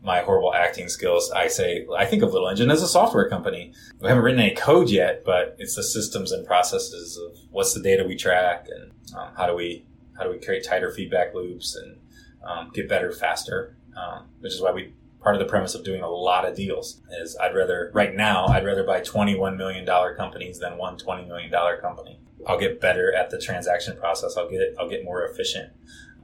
my 0.03 0.19
horrible 0.19 0.53
acting 0.53 0.89
skills, 0.89 1.31
I 1.31 1.47
say, 1.47 1.87
I 1.97 2.05
think 2.05 2.23
of 2.23 2.33
Little 2.33 2.49
Engine 2.49 2.69
as 2.69 2.83
a 2.83 2.89
software 2.89 3.29
company. 3.29 3.71
We 4.01 4.09
haven't 4.09 4.25
written 4.25 4.41
any 4.41 4.53
code 4.53 4.89
yet, 4.89 5.23
but 5.23 5.55
it's 5.59 5.75
the 5.75 5.83
systems 5.83 6.33
and 6.33 6.45
processes 6.45 7.17
of 7.17 7.37
what's 7.49 7.73
the 7.73 7.81
data 7.81 8.03
we 8.03 8.17
track 8.17 8.67
and 8.69 8.91
um, 9.17 9.29
how 9.37 9.47
do 9.47 9.55
we, 9.55 9.85
how 10.17 10.25
do 10.25 10.31
we 10.31 10.39
create 10.39 10.65
tighter 10.65 10.91
feedback 10.91 11.33
loops 11.33 11.77
and 11.77 11.95
um, 12.43 12.69
get 12.73 12.89
better 12.89 13.13
faster. 13.13 13.77
Um, 13.95 14.25
which 14.41 14.53
is 14.53 14.61
why 14.61 14.73
we, 14.73 14.93
part 15.21 15.35
of 15.35 15.39
the 15.39 15.45
premise 15.45 15.75
of 15.75 15.83
doing 15.83 16.01
a 16.01 16.09
lot 16.09 16.47
of 16.47 16.55
deals 16.55 17.01
is 17.21 17.35
I'd 17.37 17.55
rather, 17.55 17.91
right 17.93 18.15
now, 18.15 18.47
I'd 18.47 18.65
rather 18.65 18.83
buy 18.83 19.01
$21 19.01 19.57
million 19.57 19.85
companies 20.15 20.59
than 20.59 20.77
one 20.77 20.97
$20 20.97 21.27
million 21.27 21.51
company. 21.81 22.19
I'll 22.47 22.59
get 22.59 22.79
better 22.79 23.13
at 23.13 23.29
the 23.29 23.39
transaction 23.39 23.97
process. 23.97 24.37
I'll 24.37 24.49
get 24.49 24.73
I'll 24.79 24.89
get 24.89 25.03
more 25.03 25.23
efficient. 25.25 25.73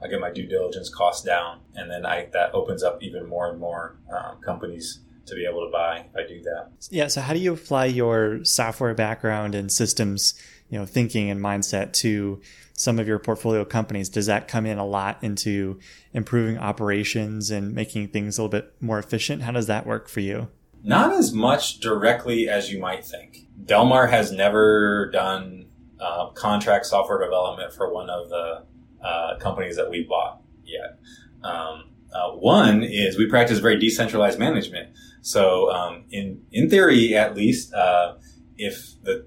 I'll 0.02 0.10
get 0.10 0.20
my 0.20 0.30
due 0.30 0.46
diligence 0.46 0.88
costs 0.88 1.24
down, 1.24 1.60
and 1.74 1.90
then 1.90 2.06
I 2.06 2.28
that 2.32 2.54
opens 2.54 2.82
up 2.82 3.02
even 3.02 3.26
more 3.26 3.50
and 3.50 3.60
more 3.60 3.96
um, 4.10 4.40
companies 4.40 5.00
to 5.26 5.34
be 5.34 5.44
able 5.44 5.66
to 5.66 5.70
buy 5.72 6.06
if 6.08 6.16
I 6.16 6.26
do 6.26 6.40
that. 6.42 6.70
Yeah. 6.90 7.08
So 7.08 7.20
how 7.20 7.32
do 7.32 7.40
you 7.40 7.52
apply 7.52 7.86
your 7.86 8.44
software 8.44 8.94
background 8.94 9.54
and 9.54 9.70
systems, 9.70 10.34
you 10.68 10.78
know, 10.78 10.86
thinking 10.86 11.30
and 11.30 11.40
mindset 11.40 11.92
to 11.94 12.40
some 12.72 12.98
of 12.98 13.08
your 13.08 13.18
portfolio 13.18 13.64
companies? 13.64 14.08
Does 14.08 14.26
that 14.26 14.48
come 14.48 14.66
in 14.66 14.78
a 14.78 14.86
lot 14.86 15.18
into 15.22 15.78
improving 16.12 16.58
operations 16.58 17.50
and 17.50 17.74
making 17.74 18.08
things 18.08 18.38
a 18.38 18.42
little 18.42 18.50
bit 18.50 18.74
more 18.80 18.98
efficient? 18.98 19.42
How 19.42 19.52
does 19.52 19.66
that 19.66 19.86
work 19.86 20.08
for 20.08 20.20
you? 20.20 20.48
Not 20.82 21.12
as 21.12 21.32
much 21.32 21.80
directly 21.80 22.48
as 22.48 22.70
you 22.70 22.78
might 22.78 23.04
think. 23.04 23.46
DelMar 23.64 24.10
has 24.10 24.30
never 24.30 25.10
done 25.10 25.66
uh, 25.98 26.28
contract 26.30 26.86
software 26.86 27.18
development 27.18 27.72
for 27.72 27.92
one 27.92 28.10
of 28.10 28.28
the 28.28 28.64
uh, 29.02 29.38
companies 29.38 29.76
that 29.76 29.90
we 29.90 30.04
bought 30.04 30.42
yet. 30.64 30.98
Um, 31.42 31.90
uh, 32.12 32.30
one 32.32 32.82
is 32.82 33.18
we 33.18 33.28
practice 33.28 33.58
very 33.58 33.78
decentralized 33.78 34.38
management. 34.38 34.90
So 35.22 35.70
um, 35.70 36.04
in 36.10 36.42
in 36.52 36.70
theory, 36.70 37.14
at 37.14 37.34
least, 37.34 37.72
uh, 37.74 38.14
if 38.56 39.02
the 39.02 39.26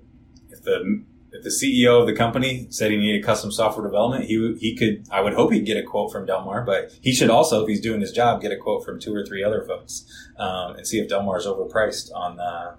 if 0.49 0.63
the 0.63 1.03
if 1.39 1.43
the 1.43 1.49
CEO 1.49 2.01
of 2.01 2.07
the 2.07 2.13
company 2.13 2.67
said 2.69 2.91
he 2.91 2.97
needed 2.97 3.23
custom 3.23 3.51
software 3.51 3.85
development, 3.85 4.25
he 4.25 4.55
he 4.59 4.75
could. 4.75 5.07
I 5.11 5.21
would 5.21 5.33
hope 5.33 5.51
he'd 5.51 5.65
get 5.65 5.77
a 5.77 5.83
quote 5.83 6.11
from 6.11 6.27
DelMar, 6.27 6.65
but 6.65 6.91
he 7.01 7.13
should 7.13 7.29
also, 7.29 7.63
if 7.63 7.69
he's 7.69 7.81
doing 7.81 8.01
his 8.01 8.11
job, 8.11 8.41
get 8.41 8.51
a 8.51 8.57
quote 8.57 8.83
from 8.83 8.99
two 8.99 9.13
or 9.13 9.25
three 9.25 9.43
other 9.43 9.63
folks 9.63 10.05
um, 10.37 10.75
and 10.75 10.85
see 10.85 10.99
if 10.99 11.09
DelMar 11.09 11.37
is 11.37 11.45
overpriced 11.45 12.13
on 12.13 12.39
uh, 12.39 12.75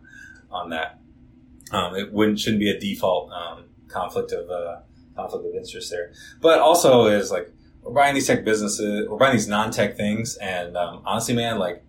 on 0.50 0.70
that. 0.70 0.98
Um, 1.72 1.94
it 1.94 2.12
wouldn't 2.12 2.38
shouldn't 2.38 2.60
be 2.60 2.70
a 2.70 2.78
default 2.78 3.30
um, 3.32 3.64
conflict 3.88 4.32
of 4.32 4.50
uh, 4.50 4.80
conflict 5.16 5.46
of 5.46 5.54
interest 5.54 5.90
there. 5.90 6.12
But 6.40 6.60
also 6.60 7.06
is 7.06 7.30
like 7.30 7.50
we're 7.82 7.92
buying 7.92 8.14
these 8.14 8.26
tech 8.26 8.44
businesses, 8.44 9.08
we're 9.08 9.16
buying 9.16 9.36
these 9.36 9.48
non-tech 9.48 9.96
things, 9.96 10.36
and 10.36 10.76
um, 10.76 11.02
honestly, 11.06 11.34
man, 11.34 11.58
like 11.58 11.82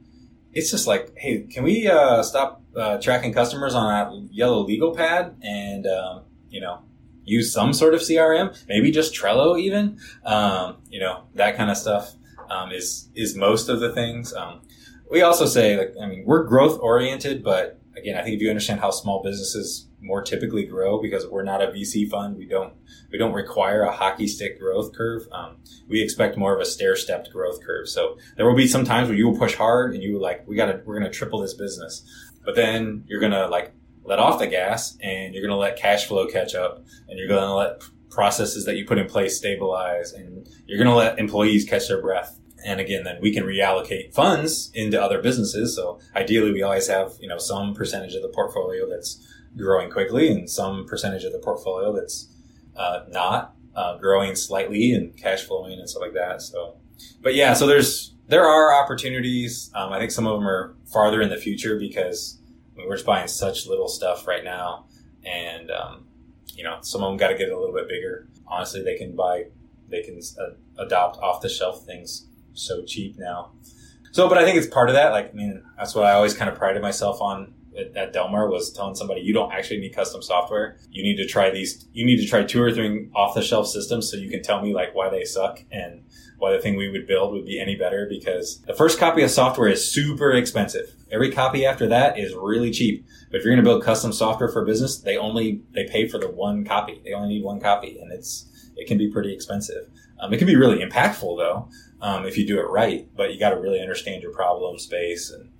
it's 0.53 0.71
just 0.71 0.87
like, 0.87 1.13
hey, 1.17 1.41
can 1.43 1.63
we 1.63 1.87
uh, 1.87 2.23
stop 2.23 2.61
uh, 2.75 2.97
tracking 2.97 3.33
customers 3.33 3.73
on 3.73 3.89
that 3.89 4.33
yellow 4.33 4.63
legal 4.63 4.95
pad 4.95 5.35
and 5.41 5.87
um, 5.87 6.23
you 6.51 6.61
know 6.61 6.83
use 7.23 7.53
some 7.53 7.73
sort 7.73 7.93
of 7.93 8.01
CRM, 8.01 8.57
maybe 8.67 8.91
just 8.91 9.13
Trello, 9.13 9.59
even 9.59 9.99
um, 10.25 10.77
you 10.89 10.99
know 10.99 11.23
that 11.35 11.57
kind 11.57 11.71
of 11.71 11.77
stuff 11.77 12.13
um, 12.49 12.71
is 12.71 13.09
is 13.15 13.35
most 13.35 13.69
of 13.69 13.79
the 13.79 13.91
things. 13.93 14.33
Um, 14.33 14.61
we 15.09 15.21
also 15.21 15.45
say, 15.45 15.77
like, 15.77 15.93
I 16.01 16.05
mean, 16.05 16.23
we're 16.25 16.43
growth 16.43 16.79
oriented, 16.79 17.43
but 17.43 17.81
again, 17.97 18.17
I 18.17 18.23
think 18.23 18.35
if 18.35 18.41
you 18.41 18.49
understand 18.49 18.79
how 18.79 18.91
small 18.91 19.21
businesses 19.21 19.87
more 19.99 20.21
typically 20.21 20.65
grow 20.65 21.01
because 21.01 21.27
we're 21.27 21.43
not 21.43 21.61
a 21.61 21.67
VC 21.67 22.09
fund, 22.09 22.37
we 22.37 22.45
don't 22.45 22.73
we 23.11 23.17
don't 23.17 23.33
require 23.33 23.83
a 23.83 23.91
hockey 23.91 24.27
stick 24.27 24.59
growth 24.59 24.93
curve. 24.95 25.23
Um, 25.31 25.57
we 25.87 26.01
expect 26.01 26.37
more 26.37 26.55
of 26.55 26.61
a 26.61 26.65
stair 26.65 26.95
stepped 26.95 27.31
growth 27.31 27.61
curve. 27.63 27.89
So 27.89 28.17
there 28.37 28.47
will 28.47 28.55
be 28.55 28.67
some 28.67 28.85
times 28.85 29.09
where 29.09 29.17
you 29.17 29.27
will 29.27 29.37
push 29.37 29.55
hard 29.55 29.93
and 29.93 30.01
you 30.01 30.19
like, 30.19 30.47
we 30.47 30.55
got 30.55 30.67
to 30.67 30.81
we're 30.85 30.97
gonna 30.97 31.11
triple 31.11 31.39
this 31.39 31.53
business, 31.53 32.03
but 32.43 32.55
then 32.55 33.03
you're 33.07 33.21
gonna 33.21 33.47
like 33.47 33.73
let 34.11 34.19
off 34.19 34.39
the 34.39 34.47
gas 34.47 34.97
and 35.01 35.33
you're 35.33 35.41
gonna 35.41 35.57
let 35.57 35.77
cash 35.77 36.05
flow 36.05 36.27
catch 36.27 36.53
up 36.53 36.83
and 37.07 37.17
you're 37.17 37.29
gonna 37.29 37.55
let 37.55 37.81
processes 38.09 38.65
that 38.65 38.75
you 38.75 38.85
put 38.85 38.97
in 38.97 39.07
place 39.07 39.37
stabilize 39.37 40.11
and 40.11 40.47
you're 40.65 40.77
gonna 40.77 40.95
let 40.95 41.17
employees 41.17 41.63
catch 41.63 41.87
their 41.87 42.01
breath 42.01 42.37
and 42.65 42.79
again, 42.79 43.03
then 43.03 43.17
we 43.21 43.33
can 43.33 43.43
reallocate 43.43 44.13
funds 44.13 44.71
into 44.73 45.01
other 45.01 45.21
businesses. 45.21 45.75
So 45.75 45.99
ideally, 46.15 46.51
we 46.51 46.61
always 46.61 46.87
have, 46.87 47.13
you 47.19 47.27
know, 47.27 47.37
some 47.37 47.73
percentage 47.73 48.13
of 48.13 48.21
the 48.21 48.27
portfolio 48.27 48.87
that's 48.89 49.25
growing 49.57 49.89
quickly 49.89 50.29
and 50.31 50.49
some 50.49 50.85
percentage 50.85 51.23
of 51.23 51.31
the 51.31 51.39
portfolio 51.39 51.93
that's 51.93 52.29
uh, 52.75 53.03
not 53.09 53.55
uh, 53.75 53.97
growing 53.97 54.35
slightly 54.35 54.93
and 54.93 55.15
cash 55.17 55.43
flowing 55.43 55.79
and 55.79 55.89
stuff 55.89 56.01
like 56.01 56.13
that. 56.13 56.41
So, 56.41 56.75
but 57.21 57.33
yeah, 57.33 57.53
so 57.53 57.65
there's, 57.65 58.13
there 58.27 58.45
are 58.45 58.73
opportunities. 58.83 59.71
Um, 59.73 59.91
I 59.91 59.99
think 59.99 60.11
some 60.11 60.27
of 60.27 60.37
them 60.37 60.47
are 60.47 60.75
farther 60.91 61.21
in 61.21 61.29
the 61.29 61.37
future 61.37 61.79
because 61.79 62.40
we're 62.87 62.95
just 62.95 63.05
buying 63.05 63.27
such 63.27 63.67
little 63.67 63.87
stuff 63.87 64.27
right 64.27 64.43
now. 64.43 64.85
And, 65.23 65.69
um, 65.71 66.07
you 66.47 66.63
know, 66.63 66.79
some 66.81 67.03
of 67.03 67.09
them 67.09 67.17
got 67.17 67.29
to 67.29 67.37
get 67.37 67.49
a 67.49 67.57
little 67.57 67.73
bit 67.73 67.87
bigger. 67.87 68.27
Honestly, 68.47 68.83
they 68.83 68.97
can 68.97 69.15
buy, 69.15 69.45
they 69.89 70.01
can 70.01 70.19
uh, 70.39 70.83
adopt 70.83 71.17
off 71.17 71.41
the 71.41 71.49
shelf 71.49 71.85
things 71.85 72.27
so 72.53 72.83
cheap 72.83 73.17
now. 73.17 73.51
So, 74.11 74.27
but 74.27 74.37
I 74.37 74.43
think 74.43 74.57
it's 74.57 74.67
part 74.67 74.89
of 74.89 74.95
that. 74.95 75.11
Like, 75.11 75.29
I 75.29 75.33
mean, 75.33 75.63
that's 75.77 75.95
what 75.95 76.05
I 76.05 76.13
always 76.13 76.33
kind 76.33 76.49
of 76.49 76.57
prided 76.57 76.81
myself 76.81 77.21
on 77.21 77.53
at, 77.77 77.95
at 77.95 78.13
DelMar 78.13 78.49
was 78.49 78.71
telling 78.71 78.95
somebody 78.95 79.21
you 79.21 79.33
don't 79.33 79.51
actually 79.51 79.79
need 79.79 79.95
custom 79.95 80.21
software. 80.21 80.77
You 80.89 81.03
need 81.03 81.17
to 81.17 81.27
try 81.27 81.49
these. 81.49 81.87
You 81.93 82.05
need 82.05 82.17
to 82.17 82.27
try 82.27 82.43
two 82.43 82.61
or 82.61 82.71
three 82.71 83.09
off 83.15 83.35
the 83.35 83.41
shelf 83.41 83.67
systems 83.67 84.09
so 84.09 84.17
you 84.17 84.29
can 84.29 84.43
tell 84.43 84.61
me 84.61 84.73
like 84.73 84.93
why 84.93 85.09
they 85.09 85.23
suck 85.23 85.63
and 85.71 86.03
why 86.41 86.51
the 86.51 86.59
thing 86.59 86.75
we 86.75 86.89
would 86.89 87.05
build 87.05 87.33
would 87.33 87.45
be 87.45 87.61
any 87.61 87.75
better. 87.75 88.07
Because 88.09 88.61
the 88.61 88.73
first 88.73 88.97
copy 88.97 89.21
of 89.21 89.29
software 89.29 89.69
is 89.69 89.89
super 89.89 90.31
expensive. 90.31 90.95
Every 91.11 91.31
copy 91.31 91.67
after 91.67 91.87
that 91.89 92.17
is 92.17 92.33
really 92.33 92.71
cheap. 92.71 93.05
But 93.29 93.37
if 93.37 93.43
you're 93.45 93.53
going 93.53 93.63
to 93.63 93.69
build 93.69 93.83
custom 93.83 94.11
software 94.11 94.49
for 94.49 94.63
a 94.63 94.65
business, 94.65 94.97
they 94.97 95.17
only 95.17 95.61
they 95.75 95.85
pay 95.85 96.07
for 96.07 96.17
the 96.17 96.29
one 96.29 96.65
copy. 96.65 96.99
They 97.05 97.13
only 97.13 97.35
need 97.35 97.43
one 97.43 97.59
copy, 97.59 97.99
and 97.99 98.11
it's 98.11 98.47
it 98.75 98.87
can 98.87 98.97
be 98.97 99.11
pretty 99.11 99.31
expensive. 99.31 99.87
Um, 100.19 100.33
it 100.33 100.37
can 100.37 100.47
be 100.47 100.55
really 100.55 100.83
impactful 100.83 101.37
though 101.37 101.69
um, 102.01 102.25
if 102.25 102.39
you 102.39 102.47
do 102.47 102.59
it 102.59 102.67
right. 102.69 103.07
But 103.15 103.31
you 103.31 103.39
got 103.39 103.51
to 103.51 103.57
really 103.57 103.79
understand 103.79 104.23
your 104.23 104.33
problem 104.33 104.79
space. 104.79 105.29
And 105.29 105.50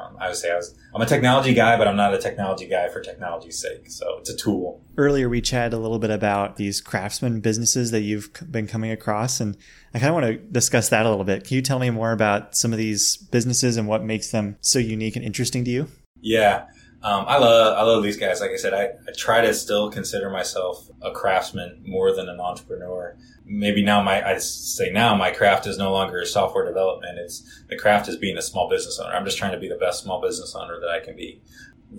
um, 0.00 0.16
I 0.18 0.28
would 0.28 0.36
say 0.36 0.50
I 0.50 0.56
was, 0.56 0.74
I'm 0.94 1.00
a 1.00 1.06
technology 1.06 1.54
guy, 1.54 1.76
but 1.76 1.86
I'm 1.86 1.96
not 1.96 2.14
a 2.14 2.18
technology 2.18 2.66
guy 2.66 2.88
for 2.88 3.00
technology's 3.00 3.60
sake. 3.60 3.90
So 3.90 4.18
it's 4.18 4.30
a 4.30 4.36
tool. 4.36 4.82
Earlier, 4.96 5.28
we 5.28 5.40
chatted 5.40 5.72
a 5.72 5.78
little 5.78 5.98
bit 5.98 6.10
about 6.10 6.56
these 6.56 6.80
craftsman 6.80 7.40
businesses 7.40 7.90
that 7.90 8.00
you've 8.00 8.30
been 8.50 8.66
coming 8.66 8.90
across, 8.90 9.40
and 9.40 9.56
I 9.94 9.98
kind 9.98 10.10
of 10.10 10.14
want 10.14 10.26
to 10.26 10.38
discuss 10.38 10.88
that 10.90 11.06
a 11.06 11.10
little 11.10 11.24
bit. 11.24 11.44
Can 11.44 11.56
you 11.56 11.62
tell 11.62 11.78
me 11.78 11.90
more 11.90 12.12
about 12.12 12.56
some 12.56 12.72
of 12.72 12.78
these 12.78 13.16
businesses 13.16 13.76
and 13.76 13.88
what 13.88 14.04
makes 14.04 14.30
them 14.30 14.56
so 14.60 14.78
unique 14.78 15.16
and 15.16 15.24
interesting 15.24 15.64
to 15.64 15.70
you? 15.70 15.88
Yeah. 16.20 16.66
Um, 17.02 17.24
I 17.26 17.38
love 17.38 17.78
I 17.78 17.82
love 17.82 18.02
these 18.02 18.18
guys. 18.18 18.40
Like 18.40 18.50
I 18.50 18.56
said, 18.56 18.74
I, 18.74 18.84
I 19.08 19.12
try 19.16 19.40
to 19.40 19.54
still 19.54 19.90
consider 19.90 20.28
myself 20.28 20.88
a 21.00 21.10
craftsman 21.12 21.82
more 21.86 22.14
than 22.14 22.28
an 22.28 22.40
entrepreneur 22.40 23.16
maybe 23.50 23.82
now 23.82 24.00
my 24.00 24.26
I 24.26 24.38
say 24.38 24.90
now 24.90 25.16
my 25.16 25.32
craft 25.32 25.66
is 25.66 25.76
no 25.76 25.92
longer 25.92 26.24
software 26.24 26.64
development. 26.64 27.18
It's 27.18 27.64
the 27.68 27.76
craft 27.76 28.08
is 28.08 28.16
being 28.16 28.38
a 28.38 28.42
small 28.42 28.68
business 28.68 28.98
owner. 28.98 29.14
I'm 29.14 29.24
just 29.24 29.38
trying 29.38 29.52
to 29.52 29.58
be 29.58 29.68
the 29.68 29.76
best 29.76 30.02
small 30.04 30.20
business 30.20 30.54
owner 30.54 30.78
that 30.80 30.88
I 30.88 31.00
can 31.00 31.16
be. 31.16 31.42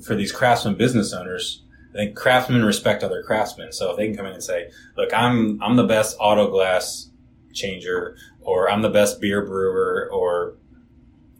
For 0.04 0.16
these 0.16 0.32
craftsman 0.32 0.76
business 0.76 1.14
owners, 1.14 1.64
I 1.94 1.98
think 1.98 2.16
craftsmen 2.16 2.64
respect 2.64 3.04
other 3.04 3.22
craftsmen. 3.22 3.74
So 3.74 3.92
if 3.92 3.98
they 3.98 4.08
can 4.08 4.16
come 4.16 4.26
in 4.26 4.34
and 4.34 4.44
say, 4.44 4.72
"Look, 4.96 5.14
I'm 5.14 5.62
I'm 5.62 5.76
the 5.76 5.86
best 5.86 6.16
auto 6.20 6.50
glass 6.50 7.12
changer, 7.54 8.16
or 8.40 8.72
I'm 8.72 8.82
the 8.82 8.90
best 8.90 9.20
beer 9.20 9.46
brewer, 9.46 10.10
or 10.12 10.56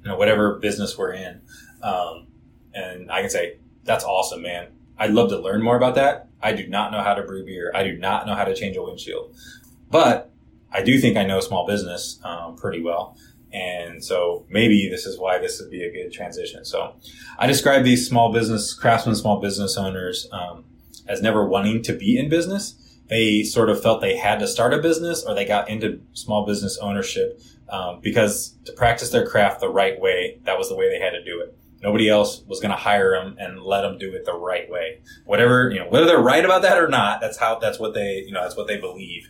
you 0.04 0.10
know 0.10 0.18
whatever 0.18 0.60
business 0.60 0.98
we're 0.98 1.14
in," 1.14 1.42
um, 1.82 2.28
and 2.74 3.12
I 3.12 3.22
can 3.22 3.30
say, 3.30 3.58
"That's 3.84 4.04
awesome, 4.04 4.42
man. 4.42 4.68
I'd 4.98 5.12
love 5.12 5.30
to 5.30 5.40
learn 5.40 5.64
more 5.64 5.78
about 5.78 5.96
that. 5.96 6.28
I 6.44 6.54
do 6.54 6.68
not 6.68 6.92
know 6.92 7.02
how 7.02 7.14
to 7.14 7.24
brew 7.24 7.46
beer. 7.46 7.72
I 7.74 7.84
do 7.84 7.98
not 7.98 8.28
know 8.28 8.36
how 8.36 8.44
to 8.44 8.56
change 8.56 8.78
a 8.78 8.84
windshield. 8.84 9.36
But 9.90 10.32
I 10.72 10.82
do 10.82 11.00
think 11.00 11.18
I 11.18 11.26
know 11.26 11.40
small 11.40 11.68
business 11.68 12.20
um, 12.24 12.56
pretty 12.56 12.82
well. 12.82 13.18
And 13.54 14.04
so 14.04 14.46
maybe 14.50 14.88
this 14.90 15.06
is 15.06 15.20
why 15.20 15.38
this 15.38 15.60
would 15.60 15.70
be 15.70 15.84
a 15.84 15.92
good 15.92 16.14
transition. 16.14 16.64
So 16.64 16.96
I 17.38 17.48
describe 17.48 17.84
these 17.84 18.08
small 18.08 18.32
business, 18.32 18.74
craftsmen, 18.74 19.16
small 19.16 19.42
business 19.42 19.78
owners 19.78 20.28
um, 20.32 20.64
as 21.08 21.22
never 21.22 21.46
wanting 21.46 21.82
to 21.84 21.94
be 21.94 22.18
in 22.18 22.30
business. 22.30 22.76
They 23.10 23.44
sort 23.44 23.70
of 23.70 23.82
felt 23.82 24.00
they 24.00 24.16
had 24.16 24.40
to 24.40 24.48
start 24.48 24.74
a 24.74 24.78
business 24.78 25.26
or 25.26 25.36
they 25.36 25.46
got 25.46 25.70
into 25.70 26.02
small 26.14 26.46
business 26.46 26.78
ownership 26.78 27.42
um, 27.68 28.00
because 28.02 28.56
to 28.66 28.72
practice 28.72 29.10
their 29.10 29.28
craft 29.28 29.60
the 29.60 29.70
right 29.70 30.00
way, 30.00 30.40
that 30.44 30.58
was 30.58 30.70
the 30.70 30.76
way 30.76 30.90
they 30.90 31.04
had 31.04 31.12
to 31.12 31.24
do 31.24 31.42
it. 31.42 31.58
Nobody 31.82 32.10
else 32.10 32.44
was 32.48 32.60
going 32.60 32.72
to 32.72 32.78
hire 32.78 33.12
them 33.12 33.36
and 33.40 33.62
let 33.62 33.82
them 33.82 33.98
do 33.98 34.14
it 34.14 34.26
the 34.26 34.34
right 34.34 34.70
way. 34.70 35.02
Whatever, 35.26 35.70
you 35.72 35.80
know, 35.80 35.90
whether 35.90 36.06
they're 36.06 36.20
right 36.20 36.46
about 36.46 36.62
that 36.62 36.78
or 36.78 36.88
not, 36.88 37.22
that's 37.22 37.38
how, 37.38 37.60
that's 37.60 37.80
what 37.80 37.94
they, 37.94 38.24
you 38.26 38.32
know, 38.32 38.44
that's 38.44 38.56
what 38.56 38.68
they 38.68 38.78
believe 38.78 39.28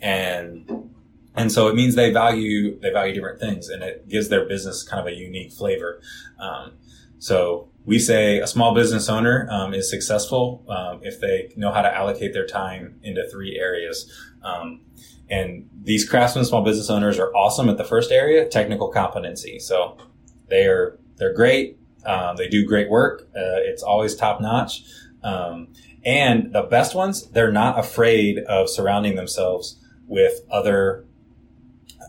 and 0.00 0.90
and 1.34 1.52
so 1.52 1.68
it 1.68 1.74
means 1.74 1.94
they 1.94 2.12
value 2.12 2.78
they 2.80 2.90
value 2.90 3.14
different 3.14 3.40
things, 3.40 3.68
and 3.68 3.82
it 3.82 4.08
gives 4.08 4.28
their 4.28 4.46
business 4.46 4.82
kind 4.82 5.00
of 5.00 5.06
a 5.06 5.16
unique 5.16 5.52
flavor. 5.52 6.00
Um, 6.38 6.72
so 7.18 7.68
we 7.84 7.98
say 7.98 8.38
a 8.38 8.46
small 8.46 8.74
business 8.74 9.08
owner 9.08 9.48
um, 9.50 9.74
is 9.74 9.88
successful 9.90 10.64
um, 10.68 11.00
if 11.02 11.20
they 11.20 11.52
know 11.56 11.72
how 11.72 11.82
to 11.82 11.94
allocate 11.94 12.32
their 12.32 12.46
time 12.46 12.98
into 13.02 13.28
three 13.30 13.58
areas. 13.58 14.10
Um, 14.42 14.82
and 15.28 15.68
these 15.82 16.08
craftsmen, 16.08 16.44
small 16.44 16.64
business 16.64 16.90
owners, 16.90 17.18
are 17.18 17.32
awesome 17.34 17.68
at 17.68 17.76
the 17.76 17.84
first 17.84 18.10
area, 18.10 18.48
technical 18.48 18.88
competency. 18.88 19.58
So 19.60 19.96
they 20.48 20.66
are 20.66 20.98
they're 21.16 21.34
great. 21.34 21.78
Um, 22.04 22.36
they 22.36 22.48
do 22.48 22.66
great 22.66 22.88
work. 22.88 23.28
Uh, 23.34 23.60
it's 23.64 23.82
always 23.82 24.14
top 24.14 24.40
notch. 24.40 24.82
Um, 25.22 25.68
and 26.04 26.52
the 26.52 26.62
best 26.62 26.94
ones, 26.94 27.28
they're 27.30 27.52
not 27.52 27.78
afraid 27.78 28.38
of 28.38 28.70
surrounding 28.70 29.16
themselves 29.16 29.76
with 30.06 30.40
other 30.50 31.04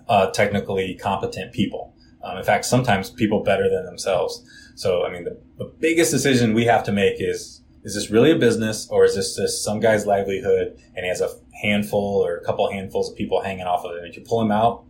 uh, 0.07 0.31
technically 0.31 0.95
competent 0.95 1.53
people. 1.53 1.93
Um, 2.23 2.37
in 2.37 2.43
fact, 2.43 2.65
sometimes 2.65 3.09
people 3.09 3.43
better 3.43 3.69
than 3.69 3.85
themselves. 3.85 4.43
So, 4.75 5.05
I 5.05 5.11
mean, 5.11 5.23
the, 5.23 5.39
the 5.57 5.71
biggest 5.79 6.11
decision 6.11 6.53
we 6.53 6.65
have 6.65 6.83
to 6.85 6.91
make 6.91 7.15
is, 7.19 7.61
is 7.83 7.95
this 7.95 8.09
really 8.09 8.31
a 8.31 8.37
business 8.37 8.87
or 8.89 9.05
is 9.05 9.15
this 9.15 9.35
just 9.35 9.63
some 9.63 9.79
guy's 9.79 10.05
livelihood 10.05 10.79
and 10.95 11.03
he 11.03 11.07
has 11.07 11.19
a 11.19 11.29
handful 11.61 12.23
or 12.25 12.37
a 12.37 12.43
couple 12.45 12.71
handfuls 12.71 13.09
of 13.11 13.17
people 13.17 13.41
hanging 13.41 13.65
off 13.65 13.83
of 13.83 13.91
it? 13.95 13.99
And 13.99 14.07
if 14.07 14.15
you 14.15 14.23
pull 14.23 14.41
him 14.41 14.51
out, 14.51 14.85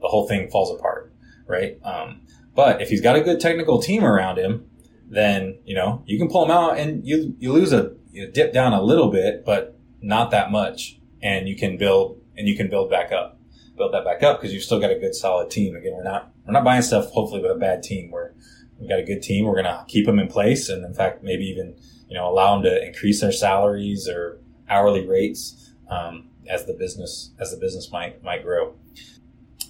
the 0.00 0.08
whole 0.08 0.26
thing 0.26 0.50
falls 0.50 0.76
apart, 0.76 1.12
right? 1.46 1.78
Um, 1.84 2.22
but 2.54 2.82
if 2.82 2.88
he's 2.88 3.00
got 3.00 3.16
a 3.16 3.20
good 3.20 3.40
technical 3.40 3.80
team 3.80 4.04
around 4.04 4.38
him, 4.38 4.66
then, 5.08 5.58
you 5.64 5.74
know, 5.74 6.02
you 6.06 6.18
can 6.18 6.28
pull 6.28 6.44
him 6.44 6.50
out 6.50 6.78
and 6.78 7.06
you, 7.06 7.34
you 7.38 7.52
lose 7.52 7.72
a, 7.72 7.92
you 8.10 8.30
dip 8.30 8.52
down 8.52 8.72
a 8.72 8.82
little 8.82 9.10
bit, 9.10 9.44
but 9.44 9.78
not 10.00 10.30
that 10.30 10.50
much. 10.50 10.98
And 11.22 11.48
you 11.48 11.56
can 11.56 11.76
build 11.76 12.20
and 12.36 12.48
you 12.48 12.56
can 12.56 12.68
build 12.68 12.90
back 12.90 13.12
up, 13.12 13.38
build 13.76 13.94
that 13.94 14.04
back 14.04 14.22
up 14.22 14.40
because 14.40 14.52
you've 14.52 14.64
still 14.64 14.80
got 14.80 14.90
a 14.90 14.98
good 14.98 15.14
solid 15.14 15.50
team. 15.50 15.76
Again, 15.76 15.92
we're 15.94 16.02
not 16.02 16.32
we're 16.46 16.52
not 16.52 16.64
buying 16.64 16.82
stuff 16.82 17.10
hopefully 17.10 17.40
with 17.40 17.50
a 17.50 17.56
bad 17.58 17.82
team. 17.82 18.10
We're 18.10 18.32
we've 18.78 18.88
got 18.88 18.98
a 18.98 19.04
good 19.04 19.22
team. 19.22 19.46
We're 19.46 19.62
going 19.62 19.64
to 19.64 19.84
keep 19.86 20.06
them 20.06 20.18
in 20.18 20.28
place, 20.28 20.68
and 20.68 20.84
in 20.84 20.94
fact, 20.94 21.22
maybe 21.22 21.44
even 21.44 21.76
you 22.08 22.16
know 22.16 22.28
allow 22.28 22.54
them 22.54 22.64
to 22.64 22.84
increase 22.84 23.20
their 23.20 23.32
salaries 23.32 24.08
or 24.08 24.40
hourly 24.68 25.06
rates 25.06 25.72
um, 25.88 26.30
as 26.48 26.66
the 26.66 26.74
business 26.74 27.32
as 27.38 27.52
the 27.52 27.56
business 27.56 27.90
might 27.92 28.22
might 28.22 28.42
grow. 28.42 28.74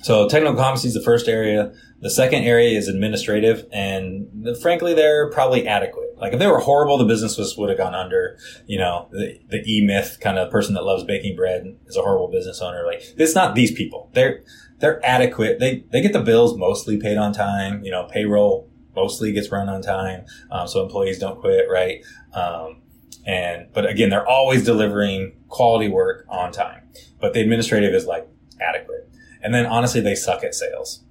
So 0.02 0.28
technical 0.28 0.56
competency 0.56 0.88
is 0.88 0.94
the 0.94 1.02
first 1.02 1.28
area. 1.28 1.72
The 2.00 2.10
second 2.10 2.42
area 2.42 2.76
is 2.76 2.88
administrative, 2.88 3.64
and 3.72 4.28
frankly, 4.60 4.94
they're 4.94 5.30
probably 5.30 5.68
adequate. 5.68 6.18
Like 6.18 6.32
if 6.32 6.40
they 6.40 6.48
were 6.48 6.58
horrible, 6.58 6.98
the 6.98 7.04
business 7.04 7.38
was, 7.38 7.56
would 7.56 7.68
have 7.68 7.78
gone 7.78 7.94
under. 7.94 8.36
You 8.66 8.78
know, 8.78 9.08
the, 9.12 9.38
the 9.48 9.62
E 9.66 9.84
myth 9.84 10.18
kind 10.20 10.38
of 10.38 10.50
person 10.50 10.74
that 10.74 10.84
loves 10.84 11.04
baking 11.04 11.36
bread 11.36 11.76
is 11.86 11.96
a 11.96 12.02
horrible 12.02 12.28
business 12.28 12.60
owner. 12.60 12.84
Like 12.84 13.02
it's 13.16 13.34
not 13.34 13.54
these 13.54 13.70
people. 13.70 14.10
They're 14.12 14.42
they're 14.78 15.04
adequate. 15.06 15.60
They 15.60 15.84
they 15.92 16.00
get 16.00 16.12
the 16.12 16.22
bills 16.22 16.56
mostly 16.56 16.98
paid 16.98 17.16
on 17.16 17.32
time. 17.32 17.84
You 17.84 17.92
know, 17.92 18.04
payroll 18.04 18.68
mostly 18.96 19.32
gets 19.32 19.50
run 19.50 19.68
on 19.68 19.82
time, 19.82 20.26
um, 20.50 20.66
so 20.66 20.82
employees 20.82 21.20
don't 21.20 21.40
quit. 21.40 21.66
Right. 21.70 22.04
Um, 22.34 22.82
and 23.24 23.68
but 23.72 23.88
again, 23.88 24.10
they're 24.10 24.28
always 24.28 24.64
delivering 24.64 25.36
quality 25.48 25.88
work 25.88 26.26
on 26.28 26.50
time. 26.50 26.88
But 27.20 27.34
the 27.34 27.40
administrative 27.40 27.94
is 27.94 28.06
like 28.06 28.26
adequate. 28.60 29.11
And 29.42 29.54
then 29.54 29.66
honestly, 29.66 30.00
they 30.00 30.14
suck 30.14 30.44
at 30.44 30.54
sales. 30.54 31.02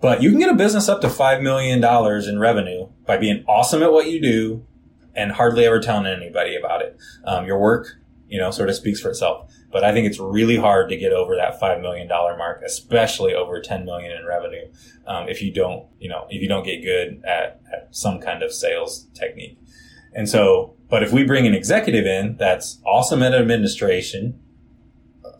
But 0.00 0.22
you 0.22 0.30
can 0.30 0.40
get 0.40 0.50
a 0.50 0.54
business 0.54 0.88
up 0.88 1.00
to 1.02 1.08
$5 1.08 1.42
million 1.42 1.82
in 2.28 2.38
revenue 2.38 2.88
by 3.06 3.18
being 3.18 3.44
awesome 3.46 3.82
at 3.82 3.92
what 3.92 4.10
you 4.10 4.20
do 4.20 4.66
and 5.14 5.32
hardly 5.32 5.64
ever 5.64 5.80
telling 5.80 6.06
anybody 6.06 6.56
about 6.56 6.82
it. 6.82 6.96
Um, 7.24 7.46
your 7.46 7.58
work, 7.58 7.98
you 8.26 8.38
know, 8.38 8.50
sort 8.50 8.68
of 8.68 8.74
speaks 8.74 9.00
for 9.00 9.10
itself. 9.10 9.52
But 9.70 9.84
I 9.84 9.92
think 9.92 10.06
it's 10.06 10.18
really 10.18 10.56
hard 10.56 10.88
to 10.88 10.96
get 10.96 11.12
over 11.12 11.36
that 11.36 11.60
$5 11.60 11.80
million 11.80 12.08
mark, 12.08 12.62
especially 12.64 13.32
over 13.34 13.60
10 13.60 13.84
million 13.84 14.10
in 14.12 14.26
revenue. 14.26 14.72
Um, 15.06 15.28
if 15.28 15.40
you 15.40 15.52
don't, 15.52 15.86
you 16.00 16.08
know, 16.08 16.26
if 16.28 16.42
you 16.42 16.48
don't 16.48 16.64
get 16.64 16.82
good 16.82 17.22
at, 17.24 17.60
at 17.72 17.88
some 17.90 18.20
kind 18.20 18.42
of 18.42 18.52
sales 18.52 19.06
technique. 19.14 19.58
And 20.14 20.28
so, 20.28 20.76
but 20.88 21.02
if 21.02 21.12
we 21.12 21.24
bring 21.24 21.46
an 21.46 21.54
executive 21.54 22.06
in 22.06 22.36
that's 22.36 22.80
awesome 22.84 23.22
at 23.22 23.34
administration, 23.34 24.41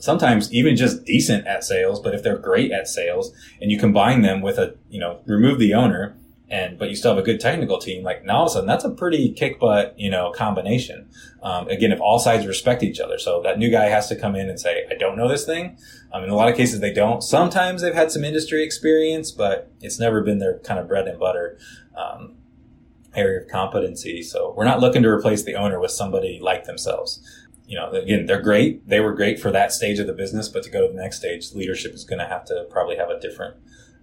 sometimes 0.03 0.53
even 0.53 0.75
just 0.75 1.05
decent 1.05 1.47
at 1.47 1.63
sales, 1.63 2.01
but 2.01 2.13
if 2.13 2.25
they're 2.25 2.37
great 2.37 2.73
at 2.73 2.89
sales 2.89 3.33
and 3.61 3.71
you 3.71 3.79
combine 3.79 4.23
them 4.23 4.43
with 4.43 4.59
a, 4.59 4.75
you 4.91 4.99
know, 4.99 5.21
remove 5.27 5.61
the 5.61 5.73
owner 5.73 6.17
and, 6.51 6.77
but 6.77 6.91
you 6.91 6.97
still 6.97 7.13
have 7.15 7.23
a 7.23 7.25
good 7.25 7.39
technical 7.39 7.79
team, 7.79 8.03
like 8.03 8.25
now 8.25 8.39
all 8.39 8.43
of 8.47 8.49
a 8.49 8.51
sudden 8.51 8.67
that's 8.67 8.85
a 8.85 8.91
pretty 8.91 9.33
kick 9.33 9.61
butt, 9.61 9.95
you 9.97 10.11
know, 10.11 10.33
combination. 10.33 11.09
Um, 11.41 11.69
again, 11.69 11.93
if 11.93 12.01
all 12.01 12.19
sides 12.19 12.49
respect 12.49 12.83
each 12.83 12.99
other. 12.99 13.17
So 13.17 13.43
that 13.43 13.61
new 13.61 13.71
guy 13.71 13.85
has 13.85 14.09
to 14.09 14.17
come 14.17 14.35
in 14.35 14.49
and 14.49 14.59
say, 14.59 14.85
I 14.91 14.95
don't 14.95 15.17
know 15.17 15.29
this 15.29 15.47
thing. 15.47 15.79
Um, 16.13 16.25
in 16.25 16.31
a 16.31 16.35
lot 16.35 16.49
of 16.49 16.57
cases 16.57 16.81
they 16.81 16.93
don't. 16.93 17.23
Sometimes 17.23 17.81
they've 17.81 17.95
had 17.95 18.11
some 18.11 18.25
industry 18.25 18.65
experience, 18.65 19.31
but 19.31 19.71
it's 19.81 20.01
never 20.01 20.21
been 20.21 20.41
their 20.41 20.59
kind 20.59 20.81
of 20.81 20.89
bread 20.89 21.07
and 21.07 21.19
butter. 21.21 21.59
Um, 21.97 22.39
area 23.15 23.43
of 23.43 23.47
competency. 23.47 24.23
So 24.23 24.55
we're 24.57 24.65
not 24.65 24.81
looking 24.81 25.03
to 25.03 25.09
replace 25.11 25.43
the 25.43 25.55
owner 25.55 25.79
with 25.79 25.91
somebody 25.91 26.39
like 26.41 26.65
themselves 26.65 27.21
you 27.73 27.79
know, 27.79 27.91
again, 27.91 28.27
they're 28.27 28.43
great. 28.43 28.87
They 28.87 29.01
were 29.01 29.15
great 29.15 29.41
for 29.41 29.51
that 29.51 29.73
stage 29.73 29.99
of 29.99 30.07
the 30.07 30.13
business, 30.13 30.47
but 30.47 30.63
to 30.65 30.71
go 30.71 30.87
to 30.87 30.93
the 30.93 31.01
next 31.01 31.17
stage, 31.17 31.55
leadership 31.55 31.95
is 31.95 32.05
going 32.05 32.19
to 32.19 32.27
have 32.27 32.45
to 32.45 32.67
probably 32.69 32.97
have 32.97 33.09
a 33.09 33.19
different, 33.19 33.57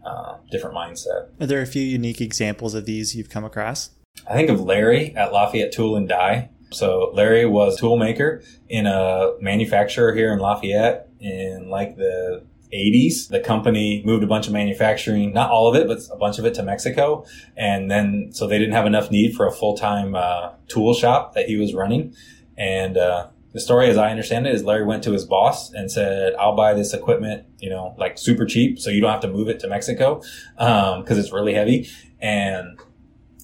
uh, 0.03 0.37
different 0.49 0.75
mindset. 0.75 1.29
Are 1.39 1.45
there 1.45 1.61
a 1.61 1.67
few 1.67 1.83
unique 1.83 2.19
examples 2.19 2.73
of 2.73 2.85
these 2.85 3.15
you've 3.15 3.29
come 3.29 3.45
across? 3.45 3.91
I 4.27 4.33
think 4.33 4.49
of 4.49 4.59
Larry 4.59 5.15
at 5.15 5.31
Lafayette 5.31 5.71
Tool 5.71 5.95
and 5.95 6.09
Die. 6.09 6.49
So 6.71 7.11
Larry 7.13 7.45
was 7.45 7.79
tool 7.79 7.95
maker 7.95 8.41
in 8.69 8.87
a 8.87 9.33
manufacturer 9.39 10.15
here 10.15 10.33
in 10.33 10.39
Lafayette 10.39 11.07
in 11.19 11.69
like 11.69 11.95
the 11.95 12.43
80s. 12.73 13.27
The 13.29 13.39
company 13.39 14.01
moved 14.03 14.23
a 14.23 14.27
bunch 14.27 14.47
of 14.47 14.53
manufacturing, 14.53 15.31
not 15.31 15.51
all 15.51 15.69
of 15.69 15.79
it, 15.79 15.87
but 15.87 15.99
a 16.11 16.17
bunch 16.17 16.39
of 16.39 16.45
it 16.45 16.55
to 16.55 16.63
Mexico. 16.63 17.23
And 17.55 17.91
then, 17.91 18.31
so 18.31 18.47
they 18.47 18.57
didn't 18.57 18.73
have 18.73 18.87
enough 18.87 19.11
need 19.11 19.35
for 19.35 19.45
a 19.45 19.51
full-time 19.51 20.15
uh, 20.15 20.53
tool 20.67 20.95
shop 20.95 21.35
that 21.35 21.45
he 21.45 21.55
was 21.55 21.75
running. 21.75 22.15
And 22.57 22.97
uh, 22.97 23.27
the 23.51 23.59
story, 23.59 23.89
as 23.89 23.97
I 23.97 24.11
understand 24.11 24.45
it, 24.45 24.53
is 24.53 24.63
Larry 24.63 24.85
went 24.85 25.03
to 25.05 25.11
his 25.11 25.25
boss 25.25 25.71
and 25.71 25.91
said, 25.91 26.33
"I'll 26.35 26.55
buy 26.55 26.73
this 26.73 26.93
equipment, 26.93 27.45
you 27.59 27.69
know, 27.69 27.95
like 27.97 28.17
super 28.17 28.45
cheap, 28.45 28.79
so 28.79 28.91
you 28.91 29.01
don't 29.01 29.11
have 29.11 29.21
to 29.21 29.27
move 29.27 29.49
it 29.49 29.59
to 29.61 29.67
Mexico 29.67 30.21
because 30.55 31.11
um, 31.11 31.19
it's 31.19 31.31
really 31.31 31.53
heavy." 31.55 31.89
And 32.19 32.79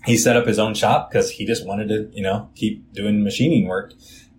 he 0.05 0.17
set 0.17 0.37
up 0.37 0.45
his 0.45 0.59
own 0.59 0.75
shop 0.75 1.09
because 1.09 1.31
he 1.31 1.45
just 1.45 1.65
wanted 1.65 1.87
to, 1.89 2.09
you 2.13 2.21
know, 2.21 2.49
keep 2.55 2.93
doing 2.93 3.23
machining 3.23 3.67
work. 3.67 3.93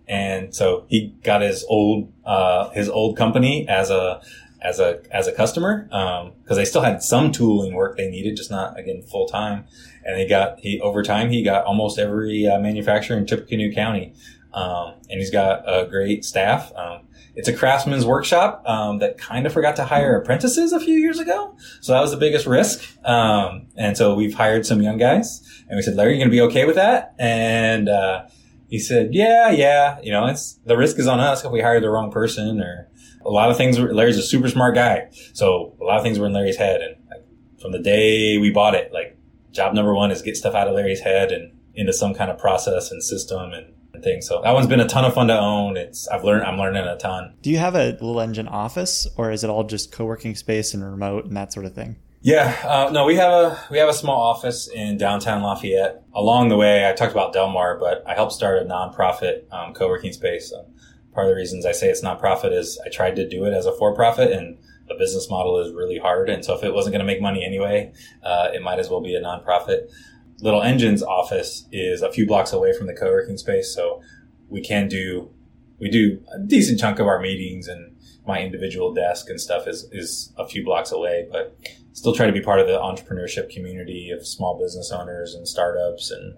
And 0.07 0.55
so 0.55 0.85
he 0.87 1.13
got 1.23 1.41
his 1.41 1.65
old 1.67 2.13
uh, 2.23 2.69
his 2.69 2.87
old 2.87 3.17
company 3.17 3.67
as 3.67 3.89
a 3.89 4.21
as 4.61 4.79
a 4.79 5.01
as 5.11 5.27
a 5.27 5.33
customer 5.33 5.83
because 5.83 6.51
um, 6.51 6.55
they 6.55 6.63
still 6.63 6.81
had 6.81 7.03
some 7.03 7.33
tooling 7.33 7.73
work 7.73 7.97
they 7.97 8.09
needed, 8.09 8.37
just 8.37 8.49
not 8.49 8.79
again 8.79 9.01
full 9.01 9.27
time. 9.27 9.65
And 10.05 10.17
he 10.17 10.25
got 10.25 10.59
he 10.59 10.79
over 10.79 11.03
time 11.03 11.29
he 11.29 11.43
got 11.43 11.65
almost 11.65 11.99
every 11.99 12.47
uh, 12.47 12.57
manufacturer 12.59 13.17
in 13.17 13.25
Tippecanoe 13.25 13.73
County 13.73 14.13
um, 14.53 14.95
and 15.09 15.19
he's 15.19 15.31
got 15.31 15.63
a 15.67 15.87
great 15.87 16.25
staff. 16.25 16.71
Um, 16.75 17.07
it's 17.35 17.47
a 17.47 17.53
craftsman's 17.53 18.05
workshop 18.05 18.63
um, 18.65 18.97
that 18.99 19.19
kind 19.19 19.45
of 19.45 19.53
forgot 19.53 19.75
to 19.75 19.85
hire 19.85 20.19
apprentices 20.19 20.73
a 20.73 20.79
few 20.79 20.95
years 20.95 21.19
ago, 21.19 21.55
so 21.81 21.93
that 21.93 22.01
was 22.01 22.11
the 22.11 22.17
biggest 22.17 22.47
risk. 22.47 22.83
Um, 23.05 23.67
and 23.75 23.95
so 23.95 24.15
we've 24.15 24.33
hired 24.33 24.65
some 24.65 24.81
young 24.81 24.97
guys, 24.97 25.41
and 25.69 25.75
we 25.77 25.83
said, 25.83 25.95
"Larry, 25.95 26.13
you're 26.13 26.19
going 26.19 26.29
to 26.29 26.35
be 26.35 26.41
okay 26.41 26.65
with 26.65 26.75
that?" 26.75 27.13
And 27.19 27.89
uh, 27.89 28.27
he 28.67 28.79
said, 28.79 29.13
"Yeah, 29.13 29.51
yeah. 29.51 29.99
You 30.01 30.11
know, 30.11 30.25
it's 30.25 30.53
the 30.65 30.75
risk 30.75 30.97
is 30.97 31.07
on 31.07 31.19
us 31.19 31.45
if 31.45 31.51
we 31.51 31.61
hire 31.61 31.79
the 31.79 31.89
wrong 31.89 32.11
person, 32.11 32.59
or 32.59 32.89
a 33.23 33.29
lot 33.29 33.51
of 33.51 33.57
things. 33.57 33.77
Larry's 33.77 34.17
a 34.17 34.23
super 34.23 34.49
smart 34.49 34.73
guy, 34.73 35.09
so 35.33 35.75
a 35.79 35.83
lot 35.83 35.97
of 35.97 36.03
things 36.03 36.17
were 36.17 36.25
in 36.25 36.33
Larry's 36.33 36.57
head. 36.57 36.81
And 36.81 36.95
like, 37.09 37.25
from 37.61 37.71
the 37.71 37.79
day 37.79 38.37
we 38.37 38.49
bought 38.49 38.73
it, 38.73 38.91
like 38.91 39.17
job 39.51 39.73
number 39.73 39.93
one 39.93 40.11
is 40.11 40.21
get 40.21 40.37
stuff 40.37 40.55
out 40.55 40.67
of 40.67 40.75
Larry's 40.75 41.01
head 41.01 41.31
and 41.31 41.51
into 41.75 41.93
some 41.93 42.13
kind 42.13 42.31
of 42.31 42.39
process 42.39 42.91
and 42.91 43.03
system 43.03 43.53
and 43.53 43.73
thing. 44.03 44.21
So 44.21 44.41
that 44.43 44.53
one's 44.53 44.67
been 44.67 44.79
a 44.79 44.87
ton 44.87 45.05
of 45.05 45.13
fun 45.13 45.27
to 45.27 45.37
own. 45.37 45.77
It's 45.77 46.07
I've 46.07 46.23
learned 46.23 46.43
I'm 46.43 46.57
learning 46.57 46.83
a 46.83 46.97
ton. 46.97 47.33
Do 47.41 47.49
you 47.49 47.57
have 47.57 47.75
a 47.75 47.91
little 47.91 48.21
engine 48.21 48.47
office, 48.47 49.07
or 49.17 49.31
is 49.31 49.43
it 49.43 49.49
all 49.49 49.63
just 49.63 49.91
co-working 49.91 50.35
space 50.35 50.73
and 50.73 50.83
remote 50.83 51.25
and 51.25 51.35
that 51.35 51.53
sort 51.53 51.65
of 51.65 51.73
thing? 51.73 51.97
Yeah, 52.21 52.57
uh, 52.63 52.89
no, 52.91 53.05
we 53.05 53.15
have 53.15 53.31
a 53.31 53.59
we 53.69 53.77
have 53.77 53.89
a 53.89 53.93
small 53.93 54.19
office 54.19 54.67
in 54.67 54.97
downtown 54.97 55.43
Lafayette. 55.43 56.03
Along 56.13 56.49
the 56.49 56.57
way, 56.57 56.89
I 56.89 56.93
talked 56.93 57.11
about 57.11 57.33
DelMar, 57.33 57.79
but 57.79 58.03
I 58.07 58.15
helped 58.15 58.33
start 58.33 58.61
a 58.61 58.65
nonprofit 58.65 59.51
um, 59.53 59.73
co-working 59.73 60.11
space. 60.11 60.51
Um, 60.51 60.65
part 61.13 61.27
of 61.27 61.29
the 61.29 61.35
reasons 61.35 61.65
I 61.65 61.71
say 61.71 61.89
it's 61.89 62.03
nonprofit 62.03 62.51
is 62.51 62.79
I 62.85 62.89
tried 62.89 63.15
to 63.17 63.27
do 63.27 63.45
it 63.45 63.53
as 63.53 63.65
a 63.65 63.71
for-profit, 63.71 64.31
and 64.31 64.57
the 64.87 64.95
business 64.95 65.29
model 65.29 65.59
is 65.59 65.73
really 65.73 65.99
hard. 65.99 66.29
And 66.29 66.43
so, 66.43 66.55
if 66.55 66.63
it 66.63 66.73
wasn't 66.73 66.93
going 66.93 67.05
to 67.05 67.05
make 67.05 67.21
money 67.21 67.45
anyway, 67.45 67.93
uh, 68.23 68.49
it 68.53 68.61
might 68.61 68.79
as 68.79 68.89
well 68.89 69.01
be 69.01 69.15
a 69.15 69.21
nonprofit. 69.21 69.91
Little 70.39 70.61
Engine's 70.61 71.01
office 71.01 71.67
is 71.71 72.01
a 72.01 72.11
few 72.11 72.27
blocks 72.27 72.53
away 72.53 72.73
from 72.77 72.87
the 72.87 72.93
co-working 72.93 73.37
space, 73.37 73.73
so 73.73 74.01
we 74.49 74.61
can 74.61 74.87
do 74.87 75.31
we 75.79 75.89
do 75.89 76.23
a 76.33 76.39
decent 76.39 76.79
chunk 76.79 76.99
of 76.99 77.07
our 77.07 77.19
meetings 77.19 77.67
and 77.67 77.95
my 78.25 78.41
individual 78.41 78.93
desk 78.93 79.29
and 79.29 79.39
stuff 79.39 79.67
is 79.67 79.87
is 79.91 80.33
a 80.37 80.47
few 80.47 80.63
blocks 80.63 80.91
away, 80.91 81.27
but 81.31 81.57
still 81.93 82.13
try 82.13 82.27
to 82.27 82.33
be 82.33 82.41
part 82.41 82.59
of 82.59 82.67
the 82.67 82.73
entrepreneurship 82.73 83.49
community 83.49 84.11
of 84.11 84.25
small 84.25 84.59
business 84.59 84.91
owners 84.91 85.33
and 85.33 85.47
startups 85.47 86.11
and 86.11 86.35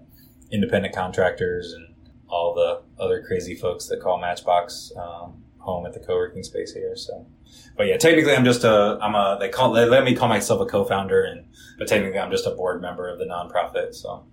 independent 0.50 0.94
contractors 0.94 1.72
and 1.72 1.94
all 2.28 2.54
the 2.54 2.82
other 3.02 3.22
crazy 3.22 3.54
folks 3.54 3.86
that 3.86 4.00
call 4.00 4.18
Matchbox 4.18 4.92
um, 4.96 5.42
home 5.58 5.84
at 5.84 5.92
the 5.92 6.00
co-working 6.00 6.42
space 6.42 6.72
here. 6.72 6.96
So, 6.96 7.26
but 7.80 7.86
yeah, 7.86 7.96
technically 7.96 8.34
I'm 8.34 8.44
just 8.44 8.62
a 8.62 8.98
I'm 9.00 9.14
a 9.14 9.38
they 9.40 9.48
call 9.48 9.72
they 9.72 9.86
let 9.86 10.04
me 10.04 10.14
call 10.14 10.28
myself 10.28 10.60
a 10.60 10.66
co-founder 10.66 11.22
and 11.24 11.46
but 11.78 11.88
technically 11.88 12.18
I'm 12.18 12.30
just 12.30 12.46
a 12.46 12.50
board 12.50 12.82
member 12.82 13.08
of 13.08 13.18
the 13.18 13.24
nonprofit. 13.24 13.94
So 13.94 14.26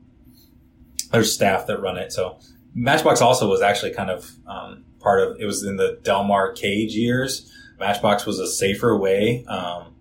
there's 1.13 1.31
staff 1.31 1.65
that 1.67 1.79
run 1.79 1.95
it. 1.95 2.11
So 2.11 2.39
Matchbox 2.75 3.21
also 3.21 3.49
was 3.49 3.61
actually 3.61 3.93
kind 3.93 4.09
of 4.09 4.29
um, 4.47 4.83
part 4.99 5.21
of 5.21 5.39
it 5.39 5.45
was 5.45 5.63
in 5.63 5.77
the 5.77 5.97
DelMar 6.03 6.57
Cage 6.57 6.93
years. 6.93 7.49
Matchbox 7.79 8.25
was 8.25 8.37
a 8.39 8.47
safer 8.47 8.97
way 8.97 9.45
um, 9.45 9.95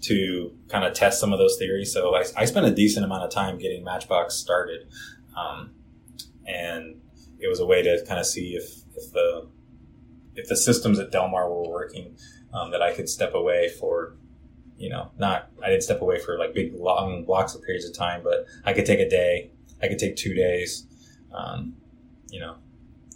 to 0.00 0.52
kind 0.66 0.84
of 0.84 0.92
test 0.92 1.20
some 1.20 1.32
of 1.32 1.38
those 1.38 1.56
theories. 1.56 1.92
So 1.92 2.16
I, 2.16 2.24
I, 2.36 2.46
spent 2.46 2.66
a 2.66 2.74
decent 2.74 3.04
amount 3.04 3.22
of 3.22 3.30
time 3.30 3.58
getting 3.58 3.84
Matchbox 3.84 4.34
started, 4.34 4.88
um, 5.36 5.70
and 6.48 7.00
it 7.38 7.46
was 7.46 7.60
a 7.60 7.64
way 7.64 7.80
to 7.80 8.04
kind 8.08 8.18
of 8.18 8.26
see 8.26 8.56
if, 8.56 8.82
if 8.96 9.12
the 9.12 9.46
if 10.34 10.48
the 10.48 10.56
systems 10.56 10.98
at 10.98 11.12
DelMar 11.12 11.48
were 11.48 11.68
working, 11.68 12.16
um, 12.52 12.70
that 12.70 12.82
I 12.82 12.94
could 12.94 13.08
step 13.08 13.34
away 13.34 13.68
for 13.68 14.16
you 14.78 14.88
know, 14.88 15.10
not, 15.18 15.50
I 15.62 15.68
didn't 15.68 15.82
step 15.82 16.00
away 16.00 16.18
for 16.20 16.38
like 16.38 16.54
big 16.54 16.72
long 16.74 17.24
blocks 17.24 17.54
of 17.54 17.62
periods 17.62 17.84
of 17.84 17.94
time, 17.96 18.22
but 18.22 18.46
I 18.64 18.72
could 18.72 18.86
take 18.86 19.00
a 19.00 19.08
day, 19.08 19.50
I 19.82 19.88
could 19.88 19.98
take 19.98 20.16
two 20.16 20.34
days, 20.34 20.86
um, 21.34 21.74
you 22.30 22.40
know, 22.40 22.56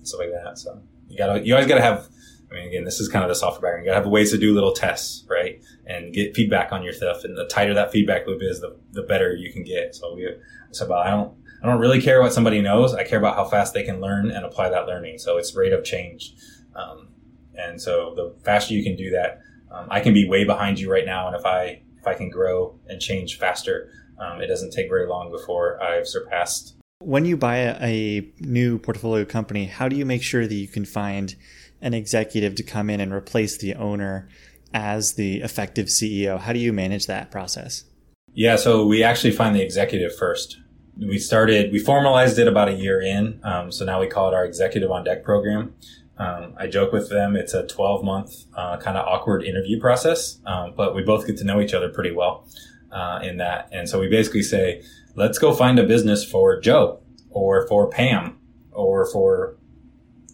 stuff 0.02 0.20
like 0.20 0.30
that. 0.32 0.58
So 0.58 0.82
you 1.08 1.16
gotta, 1.16 1.44
you 1.46 1.54
always 1.54 1.68
gotta 1.68 1.80
have, 1.80 2.08
I 2.50 2.54
mean, 2.54 2.66
again, 2.66 2.84
this 2.84 3.00
is 3.00 3.08
kind 3.08 3.24
of 3.24 3.28
the 3.28 3.36
software 3.36 3.60
background. 3.60 3.86
You 3.86 3.92
gotta 3.92 4.02
have 4.02 4.10
ways 4.10 4.32
to 4.32 4.38
do 4.38 4.52
little 4.52 4.72
tests, 4.72 5.24
right? 5.30 5.62
And 5.86 6.12
get 6.12 6.34
feedback 6.34 6.72
on 6.72 6.82
your 6.82 6.92
stuff. 6.92 7.22
And 7.24 7.36
the 7.36 7.46
tighter 7.46 7.74
that 7.74 7.92
feedback 7.92 8.26
loop 8.26 8.42
is, 8.42 8.60
the, 8.60 8.76
the 8.90 9.02
better 9.02 9.32
you 9.34 9.52
can 9.52 9.62
get. 9.62 9.94
So 9.94 10.14
we, 10.14 10.28
it's 10.68 10.80
about, 10.80 11.06
I 11.06 11.10
don't, 11.10 11.32
I 11.62 11.66
don't 11.66 11.78
really 11.78 12.02
care 12.02 12.20
what 12.20 12.32
somebody 12.32 12.60
knows. 12.60 12.92
I 12.92 13.04
care 13.04 13.20
about 13.20 13.36
how 13.36 13.44
fast 13.44 13.72
they 13.72 13.84
can 13.84 14.00
learn 14.00 14.32
and 14.32 14.44
apply 14.44 14.70
that 14.70 14.86
learning. 14.86 15.18
So 15.18 15.38
it's 15.38 15.54
rate 15.54 15.72
of 15.72 15.84
change. 15.84 16.34
Um, 16.74 17.10
and 17.56 17.80
so 17.80 18.14
the 18.14 18.34
faster 18.44 18.74
you 18.74 18.82
can 18.82 18.96
do 18.96 19.10
that, 19.10 19.40
um, 19.70 19.86
I 19.90 20.00
can 20.00 20.14
be 20.14 20.28
way 20.28 20.44
behind 20.44 20.78
you 20.78 20.90
right 20.90 21.06
now, 21.06 21.26
and 21.26 21.36
if 21.36 21.44
I 21.44 21.82
if 21.98 22.06
I 22.06 22.14
can 22.14 22.30
grow 22.30 22.78
and 22.88 23.00
change 23.00 23.38
faster, 23.38 23.90
um, 24.18 24.40
it 24.40 24.48
doesn't 24.48 24.72
take 24.72 24.88
very 24.88 25.06
long 25.06 25.30
before 25.30 25.82
I've 25.82 26.06
surpassed 26.06 26.76
When 26.98 27.24
you 27.24 27.36
buy 27.36 27.56
a, 27.58 27.76
a 27.80 28.32
new 28.40 28.78
portfolio 28.78 29.24
company, 29.24 29.66
how 29.66 29.88
do 29.88 29.96
you 29.96 30.04
make 30.04 30.22
sure 30.22 30.46
that 30.46 30.54
you 30.54 30.68
can 30.68 30.84
find 30.84 31.34
an 31.80 31.94
executive 31.94 32.54
to 32.56 32.62
come 32.62 32.90
in 32.90 33.00
and 33.00 33.12
replace 33.12 33.58
the 33.58 33.74
owner 33.74 34.28
as 34.74 35.14
the 35.14 35.42
effective 35.42 35.86
CEO? 35.86 36.40
How 36.40 36.52
do 36.52 36.58
you 36.58 36.72
manage 36.72 37.06
that 37.06 37.30
process? 37.30 37.84
Yeah, 38.34 38.56
so 38.56 38.86
we 38.86 39.02
actually 39.02 39.32
find 39.32 39.54
the 39.54 39.62
executive 39.62 40.16
first. 40.16 40.58
We 40.96 41.18
started, 41.18 41.72
we 41.72 41.78
formalized 41.78 42.38
it 42.38 42.48
about 42.48 42.68
a 42.68 42.72
year 42.72 43.00
in. 43.00 43.40
Um, 43.42 43.72
so 43.72 43.84
now 43.84 44.00
we 44.00 44.06
call 44.06 44.28
it 44.28 44.34
our 44.34 44.44
executive 44.44 44.90
on 44.90 45.04
deck 45.04 45.24
program. 45.24 45.74
Um, 46.22 46.54
I 46.56 46.68
joke 46.68 46.92
with 46.92 47.10
them. 47.10 47.34
It's 47.34 47.52
a 47.52 47.66
12 47.66 48.04
month 48.04 48.44
uh, 48.54 48.76
kind 48.76 48.96
of 48.96 49.06
awkward 49.06 49.42
interview 49.42 49.80
process, 49.80 50.38
um, 50.46 50.72
but 50.76 50.94
we 50.94 51.02
both 51.02 51.26
get 51.26 51.36
to 51.38 51.44
know 51.44 51.60
each 51.60 51.74
other 51.74 51.88
pretty 51.88 52.12
well 52.12 52.46
uh, 52.92 53.18
in 53.22 53.38
that. 53.38 53.68
And 53.72 53.88
so 53.88 53.98
we 53.98 54.08
basically 54.08 54.42
say, 54.42 54.82
let's 55.16 55.38
go 55.38 55.52
find 55.52 55.80
a 55.80 55.82
business 55.82 56.24
for 56.24 56.60
Joe 56.60 57.00
or 57.30 57.66
for 57.66 57.88
Pam 57.88 58.38
or 58.70 59.04
for 59.10 59.56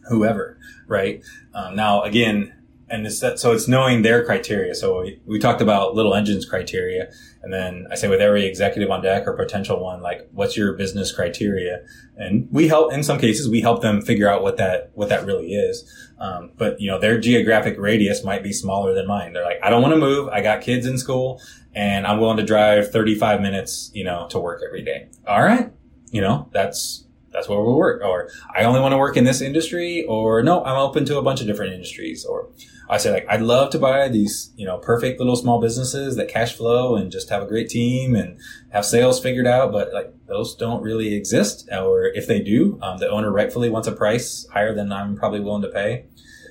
whoever, 0.08 0.58
right? 0.86 1.22
Um, 1.54 1.74
now, 1.74 2.02
again, 2.02 2.54
and 2.90 3.06
it's 3.06 3.20
that, 3.20 3.38
so 3.38 3.52
it's 3.52 3.68
knowing 3.68 4.02
their 4.02 4.24
criteria. 4.24 4.74
So 4.74 5.02
we, 5.02 5.20
we 5.26 5.38
talked 5.38 5.60
about 5.60 5.94
little 5.94 6.14
engines 6.14 6.46
criteria. 6.46 7.10
And 7.42 7.52
then 7.52 7.86
I 7.90 7.94
say 7.94 8.08
with 8.08 8.20
every 8.20 8.46
executive 8.46 8.90
on 8.90 9.02
deck 9.02 9.26
or 9.26 9.34
potential 9.34 9.80
one, 9.80 10.00
like, 10.00 10.28
what's 10.32 10.56
your 10.56 10.72
business 10.72 11.12
criteria? 11.12 11.84
And 12.16 12.48
we 12.50 12.68
help, 12.68 12.92
in 12.92 13.02
some 13.02 13.18
cases, 13.18 13.48
we 13.48 13.60
help 13.60 13.82
them 13.82 14.00
figure 14.00 14.28
out 14.28 14.42
what 14.42 14.56
that, 14.56 14.90
what 14.94 15.08
that 15.10 15.26
really 15.26 15.52
is. 15.52 15.90
Um, 16.18 16.52
but 16.56 16.80
you 16.80 16.90
know, 16.90 16.98
their 16.98 17.18
geographic 17.20 17.78
radius 17.78 18.24
might 18.24 18.42
be 18.42 18.52
smaller 18.52 18.94
than 18.94 19.06
mine. 19.06 19.32
They're 19.32 19.44
like, 19.44 19.60
I 19.62 19.70
don't 19.70 19.82
want 19.82 19.94
to 19.94 20.00
move. 20.00 20.28
I 20.28 20.40
got 20.40 20.62
kids 20.62 20.86
in 20.86 20.98
school 20.98 21.40
and 21.74 22.06
I'm 22.06 22.18
willing 22.18 22.38
to 22.38 22.44
drive 22.44 22.90
35 22.90 23.40
minutes, 23.40 23.90
you 23.94 24.04
know, 24.04 24.26
to 24.30 24.38
work 24.38 24.62
every 24.66 24.82
day. 24.82 25.08
All 25.26 25.42
right. 25.42 25.72
You 26.10 26.22
know, 26.22 26.48
that's, 26.52 27.04
that's 27.30 27.48
where 27.48 27.60
we'll 27.60 27.76
work. 27.76 28.02
Or 28.02 28.30
I 28.56 28.64
only 28.64 28.80
want 28.80 28.92
to 28.92 28.98
work 28.98 29.16
in 29.16 29.24
this 29.24 29.40
industry 29.40 30.04
or 30.08 30.42
no, 30.42 30.64
I'm 30.64 30.76
open 30.76 31.04
to 31.06 31.18
a 31.18 31.22
bunch 31.22 31.40
of 31.40 31.46
different 31.46 31.72
industries 31.72 32.24
or 32.24 32.48
I 32.90 32.96
say 32.96 33.12
like, 33.12 33.26
I'd 33.28 33.42
love 33.42 33.70
to 33.70 33.78
buy 33.78 34.08
these, 34.08 34.52
you 34.56 34.64
know, 34.64 34.78
perfect 34.78 35.18
little 35.18 35.36
small 35.36 35.60
businesses 35.60 36.16
that 36.16 36.28
cash 36.28 36.56
flow 36.56 36.96
and 36.96 37.12
just 37.12 37.28
have 37.28 37.42
a 37.42 37.46
great 37.46 37.68
team 37.68 38.14
and 38.14 38.38
have 38.70 38.84
sales 38.84 39.20
figured 39.20 39.46
out. 39.46 39.72
But 39.72 39.92
like 39.92 40.14
those 40.26 40.54
don't 40.54 40.82
really 40.82 41.14
exist. 41.14 41.68
Or 41.70 42.04
if 42.06 42.26
they 42.26 42.40
do, 42.40 42.78
um, 42.80 42.98
the 42.98 43.08
owner 43.08 43.30
rightfully 43.30 43.68
wants 43.68 43.88
a 43.88 43.92
price 43.92 44.46
higher 44.52 44.74
than 44.74 44.90
I'm 44.90 45.16
probably 45.16 45.40
willing 45.40 45.62
to 45.62 45.68
pay. 45.68 46.06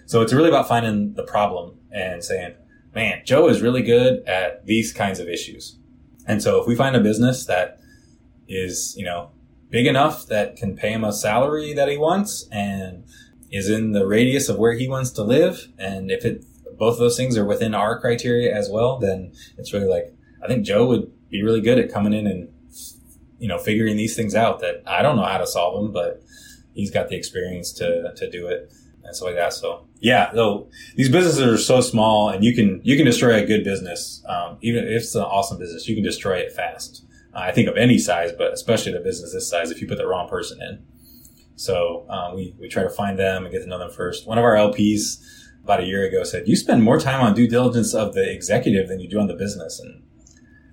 So 0.05 0.21
it's 0.21 0.31
really 0.31 0.49
about 0.49 0.67
finding 0.67 1.15
the 1.15 1.23
problem 1.23 1.79
and 1.91 2.23
saying, 2.23 2.53
man, 2.93 3.23
Joe 3.25 3.49
is 3.49 3.61
really 3.61 3.81
good 3.81 4.23
at 4.27 4.65
these 4.65 4.93
kinds 4.93 5.19
of 5.19 5.27
issues. 5.27 5.77
And 6.27 6.41
so 6.43 6.61
if 6.61 6.67
we 6.67 6.75
find 6.75 6.95
a 6.95 7.01
business 7.01 7.45
that 7.45 7.79
is, 8.47 8.95
you 8.97 9.05
know, 9.05 9.31
big 9.69 9.85
enough 9.85 10.27
that 10.27 10.55
can 10.55 10.75
pay 10.75 10.91
him 10.93 11.03
a 11.03 11.11
salary 11.11 11.73
that 11.73 11.89
he 11.89 11.97
wants 11.97 12.47
and 12.51 13.03
is 13.51 13.69
in 13.69 13.93
the 13.93 14.05
radius 14.05 14.49
of 14.49 14.57
where 14.57 14.73
he 14.73 14.87
wants 14.87 15.11
to 15.11 15.23
live. 15.23 15.67
And 15.77 16.11
if 16.11 16.25
it, 16.25 16.43
both 16.77 16.93
of 16.93 16.99
those 16.99 17.17
things 17.17 17.37
are 17.37 17.45
within 17.45 17.73
our 17.73 17.99
criteria 17.99 18.55
as 18.55 18.69
well, 18.69 18.99
then 18.99 19.33
it's 19.57 19.73
really 19.73 19.87
like, 19.87 20.13
I 20.43 20.47
think 20.47 20.65
Joe 20.65 20.85
would 20.87 21.11
be 21.29 21.43
really 21.43 21.61
good 21.61 21.79
at 21.79 21.91
coming 21.91 22.13
in 22.13 22.27
and, 22.27 22.49
you 23.39 23.47
know, 23.47 23.57
figuring 23.57 23.97
these 23.97 24.15
things 24.15 24.35
out 24.35 24.59
that 24.59 24.83
I 24.85 25.01
don't 25.01 25.15
know 25.15 25.25
how 25.25 25.37
to 25.37 25.47
solve 25.47 25.81
them, 25.81 25.91
but 25.91 26.23
he's 26.73 26.91
got 26.91 27.09
the 27.09 27.15
experience 27.15 27.71
to, 27.73 28.13
to 28.15 28.29
do 28.29 28.47
it 28.47 28.71
and 29.03 29.15
stuff 29.15 29.27
like 29.27 29.35
that. 29.35 29.53
So 29.53 29.87
yeah, 29.99 30.31
though 30.33 30.69
these 30.95 31.09
businesses 31.09 31.41
are 31.41 31.57
so 31.57 31.81
small 31.81 32.29
and 32.29 32.43
you 32.43 32.53
can, 32.53 32.81
you 32.83 32.95
can 32.95 33.05
destroy 33.05 33.35
a 33.41 33.45
good 33.45 33.63
business. 33.63 34.23
Um, 34.27 34.57
even 34.61 34.83
if 34.83 35.03
it's 35.03 35.15
an 35.15 35.21
awesome 35.21 35.57
business, 35.57 35.87
you 35.87 35.95
can 35.95 36.03
destroy 36.03 36.37
it 36.37 36.51
fast. 36.51 37.03
Uh, 37.33 37.39
I 37.39 37.51
think 37.51 37.67
of 37.67 37.77
any 37.77 37.97
size, 37.97 38.31
but 38.37 38.53
especially 38.53 38.91
the 38.91 38.99
business 38.99 39.33
this 39.33 39.49
size, 39.49 39.71
if 39.71 39.81
you 39.81 39.87
put 39.87 39.97
the 39.97 40.07
wrong 40.07 40.27
person 40.27 40.61
in. 40.61 40.85
So 41.57 42.05
uh, 42.07 42.31
we 42.35 42.55
we 42.59 42.69
try 42.69 42.83
to 42.83 42.89
find 42.89 43.17
them 43.17 43.43
and 43.43 43.51
get 43.51 43.63
to 43.63 43.67
know 43.67 43.79
them 43.79 43.89
first. 43.89 44.27
One 44.27 44.37
of 44.37 44.43
our 44.43 44.53
LPs 44.53 45.19
about 45.63 45.81
a 45.81 45.85
year 45.85 46.07
ago 46.07 46.23
said, 46.23 46.47
"You 46.47 46.55
spend 46.55 46.83
more 46.83 46.99
time 46.99 47.19
on 47.19 47.33
due 47.33 47.47
diligence 47.47 47.95
of 47.95 48.13
the 48.13 48.31
executive 48.31 48.87
than 48.87 48.99
you 48.99 49.09
do 49.09 49.19
on 49.19 49.27
the 49.27 49.33
business," 49.33 49.79
and 49.79 50.03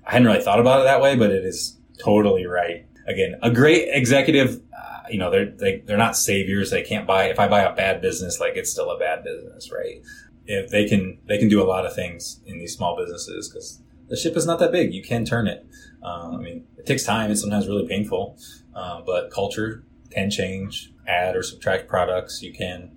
I 0.06 0.12
hadn't 0.12 0.28
really 0.28 0.42
thought 0.42 0.60
about 0.60 0.82
it 0.82 0.84
that 0.84 1.00
way, 1.00 1.16
but 1.16 1.30
it 1.30 1.42
is 1.44 1.78
totally 1.98 2.44
right. 2.44 2.86
Again, 3.06 3.36
a 3.42 3.50
great 3.50 3.88
executive, 3.90 4.60
uh, 4.76 5.02
you 5.10 5.18
know, 5.18 5.30
they're 5.30 5.50
they, 5.50 5.82
they're 5.86 5.96
not 5.96 6.18
saviors. 6.18 6.70
They 6.70 6.82
can't 6.82 7.06
buy. 7.06 7.24
If 7.24 7.40
I 7.40 7.48
buy 7.48 7.62
a 7.62 7.74
bad 7.74 8.02
business, 8.02 8.38
like 8.38 8.56
it's 8.56 8.70
still 8.70 8.90
a 8.90 8.98
bad 8.98 9.24
business, 9.24 9.72
right? 9.72 10.02
If 10.46 10.70
they 10.70 10.86
can, 10.86 11.18
they 11.26 11.38
can 11.38 11.48
do 11.48 11.62
a 11.62 11.64
lot 11.64 11.86
of 11.86 11.94
things 11.94 12.42
in 12.44 12.58
these 12.58 12.76
small 12.76 12.94
businesses 12.94 13.48
because 13.48 13.80
the 14.08 14.16
ship 14.16 14.36
is 14.36 14.44
not 14.44 14.58
that 14.58 14.70
big. 14.70 14.92
You 14.92 15.02
can 15.02 15.24
turn 15.24 15.46
it. 15.46 15.66
Um, 16.02 16.34
I 16.34 16.38
mean, 16.38 16.66
it 16.76 16.84
takes 16.84 17.04
time. 17.04 17.30
It's 17.30 17.40
sometimes 17.40 17.66
really 17.66 17.88
painful, 17.88 18.36
uh, 18.74 19.00
but 19.06 19.30
culture 19.30 19.84
can 20.14 20.30
change, 20.30 20.92
add 21.06 21.36
or 21.36 21.42
subtract 21.42 21.88
products. 21.88 22.42
You 22.42 22.52
can, 22.52 22.96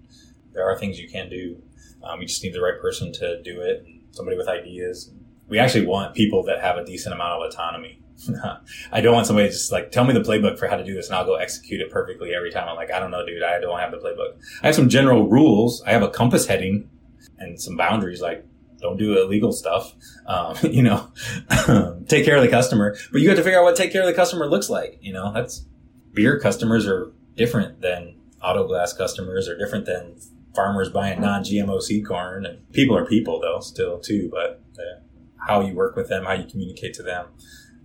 there 0.53 0.65
are 0.65 0.77
things 0.77 0.99
you 0.99 1.09
can 1.09 1.29
do. 1.29 1.61
Um, 2.03 2.21
you 2.21 2.27
just 2.27 2.43
need 2.43 2.53
the 2.53 2.61
right 2.61 2.79
person 2.79 3.11
to 3.13 3.41
do 3.41 3.61
it. 3.61 3.85
Somebody 4.11 4.37
with 4.37 4.47
ideas. 4.47 5.11
We 5.47 5.59
actually 5.59 5.85
want 5.85 6.15
people 6.15 6.43
that 6.43 6.61
have 6.61 6.77
a 6.77 6.85
decent 6.85 7.13
amount 7.13 7.41
of 7.41 7.49
autonomy. 7.49 8.01
I 8.91 9.01
don't 9.01 9.13
want 9.13 9.27
somebody 9.27 9.49
just 9.49 9.71
like 9.71 9.91
tell 9.91 10.03
me 10.03 10.13
the 10.13 10.21
playbook 10.21 10.57
for 10.57 10.67
how 10.67 10.75
to 10.75 10.83
do 10.83 10.93
this 10.95 11.07
and 11.07 11.15
I'll 11.15 11.25
go 11.25 11.35
execute 11.35 11.81
it 11.81 11.91
perfectly 11.91 12.33
every 12.33 12.51
time. 12.51 12.67
I'm 12.67 12.75
like, 12.75 12.91
I 12.91 12.99
don't 12.99 13.11
know, 13.11 13.25
dude. 13.25 13.43
I 13.43 13.59
don't 13.59 13.79
have 13.79 13.91
the 13.91 13.97
playbook. 13.97 14.41
I 14.63 14.67
have 14.67 14.75
some 14.75 14.89
general 14.89 15.27
rules. 15.27 15.83
I 15.83 15.91
have 15.91 16.01
a 16.01 16.09
compass 16.09 16.47
heading 16.47 16.89
and 17.37 17.61
some 17.61 17.77
boundaries 17.77 18.21
like 18.21 18.45
don't 18.79 18.97
do 18.97 19.21
illegal 19.21 19.51
stuff. 19.51 19.93
Um, 20.25 20.55
you 20.63 20.83
know, 20.83 21.11
take 22.07 22.25
care 22.25 22.37
of 22.37 22.43
the 22.43 22.49
customer, 22.49 22.97
but 23.11 23.21
you 23.21 23.29
have 23.29 23.37
to 23.37 23.43
figure 23.43 23.59
out 23.59 23.63
what 23.63 23.75
take 23.75 23.91
care 23.91 24.01
of 24.01 24.07
the 24.07 24.13
customer 24.13 24.47
looks 24.47 24.69
like. 24.69 24.99
You 25.01 25.13
know, 25.13 25.31
that's 25.33 25.65
beer 26.17 26.39
customers 26.39 26.87
are 26.87 27.11
different 27.35 27.79
than 27.81 28.15
auto 28.41 28.67
glass 28.67 28.91
customers 28.91 29.47
are 29.47 29.55
different 29.55 29.85
than 29.85 30.15
farmers 30.55 30.89
buying 30.89 31.21
non-GMO 31.21 31.79
seed 31.79 32.07
corn. 32.07 32.43
And 32.43 32.69
people 32.73 32.97
are 32.97 33.05
people 33.05 33.39
though, 33.39 33.59
still 33.59 33.99
too, 33.99 34.27
but 34.33 34.59
uh, 34.79 34.99
how 35.47 35.61
you 35.61 35.75
work 35.75 35.95
with 35.95 36.09
them, 36.09 36.25
how 36.25 36.33
you 36.33 36.45
communicate 36.45 36.95
to 36.95 37.03
them 37.03 37.27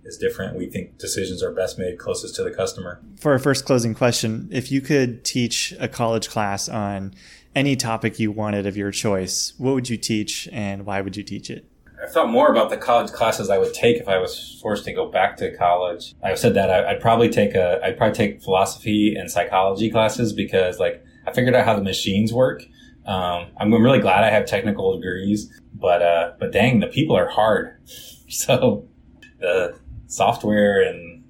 is 0.03 0.17
different. 0.17 0.57
We 0.57 0.65
think 0.65 0.97
decisions 0.97 1.43
are 1.43 1.51
best 1.51 1.77
made 1.77 1.99
closest 1.99 2.35
to 2.37 2.43
the 2.43 2.49
customer. 2.49 2.99
For 3.17 3.33
our 3.33 3.39
first 3.39 3.65
closing 3.65 3.93
question, 3.93 4.49
if 4.51 4.71
you 4.71 4.81
could 4.81 5.23
teach 5.23 5.71
a 5.79 5.87
college 5.87 6.27
class 6.27 6.67
on 6.67 7.13
any 7.55 7.75
topic 7.75 8.17
you 8.17 8.31
wanted 8.31 8.65
of 8.65 8.75
your 8.75 8.89
choice, 8.89 9.53
what 9.59 9.75
would 9.75 9.89
you 9.89 9.97
teach 9.97 10.49
and 10.51 10.87
why 10.87 11.01
would 11.01 11.15
you 11.15 11.23
teach 11.23 11.51
it? 11.51 11.69
I 12.03 12.07
thought 12.07 12.29
more 12.29 12.51
about 12.51 12.69
the 12.69 12.77
college 12.77 13.11
classes 13.11 13.49
I 13.49 13.57
would 13.57 13.73
take 13.73 13.97
if 13.97 14.09
I 14.09 14.17
was 14.17 14.59
forced 14.61 14.83
to 14.85 14.93
go 14.93 15.09
back 15.09 15.37
to 15.37 15.55
college. 15.55 16.13
I've 16.21 16.37
said 16.37 16.53
that 16.55 16.69
I, 16.69 16.93
would 16.93 17.01
probably 17.01 17.29
take 17.29 17.55
a, 17.55 17.79
I'd 17.83 17.97
probably 17.97 18.15
take 18.15 18.41
philosophy 18.41 19.15
and 19.15 19.31
psychology 19.31 19.89
classes 19.89 20.33
because 20.33 20.79
like 20.79 21.03
I 21.25 21.31
figured 21.31 21.55
out 21.55 21.65
how 21.65 21.75
the 21.75 21.83
machines 21.83 22.33
work. 22.33 22.63
Um, 23.05 23.47
I'm 23.57 23.73
really 23.73 23.99
glad 23.99 24.23
I 24.23 24.29
have 24.31 24.45
technical 24.45 24.95
degrees, 24.95 25.49
but, 25.73 26.01
uh, 26.01 26.33
but 26.39 26.51
dang, 26.51 26.81
the 26.81 26.87
people 26.87 27.15
are 27.15 27.29
hard. 27.29 27.77
So 28.29 28.87
the 29.39 29.77
software 30.07 30.81
and 30.81 31.23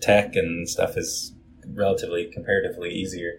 tech 0.00 0.36
and 0.36 0.68
stuff 0.68 0.96
is 0.96 1.34
relatively 1.66 2.26
comparatively 2.32 2.90
easier. 2.90 3.32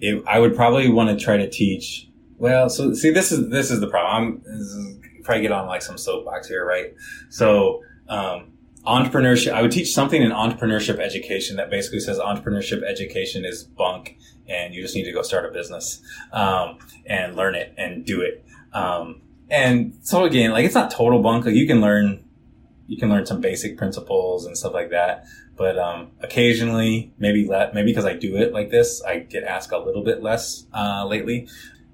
It, 0.00 0.24
I 0.26 0.40
would 0.40 0.56
probably 0.56 0.88
want 0.88 1.16
to 1.16 1.24
try 1.24 1.36
to 1.36 1.48
teach. 1.48 2.08
Well, 2.36 2.68
so 2.68 2.94
see, 2.94 3.10
this 3.10 3.30
is 3.30 3.50
this 3.50 3.70
is 3.70 3.78
the 3.78 3.86
problem. 3.86 4.42
I'm, 4.44 4.97
probably 5.28 5.42
get 5.42 5.52
on 5.52 5.66
like 5.66 5.82
some 5.82 5.98
soapbox 5.98 6.48
here, 6.48 6.64
right? 6.64 6.94
So, 7.28 7.82
um, 8.08 8.52
entrepreneurship, 8.86 9.52
I 9.52 9.60
would 9.60 9.70
teach 9.70 9.92
something 9.92 10.22
in 10.22 10.30
entrepreneurship 10.30 10.98
education 10.98 11.56
that 11.56 11.68
basically 11.68 12.00
says 12.00 12.18
entrepreneurship 12.18 12.82
education 12.82 13.44
is 13.44 13.62
bunk 13.62 14.16
and 14.48 14.74
you 14.74 14.80
just 14.80 14.94
need 14.94 15.04
to 15.04 15.12
go 15.12 15.20
start 15.20 15.44
a 15.44 15.50
business, 15.50 16.00
um, 16.32 16.78
and 17.04 17.36
learn 17.36 17.54
it 17.54 17.74
and 17.76 18.06
do 18.06 18.22
it. 18.22 18.42
Um, 18.72 19.20
and 19.50 19.98
so 20.00 20.24
again, 20.24 20.50
like 20.52 20.64
it's 20.64 20.74
not 20.74 20.90
total 20.90 21.20
bunk. 21.20 21.44
Like 21.44 21.54
you 21.54 21.66
can 21.66 21.82
learn, 21.82 22.24
you 22.86 22.96
can 22.96 23.10
learn 23.10 23.26
some 23.26 23.42
basic 23.42 23.76
principles 23.76 24.46
and 24.46 24.56
stuff 24.56 24.72
like 24.72 24.88
that. 24.90 25.26
But, 25.56 25.78
um, 25.78 26.12
occasionally, 26.22 27.12
maybe 27.18 27.46
let, 27.46 27.74
maybe 27.74 27.90
because 27.90 28.06
I 28.06 28.14
do 28.14 28.36
it 28.36 28.54
like 28.54 28.70
this, 28.70 29.02
I 29.02 29.18
get 29.18 29.44
asked 29.44 29.72
a 29.72 29.78
little 29.78 30.04
bit 30.04 30.22
less, 30.22 30.64
uh, 30.72 31.04
lately 31.04 31.48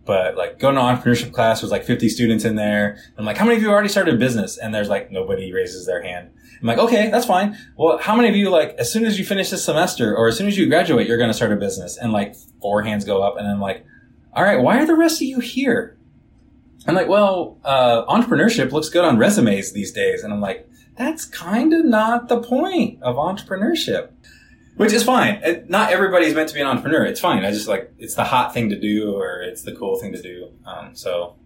but 0.04 0.36
like 0.36 0.58
going 0.58 0.74
to 0.74 0.80
entrepreneurship 0.80 1.32
class 1.32 1.62
was 1.62 1.70
like 1.70 1.84
50 1.84 2.08
students 2.08 2.44
in 2.44 2.56
there. 2.56 2.98
I'm 3.16 3.24
like, 3.24 3.36
how 3.36 3.44
many 3.44 3.56
of 3.56 3.62
you 3.62 3.70
already 3.70 3.88
started 3.88 4.14
a 4.14 4.18
business? 4.18 4.58
And 4.58 4.74
there's 4.74 4.88
like 4.88 5.10
nobody 5.10 5.52
raises 5.52 5.86
their 5.86 6.02
hand. 6.02 6.30
I'm 6.60 6.66
like, 6.66 6.78
okay, 6.78 7.10
that's 7.10 7.26
fine. 7.26 7.56
Well, 7.76 7.98
how 7.98 8.16
many 8.16 8.28
of 8.28 8.36
you 8.36 8.50
like 8.50 8.74
as 8.78 8.90
soon 8.90 9.04
as 9.04 9.18
you 9.18 9.24
finish 9.24 9.50
this 9.50 9.64
semester 9.64 10.16
or 10.16 10.28
as 10.28 10.36
soon 10.36 10.46
as 10.46 10.56
you 10.56 10.66
graduate, 10.66 11.06
you're 11.06 11.18
going 11.18 11.30
to 11.30 11.34
start 11.34 11.52
a 11.52 11.56
business? 11.56 11.96
And 11.96 12.12
like 12.12 12.36
four 12.60 12.82
hands 12.82 13.04
go 13.04 13.22
up, 13.22 13.36
and 13.36 13.46
I'm 13.46 13.60
like, 13.60 13.84
all 14.32 14.42
right, 14.42 14.60
why 14.60 14.80
are 14.80 14.86
the 14.86 14.96
rest 14.96 15.20
of 15.20 15.28
you 15.28 15.40
here? 15.40 15.98
I'm 16.86 16.94
like, 16.94 17.08
well, 17.08 17.58
uh, 17.64 18.04
entrepreneurship 18.06 18.72
looks 18.72 18.88
good 18.88 19.04
on 19.04 19.18
resumes 19.18 19.72
these 19.72 19.92
days, 19.92 20.22
and 20.22 20.32
I'm 20.32 20.40
like, 20.40 20.68
that's 20.96 21.24
kind 21.24 21.72
of 21.72 21.84
not 21.84 22.28
the 22.28 22.40
point 22.40 23.02
of 23.02 23.16
entrepreneurship 23.16 24.13
which 24.76 24.92
is 24.92 25.04
fine. 25.04 25.40
It, 25.42 25.70
not 25.70 25.92
everybody's 25.92 26.34
meant 26.34 26.48
to 26.48 26.54
be 26.54 26.60
an 26.60 26.66
entrepreneur. 26.66 27.04
It's 27.04 27.20
fine. 27.20 27.44
I 27.44 27.50
just 27.50 27.68
like 27.68 27.92
it's 27.98 28.14
the 28.14 28.24
hot 28.24 28.52
thing 28.52 28.70
to 28.70 28.78
do, 28.78 29.14
or 29.14 29.42
it's 29.42 29.62
the 29.62 29.74
cool 29.74 29.98
thing 29.98 30.12
to 30.12 30.22
do. 30.22 30.50
Um, 30.66 30.94
so 30.94 31.36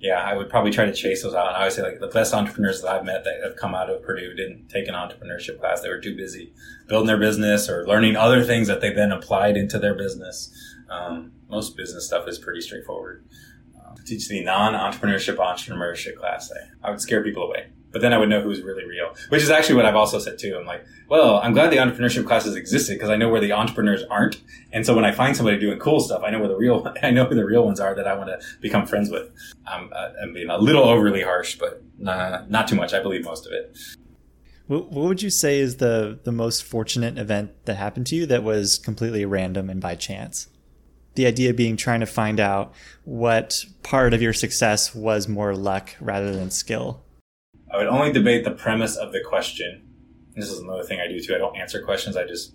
yeah, 0.00 0.22
I 0.22 0.36
would 0.36 0.48
probably 0.48 0.70
try 0.70 0.84
to 0.84 0.92
chase 0.92 1.22
those 1.22 1.34
out. 1.34 1.48
And 1.48 1.56
I 1.56 1.64
would 1.64 1.72
say 1.72 1.82
like 1.82 1.98
the 1.98 2.08
best 2.08 2.32
entrepreneurs 2.32 2.82
that 2.82 2.90
I've 2.90 3.04
met 3.04 3.24
that 3.24 3.40
have 3.42 3.56
come 3.56 3.74
out 3.74 3.90
of 3.90 4.02
Purdue 4.02 4.34
didn't 4.34 4.68
take 4.68 4.86
an 4.86 4.94
entrepreneurship 4.94 5.58
class. 5.58 5.80
They 5.80 5.88
were 5.88 6.00
too 6.00 6.16
busy 6.16 6.52
building 6.86 7.06
their 7.06 7.18
business 7.18 7.68
or 7.68 7.86
learning 7.86 8.16
other 8.16 8.44
things 8.44 8.68
that 8.68 8.80
they 8.80 8.92
then 8.92 9.12
applied 9.12 9.56
into 9.56 9.78
their 9.78 9.94
business. 9.94 10.52
Um, 10.88 11.32
most 11.48 11.76
business 11.76 12.06
stuff 12.06 12.28
is 12.28 12.38
pretty 12.38 12.60
straightforward. 12.60 13.24
Um, 13.76 13.96
teach 14.04 14.28
the 14.28 14.42
non-entrepreneurship 14.44 15.36
entrepreneurship 15.36 16.16
class. 16.16 16.52
I, 16.52 16.86
I 16.86 16.90
would 16.90 17.00
scare 17.00 17.24
people 17.24 17.42
away 17.42 17.66
but 17.92 18.02
then 18.02 18.12
I 18.12 18.18
would 18.18 18.28
know 18.28 18.40
who's 18.40 18.62
really 18.62 18.84
real, 18.84 19.14
which 19.30 19.42
is 19.42 19.50
actually 19.50 19.76
what 19.76 19.86
I've 19.86 19.96
also 19.96 20.18
said 20.18 20.38
too. 20.38 20.56
I'm 20.58 20.66
like, 20.66 20.84
well, 21.08 21.38
I'm 21.38 21.52
glad 21.52 21.70
the 21.70 21.76
entrepreneurship 21.76 22.26
classes 22.26 22.54
existed 22.54 22.94
because 22.94 23.10
I 23.10 23.16
know 23.16 23.28
where 23.28 23.40
the 23.40 23.52
entrepreneurs 23.52 24.02
aren't. 24.10 24.40
And 24.72 24.84
so 24.84 24.94
when 24.94 25.04
I 25.04 25.12
find 25.12 25.36
somebody 25.36 25.58
doing 25.58 25.78
cool 25.78 26.00
stuff, 26.00 26.22
I 26.24 26.30
know 26.30 26.38
where 26.38 26.48
the 26.48 26.56
real, 26.56 26.92
I 27.02 27.10
know 27.10 27.24
who 27.24 27.34
the 27.34 27.44
real 27.44 27.64
ones 27.64 27.80
are 27.80 27.94
that 27.94 28.06
I 28.06 28.14
want 28.14 28.28
to 28.28 28.40
become 28.60 28.86
friends 28.86 29.10
with. 29.10 29.30
I'm, 29.66 29.90
uh, 29.92 30.10
I'm 30.22 30.32
being 30.34 30.50
a 30.50 30.58
little 30.58 30.84
overly 30.84 31.22
harsh, 31.22 31.56
but 31.56 31.82
not 31.98 32.68
too 32.68 32.76
much. 32.76 32.92
I 32.92 33.02
believe 33.02 33.24
most 33.24 33.46
of 33.46 33.52
it. 33.52 33.76
What 34.66 34.92
would 34.92 35.22
you 35.22 35.30
say 35.30 35.60
is 35.60 35.78
the, 35.78 36.18
the 36.24 36.32
most 36.32 36.62
fortunate 36.62 37.16
event 37.16 37.52
that 37.64 37.76
happened 37.76 38.06
to 38.08 38.16
you 38.16 38.26
that 38.26 38.42
was 38.44 38.76
completely 38.76 39.24
random 39.24 39.70
and 39.70 39.80
by 39.80 39.94
chance? 39.94 40.48
The 41.14 41.24
idea 41.24 41.54
being 41.54 41.78
trying 41.78 42.00
to 42.00 42.06
find 42.06 42.38
out 42.38 42.74
what 43.04 43.64
part 43.82 44.12
of 44.12 44.20
your 44.20 44.34
success 44.34 44.94
was 44.94 45.26
more 45.26 45.56
luck 45.56 45.96
rather 46.00 46.36
than 46.36 46.50
skill. 46.50 47.02
I 47.72 47.76
would 47.76 47.86
only 47.86 48.12
debate 48.12 48.44
the 48.44 48.50
premise 48.50 48.96
of 48.96 49.12
the 49.12 49.20
question. 49.20 49.82
This 50.34 50.50
is 50.50 50.60
another 50.60 50.84
thing 50.84 51.00
I 51.00 51.08
do 51.08 51.20
too. 51.20 51.34
I 51.34 51.38
don't 51.38 51.56
answer 51.56 51.82
questions. 51.82 52.16
I 52.16 52.26
just 52.26 52.54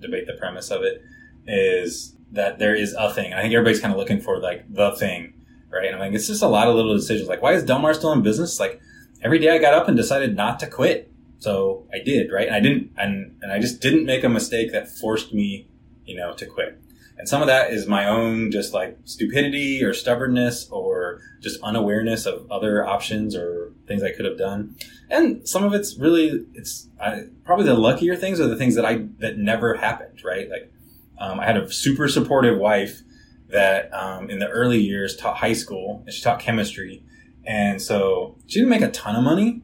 debate 0.00 0.26
the 0.26 0.34
premise 0.34 0.70
of 0.70 0.82
it. 0.82 1.02
Is 1.46 2.16
that 2.32 2.58
there 2.58 2.74
is 2.74 2.94
a 2.98 3.12
thing? 3.12 3.32
I 3.32 3.42
think 3.42 3.54
everybody's 3.54 3.80
kind 3.80 3.92
of 3.92 3.98
looking 3.98 4.20
for 4.20 4.38
like 4.38 4.72
the 4.72 4.92
thing, 4.92 5.34
right? 5.70 5.86
And 5.86 5.94
I'm 5.94 6.00
like, 6.00 6.12
it's 6.12 6.26
just 6.26 6.42
a 6.42 6.48
lot 6.48 6.68
of 6.68 6.74
little 6.74 6.96
decisions. 6.96 7.28
Like, 7.28 7.42
why 7.42 7.52
is 7.52 7.64
DelMar 7.64 7.94
still 7.94 8.12
in 8.12 8.22
business? 8.22 8.60
Like, 8.60 8.80
every 9.22 9.38
day 9.38 9.50
I 9.50 9.58
got 9.58 9.74
up 9.74 9.88
and 9.88 9.96
decided 9.96 10.36
not 10.36 10.60
to 10.60 10.66
quit. 10.66 11.10
So 11.38 11.86
I 11.92 12.02
did, 12.02 12.32
right? 12.32 12.46
And 12.46 12.56
I 12.56 12.60
didn't, 12.60 12.92
and, 12.96 13.36
and 13.42 13.52
I 13.52 13.58
just 13.58 13.80
didn't 13.80 14.06
make 14.06 14.24
a 14.24 14.28
mistake 14.28 14.72
that 14.72 14.88
forced 14.88 15.34
me, 15.34 15.68
you 16.04 16.16
know, 16.16 16.32
to 16.34 16.46
quit. 16.46 16.80
And 17.16 17.28
some 17.28 17.42
of 17.42 17.46
that 17.46 17.72
is 17.72 17.86
my 17.86 18.08
own 18.08 18.50
just 18.50 18.74
like 18.74 18.98
stupidity 19.04 19.84
or 19.84 19.94
stubbornness 19.94 20.68
or 20.70 21.20
just 21.40 21.62
unawareness 21.62 22.26
of 22.26 22.50
other 22.50 22.84
options 22.84 23.36
or 23.36 23.72
things 23.86 24.02
I 24.02 24.10
could 24.10 24.24
have 24.24 24.36
done. 24.36 24.76
And 25.10 25.46
some 25.48 25.62
of 25.62 25.74
it's 25.74 25.96
really, 25.96 26.44
it's 26.54 26.88
I, 27.00 27.24
probably 27.44 27.66
the 27.66 27.74
luckier 27.74 28.16
things 28.16 28.40
are 28.40 28.48
the 28.48 28.56
things 28.56 28.74
that 28.74 28.84
I, 28.84 29.06
that 29.18 29.38
never 29.38 29.74
happened, 29.74 30.22
right? 30.24 30.48
Like, 30.50 30.72
um, 31.18 31.38
I 31.38 31.46
had 31.46 31.56
a 31.56 31.70
super 31.70 32.08
supportive 32.08 32.58
wife 32.58 33.02
that, 33.48 33.94
um, 33.94 34.28
in 34.28 34.40
the 34.40 34.48
early 34.48 34.80
years 34.80 35.16
taught 35.16 35.36
high 35.36 35.52
school 35.52 36.02
and 36.04 36.12
she 36.12 36.20
taught 36.20 36.40
chemistry. 36.40 37.04
And 37.46 37.80
so 37.80 38.36
she 38.46 38.58
didn't 38.58 38.70
make 38.70 38.82
a 38.82 38.90
ton 38.90 39.14
of 39.14 39.22
money, 39.22 39.62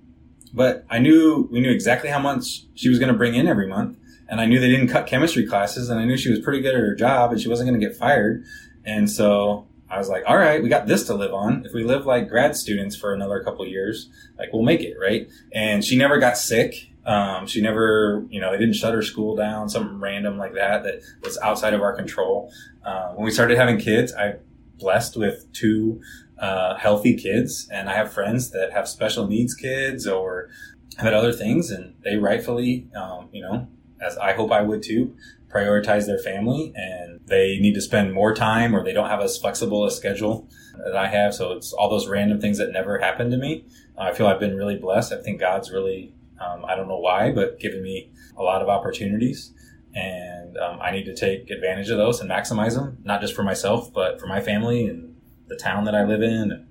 but 0.52 0.84
I 0.88 1.00
knew, 1.00 1.48
we 1.50 1.60
knew 1.60 1.70
exactly 1.70 2.10
how 2.10 2.20
much 2.20 2.66
she 2.74 2.88
was 2.88 3.00
going 3.00 3.10
to 3.10 3.18
bring 3.18 3.34
in 3.34 3.48
every 3.48 3.66
month 3.66 3.96
and 4.30 4.40
I 4.40 4.46
knew 4.46 4.60
they 4.60 4.70
didn't 4.70 4.88
cut 4.88 5.06
chemistry 5.06 5.44
classes, 5.44 5.90
and 5.90 5.98
I 6.00 6.04
knew 6.04 6.16
she 6.16 6.30
was 6.30 6.38
pretty 6.38 6.62
good 6.62 6.74
at 6.74 6.80
her 6.80 6.94
job, 6.94 7.32
and 7.32 7.40
she 7.40 7.48
wasn't 7.48 7.68
going 7.68 7.80
to 7.80 7.86
get 7.86 7.96
fired. 7.96 8.44
And 8.84 9.10
so 9.10 9.66
I 9.90 9.98
was 9.98 10.08
like, 10.08 10.22
all 10.26 10.38
right, 10.38 10.62
we 10.62 10.68
got 10.68 10.86
this 10.86 11.04
to 11.08 11.14
live 11.14 11.34
on. 11.34 11.64
If 11.66 11.74
we 11.74 11.82
live 11.82 12.06
like 12.06 12.28
grad 12.28 12.54
students 12.56 12.94
for 12.94 13.12
another 13.12 13.42
couple 13.42 13.66
years, 13.66 14.08
like 14.38 14.52
we'll 14.52 14.62
make 14.62 14.82
it, 14.82 14.96
right? 15.00 15.28
And 15.52 15.84
she 15.84 15.98
never 15.98 16.18
got 16.18 16.38
sick. 16.38 16.92
Um, 17.04 17.48
she 17.48 17.60
never, 17.60 18.24
you 18.30 18.40
know, 18.40 18.52
they 18.52 18.58
didn't 18.58 18.76
shut 18.76 18.94
her 18.94 19.02
school 19.02 19.34
down, 19.34 19.68
something 19.68 19.98
random 19.98 20.38
like 20.38 20.54
that 20.54 20.84
that 20.84 21.02
was 21.24 21.36
outside 21.38 21.74
of 21.74 21.80
our 21.80 21.94
control. 21.94 22.52
Uh, 22.84 23.12
when 23.14 23.24
we 23.24 23.32
started 23.32 23.58
having 23.58 23.78
kids, 23.78 24.14
I 24.14 24.36
blessed 24.78 25.16
with 25.16 25.52
two 25.52 26.00
uh, 26.38 26.76
healthy 26.76 27.16
kids, 27.16 27.68
and 27.72 27.88
I 27.88 27.94
have 27.94 28.12
friends 28.12 28.50
that 28.50 28.72
have 28.72 28.88
special 28.88 29.26
needs 29.26 29.54
kids 29.54 30.06
or 30.06 30.50
had 30.98 31.14
other 31.14 31.32
things, 31.32 31.70
and 31.70 31.94
they 32.04 32.16
rightfully, 32.16 32.88
um, 32.94 33.28
you 33.32 33.42
know, 33.42 33.66
as 34.00 34.16
I 34.18 34.32
hope 34.32 34.52
I 34.52 34.62
would 34.62 34.82
too, 34.82 35.14
prioritize 35.48 36.06
their 36.06 36.18
family 36.18 36.72
and 36.76 37.20
they 37.26 37.58
need 37.58 37.74
to 37.74 37.80
spend 37.80 38.12
more 38.12 38.34
time 38.34 38.74
or 38.74 38.84
they 38.84 38.92
don't 38.92 39.08
have 39.08 39.20
as 39.20 39.36
flexible 39.36 39.84
a 39.84 39.90
schedule 39.90 40.48
that 40.84 40.96
I 40.96 41.08
have. 41.08 41.34
So 41.34 41.52
it's 41.52 41.72
all 41.72 41.90
those 41.90 42.06
random 42.06 42.40
things 42.40 42.58
that 42.58 42.72
never 42.72 42.98
happened 42.98 43.32
to 43.32 43.36
me. 43.36 43.66
I 43.98 44.12
feel 44.12 44.26
I've 44.26 44.40
been 44.40 44.56
really 44.56 44.76
blessed. 44.76 45.12
I 45.12 45.20
think 45.20 45.40
God's 45.40 45.70
really, 45.70 46.14
um, 46.40 46.64
I 46.64 46.74
don't 46.76 46.88
know 46.88 46.98
why, 46.98 47.32
but 47.32 47.58
given 47.58 47.82
me 47.82 48.12
a 48.36 48.42
lot 48.42 48.62
of 48.62 48.68
opportunities 48.68 49.52
and 49.92 50.56
um, 50.56 50.78
I 50.80 50.92
need 50.92 51.04
to 51.04 51.14
take 51.14 51.50
advantage 51.50 51.90
of 51.90 51.98
those 51.98 52.20
and 52.20 52.30
maximize 52.30 52.74
them, 52.74 52.98
not 53.02 53.20
just 53.20 53.34
for 53.34 53.42
myself, 53.42 53.92
but 53.92 54.20
for 54.20 54.28
my 54.28 54.40
family 54.40 54.86
and 54.86 55.16
the 55.48 55.56
town 55.56 55.84
that 55.84 55.96
I 55.96 56.04
live 56.04 56.22
in 56.22 56.52
and 56.52 56.66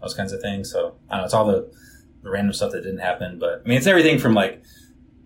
those 0.00 0.14
kinds 0.14 0.32
of 0.32 0.40
things. 0.42 0.70
So 0.72 0.96
I 1.08 1.14
don't 1.14 1.20
know, 1.20 1.24
it's 1.24 1.34
all 1.34 1.46
the, 1.46 1.72
the 2.22 2.30
random 2.30 2.52
stuff 2.52 2.72
that 2.72 2.82
didn't 2.82 2.98
happen, 2.98 3.38
but 3.38 3.62
I 3.64 3.68
mean, 3.68 3.78
it's 3.78 3.86
everything 3.86 4.18
from 4.18 4.34
like, 4.34 4.62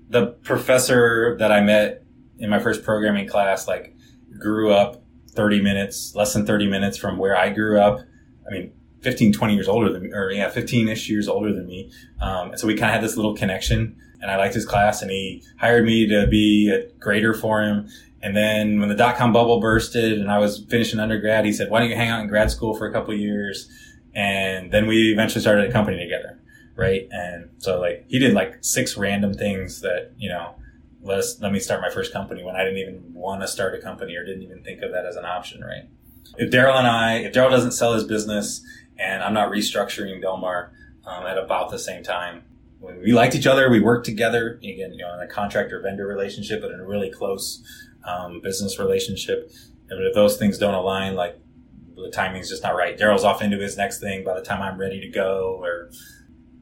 the 0.09 0.27
professor 0.27 1.37
that 1.39 1.53
I 1.53 1.61
met 1.61 2.05
in 2.39 2.51
my 2.51 2.59
first 2.59 2.83
programming 2.83 3.29
class, 3.29 3.69
like, 3.69 3.95
grew 4.39 4.73
up 4.73 5.03
30 5.33 5.63
minutes, 5.63 6.15
less 6.15 6.33
than 6.33 6.47
30 6.47 6.69
minutes 6.69 6.97
from 6.97 7.19
where 7.19 7.37
I 7.37 7.51
grew 7.51 7.81
up. 7.81 8.01
I 8.47 8.51
mean, 8.51 8.73
15, 9.03 9.33
20 9.33 9.55
years 9.55 9.69
older 9.69 9.93
than 9.93 10.03
me, 10.03 10.13
or 10.13 10.31
yeah, 10.31 10.51
15 10.51 10.89
ish 10.89 11.09
years 11.09 11.29
older 11.29 11.53
than 11.53 11.67
me. 11.67 11.91
Um, 12.21 12.51
and 12.51 12.59
so 12.59 12.67
we 12.67 12.75
kind 12.75 12.91
of 12.91 12.95
had 12.95 13.05
this 13.05 13.17
little 13.17 13.37
connection 13.37 13.97
and 14.21 14.31
I 14.31 14.37
liked 14.37 14.55
his 14.55 14.67
class 14.67 15.03
and 15.03 15.11
he 15.11 15.45
hired 15.59 15.85
me 15.85 16.09
to 16.09 16.27
be 16.27 16.71
a 16.71 16.91
grader 16.99 17.35
for 17.35 17.63
him. 17.63 17.89
And 18.21 18.37
then 18.37 18.81
when 18.81 18.89
the 18.89 18.97
dot 18.97 19.17
com 19.17 19.33
bubble 19.33 19.61
bursted 19.61 20.19
and 20.19 20.31
I 20.31 20.39
was 20.39 20.65
finishing 20.69 20.99
undergrad, 20.99 21.45
he 21.45 21.53
said, 21.53 21.71
why 21.71 21.79
don't 21.79 21.91
you 21.91 21.97
hang 21.97 22.09
out 22.09 22.21
in 22.21 22.27
grad 22.27 22.51
school 22.51 22.75
for 22.75 22.87
a 22.89 22.93
couple 22.93 23.15
years? 23.15 23.71
And 24.15 24.73
then 24.73 24.89
we 24.89 25.13
eventually 25.13 25.41
started 25.41 25.71
a 25.71 25.73
company 25.73 25.99
together 26.03 26.41
right? 26.79 27.09
And 27.11 27.51
so 27.59 27.81
like 27.81 28.05
he 28.09 28.19
did 28.19 28.33
like 28.33 28.59
six 28.63 28.97
random 28.97 29.35
things 29.35 29.83
that 29.83 30.13
you 30.17 30.31
know 30.31 30.55
let 31.03 31.19
us 31.19 31.41
let 31.41 31.53
me 31.53 31.59
start 31.59 31.83
my 31.83 31.91
first 31.91 32.13
company 32.13 32.43
when 32.43 32.57
I 32.57 32.63
didn't 32.63 32.79
even 32.79 33.13
want 33.13 33.43
to 33.43 33.49
start 33.49 33.75
a 33.75 33.83
company 33.83 34.15
or 34.15 34.25
didn't 34.25 34.45
even 34.45 34.63
think 34.63 34.81
of 34.83 34.93
that 34.93 35.05
as 35.05 35.17
an 35.17 35.25
option, 35.25 35.61
right? 35.61 35.89
If 36.37 36.51
Daryl 36.51 36.77
and 36.77 36.87
I, 36.87 37.17
if 37.17 37.33
Daryl 37.33 37.51
doesn't 37.51 37.73
sell 37.73 37.95
his 37.95 38.05
business 38.05 38.63
and 38.97 39.23
I'm 39.23 39.35
not 39.35 39.51
restructuring 39.51 40.23
DelMar 40.23 40.71
um, 41.05 41.27
at 41.27 41.37
about 41.37 41.71
the 41.71 41.79
same 41.79 42.03
time, 42.03 42.45
we 42.81 43.13
liked 43.13 43.35
each 43.35 43.47
other, 43.47 43.69
we 43.71 43.81
worked 43.81 44.07
together 44.07 44.61
again, 44.63 44.93
you 44.93 44.99
know, 44.99 45.13
in 45.15 45.21
a 45.21 45.27
contractor 45.27 45.81
vendor 45.81 46.07
relationship, 46.07 46.61
but 46.61 46.71
in 46.71 46.79
a 46.79 46.87
really 46.87 47.11
close 47.11 47.63
um, 48.05 48.41
business 48.41 48.79
relationship. 48.79 49.51
And 49.91 50.05
if 50.07 50.15
those 50.15 50.37
things 50.37 50.59
don't 50.59 50.75
align, 50.75 51.15
like 51.15 51.39
the 51.97 52.11
timing's 52.11 52.49
just 52.49 52.63
not 52.63 52.77
right. 52.77 52.97
Daryl's 52.97 53.25
off 53.25 53.43
into 53.43 53.59
his 53.59 53.77
next 53.77 53.99
thing 53.99 54.23
by 54.23 54.35
the 54.35 54.45
time 54.45 54.63
I'm 54.63 54.79
ready 54.79 55.01
to 55.01 55.09
go, 55.09 55.59
or 55.61 55.91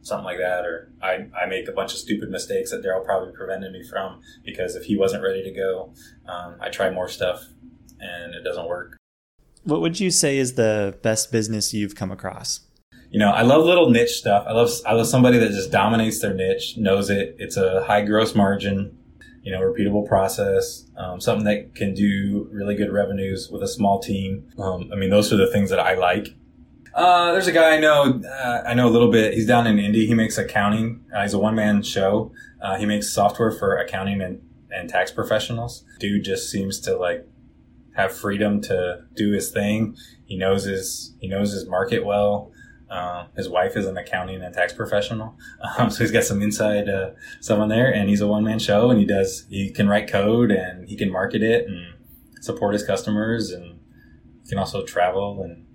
something 0.07 0.25
like 0.25 0.39
that, 0.39 0.65
or 0.65 0.93
I, 1.03 1.27
I 1.37 1.47
make 1.47 1.69
a 1.69 1.73
bunch 1.73 1.93
of 1.93 1.99
stupid 1.99 2.31
mistakes 2.31 2.71
that 2.71 2.83
Daryl 2.83 3.05
probably 3.05 3.33
prevented 3.33 3.73
me 3.73 3.83
from 3.83 4.21
because 4.45 4.77
if 4.77 4.85
he 4.85 4.97
wasn't 4.97 5.25
ready 5.25 5.43
to 5.43 5.51
go, 5.51 5.93
um, 6.29 6.55
I 6.61 6.71
try 6.71 6.91
more 6.91 7.09
stuff 7.09 7.45
and 7.99 8.35
it 8.35 8.43
doesn't 8.45 8.69
work. 8.69 8.97
What 9.65 9.81
would 9.81 9.99
you 9.99 10.13
say 10.13 10.39
is 10.39 10.55
the 10.55 10.97
best 11.03 11.33
business 11.33 11.75
you've 11.75 11.97
come 11.97 12.13
across? 12.13 12.61
You 13.11 13.19
know, 13.19 13.31
I 13.31 13.43
love 13.43 13.65
little 13.65 13.91
niche 13.91 14.13
stuff. 14.13 14.45
I 14.47 14.53
love 14.53 14.71
I 14.87 14.93
love 14.93 15.09
somebody 15.09 15.39
that 15.39 15.51
just 15.51 15.73
dominates 15.73 16.21
their 16.21 16.35
niche, 16.35 16.77
knows 16.77 17.11
it. 17.11 17.35
It's 17.39 17.57
a 17.57 17.83
high 17.85 18.05
gross 18.05 18.35
margin, 18.35 18.97
you 19.43 19.51
know, 19.51 19.61
repeatable 19.61 20.07
process, 20.07 20.85
um, 20.97 21.21
something 21.21 21.45
that 21.47 21.75
can 21.75 21.95
do 21.95 22.49
really 22.53 22.77
good 22.77 22.93
revenues 22.93 23.49
with 23.51 23.63
a 23.63 23.69
small 23.69 23.99
team. 23.99 24.53
Um, 24.59 24.91
I 24.93 24.97
mean, 24.97 25.11
those 25.11 25.33
are 25.33 25.37
the 25.37 25.51
things 25.51 25.71
that 25.71 25.81
I 25.81 25.95
like. 25.95 26.29
Uh, 26.97 27.33
there's 27.33 27.47
a 27.47 27.53
guy 27.53 27.75
I 27.75 27.79
know. 27.79 28.23
Uh, 28.27 28.63
I 28.67 28.73
know 28.73 28.89
a 28.89 28.91
little 28.91 29.11
bit. 29.11 29.35
He's 29.35 29.47
down 29.47 29.67
in 29.67 29.79
Indy. 29.79 30.07
He 30.07 30.15
makes 30.15 30.39
accounting. 30.39 31.05
Uh, 31.15 31.23
he's 31.23 31.35
a 31.35 31.39
one 31.39 31.55
man 31.55 31.83
show. 31.83 32.33
Uh, 32.61 32.79
he 32.79 32.87
makes 32.87 33.13
software 33.13 33.51
for 33.51 33.77
accounting 33.77 34.23
and, 34.23 34.41
and 34.71 34.89
tax 34.89 35.11
professionals. 35.11 35.85
Dude 36.01 36.25
just 36.25 36.51
seems 36.51 36.81
to 36.81 36.97
like 36.97 37.29
have 37.97 38.17
freedom 38.17 38.63
to 38.63 39.05
do 39.15 39.33
his 39.33 39.51
thing. 39.51 39.95
He 40.25 40.39
knows 40.39 40.65
his 40.65 41.15
he 41.21 41.29
knows 41.29 41.53
his 41.53 41.67
market 41.67 42.05
well. 42.05 42.51
Uh, 42.89 43.27
his 43.37 43.49
wife 43.49 43.77
is 43.77 43.85
an 43.85 43.99
accounting 43.99 44.41
and 44.43 44.55
tax 44.55 44.73
professional, 44.73 45.37
um, 45.79 45.91
so 45.91 46.05
he's 46.05 46.13
got 46.13 46.23
some 46.25 46.41
inside 46.41 46.89
uh, 46.89 47.11
someone 47.41 47.69
there. 47.69 47.93
And 47.93 48.09
he's 48.09 48.23
a 48.23 48.27
one 48.27 48.43
man 48.43 48.59
show, 48.59 48.91
and 48.91 48.99
he 48.99 49.05
does 49.05 49.45
he 49.51 49.71
can 49.71 49.87
write 49.87 50.09
code 50.09 50.51
and 50.51 50.89
he 50.89 50.97
can 50.97 51.13
market 51.13 51.43
it 51.43 51.67
and 51.67 51.95
support 52.41 52.73
his 52.73 52.85
customers, 52.85 53.51
and 53.51 53.81
he 54.45 54.49
can 54.49 54.59
also 54.59 54.83
travel 54.83 55.43
and 55.43 55.66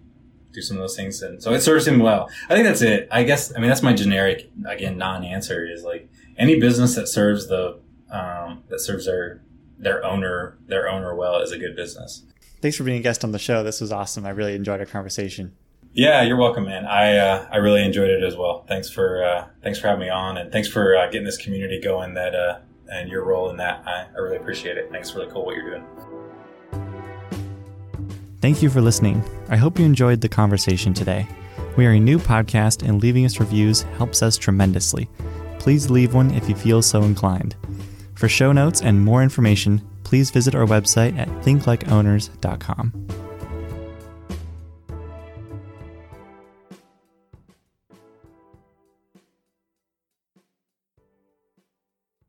do 0.51 0.61
some 0.61 0.77
of 0.77 0.81
those 0.81 0.95
things. 0.95 1.21
And 1.21 1.41
so 1.41 1.53
it 1.53 1.61
serves 1.61 1.87
him 1.87 1.99
well. 1.99 2.29
I 2.49 2.53
think 2.53 2.65
that's 2.65 2.81
it. 2.81 3.07
I 3.11 3.23
guess, 3.23 3.55
I 3.55 3.59
mean, 3.59 3.69
that's 3.69 3.83
my 3.83 3.93
generic, 3.93 4.51
again, 4.67 4.97
non-answer 4.97 5.65
is 5.65 5.83
like 5.83 6.09
any 6.37 6.59
business 6.59 6.95
that 6.95 7.07
serves 7.07 7.47
the, 7.47 7.79
um, 8.09 8.63
that 8.69 8.79
serves 8.79 9.05
their, 9.05 9.41
their 9.77 10.03
owner, 10.05 10.57
their 10.67 10.89
owner 10.89 11.15
well 11.15 11.39
is 11.39 11.51
a 11.51 11.57
good 11.57 11.75
business. 11.75 12.23
Thanks 12.61 12.77
for 12.77 12.83
being 12.83 12.99
a 12.99 13.01
guest 13.01 13.23
on 13.23 13.31
the 13.31 13.39
show. 13.39 13.63
This 13.63 13.81
was 13.81 13.91
awesome. 13.91 14.25
I 14.25 14.29
really 14.29 14.55
enjoyed 14.55 14.79
our 14.79 14.85
conversation. 14.85 15.55
Yeah, 15.93 16.21
you're 16.21 16.37
welcome, 16.37 16.65
man. 16.65 16.85
I 16.85 17.17
uh, 17.17 17.49
I 17.51 17.57
really 17.57 17.83
enjoyed 17.83 18.09
it 18.09 18.23
as 18.23 18.37
well. 18.37 18.63
Thanks 18.65 18.89
for 18.89 19.25
uh, 19.25 19.47
thanks 19.61 19.77
for 19.77 19.87
having 19.87 19.99
me 20.01 20.09
on, 20.09 20.37
and 20.37 20.49
thanks 20.49 20.69
for 20.69 20.95
uh, 20.95 21.07
getting 21.07 21.25
this 21.25 21.35
community 21.35 21.81
going. 21.81 22.13
That 22.13 22.33
uh, 22.33 22.59
and 22.89 23.09
your 23.09 23.25
role 23.25 23.49
in 23.49 23.57
that, 23.57 23.83
I, 23.85 24.05
I 24.15 24.19
really 24.19 24.37
appreciate 24.37 24.77
it. 24.77 24.89
Thanks, 24.89 25.13
really 25.15 25.29
cool 25.29 25.45
what 25.45 25.55
you're 25.55 25.69
doing. 25.69 26.10
Thank 28.41 28.63
you 28.63 28.69
for 28.71 28.81
listening. 28.81 29.23
I 29.49 29.57
hope 29.57 29.77
you 29.77 29.85
enjoyed 29.85 30.19
the 30.19 30.29
conversation 30.29 30.95
today. 30.95 31.27
We 31.77 31.85
are 31.85 31.91
a 31.91 31.99
new 31.99 32.17
podcast, 32.17 32.81
and 32.87 33.01
leaving 33.01 33.23
us 33.23 33.39
reviews 33.39 33.83
helps 33.97 34.23
us 34.23 34.35
tremendously. 34.35 35.07
Please 35.59 35.91
leave 35.91 36.15
one 36.15 36.31
if 36.31 36.49
you 36.49 36.55
feel 36.55 36.81
so 36.81 37.03
inclined. 37.03 37.55
For 38.15 38.27
show 38.27 38.51
notes 38.51 38.81
and 38.81 39.05
more 39.05 39.21
information, 39.21 39.87
please 40.03 40.31
visit 40.31 40.55
our 40.55 40.65
website 40.65 41.17
at 41.17 41.27
thinklikeowners.com. 41.43 43.30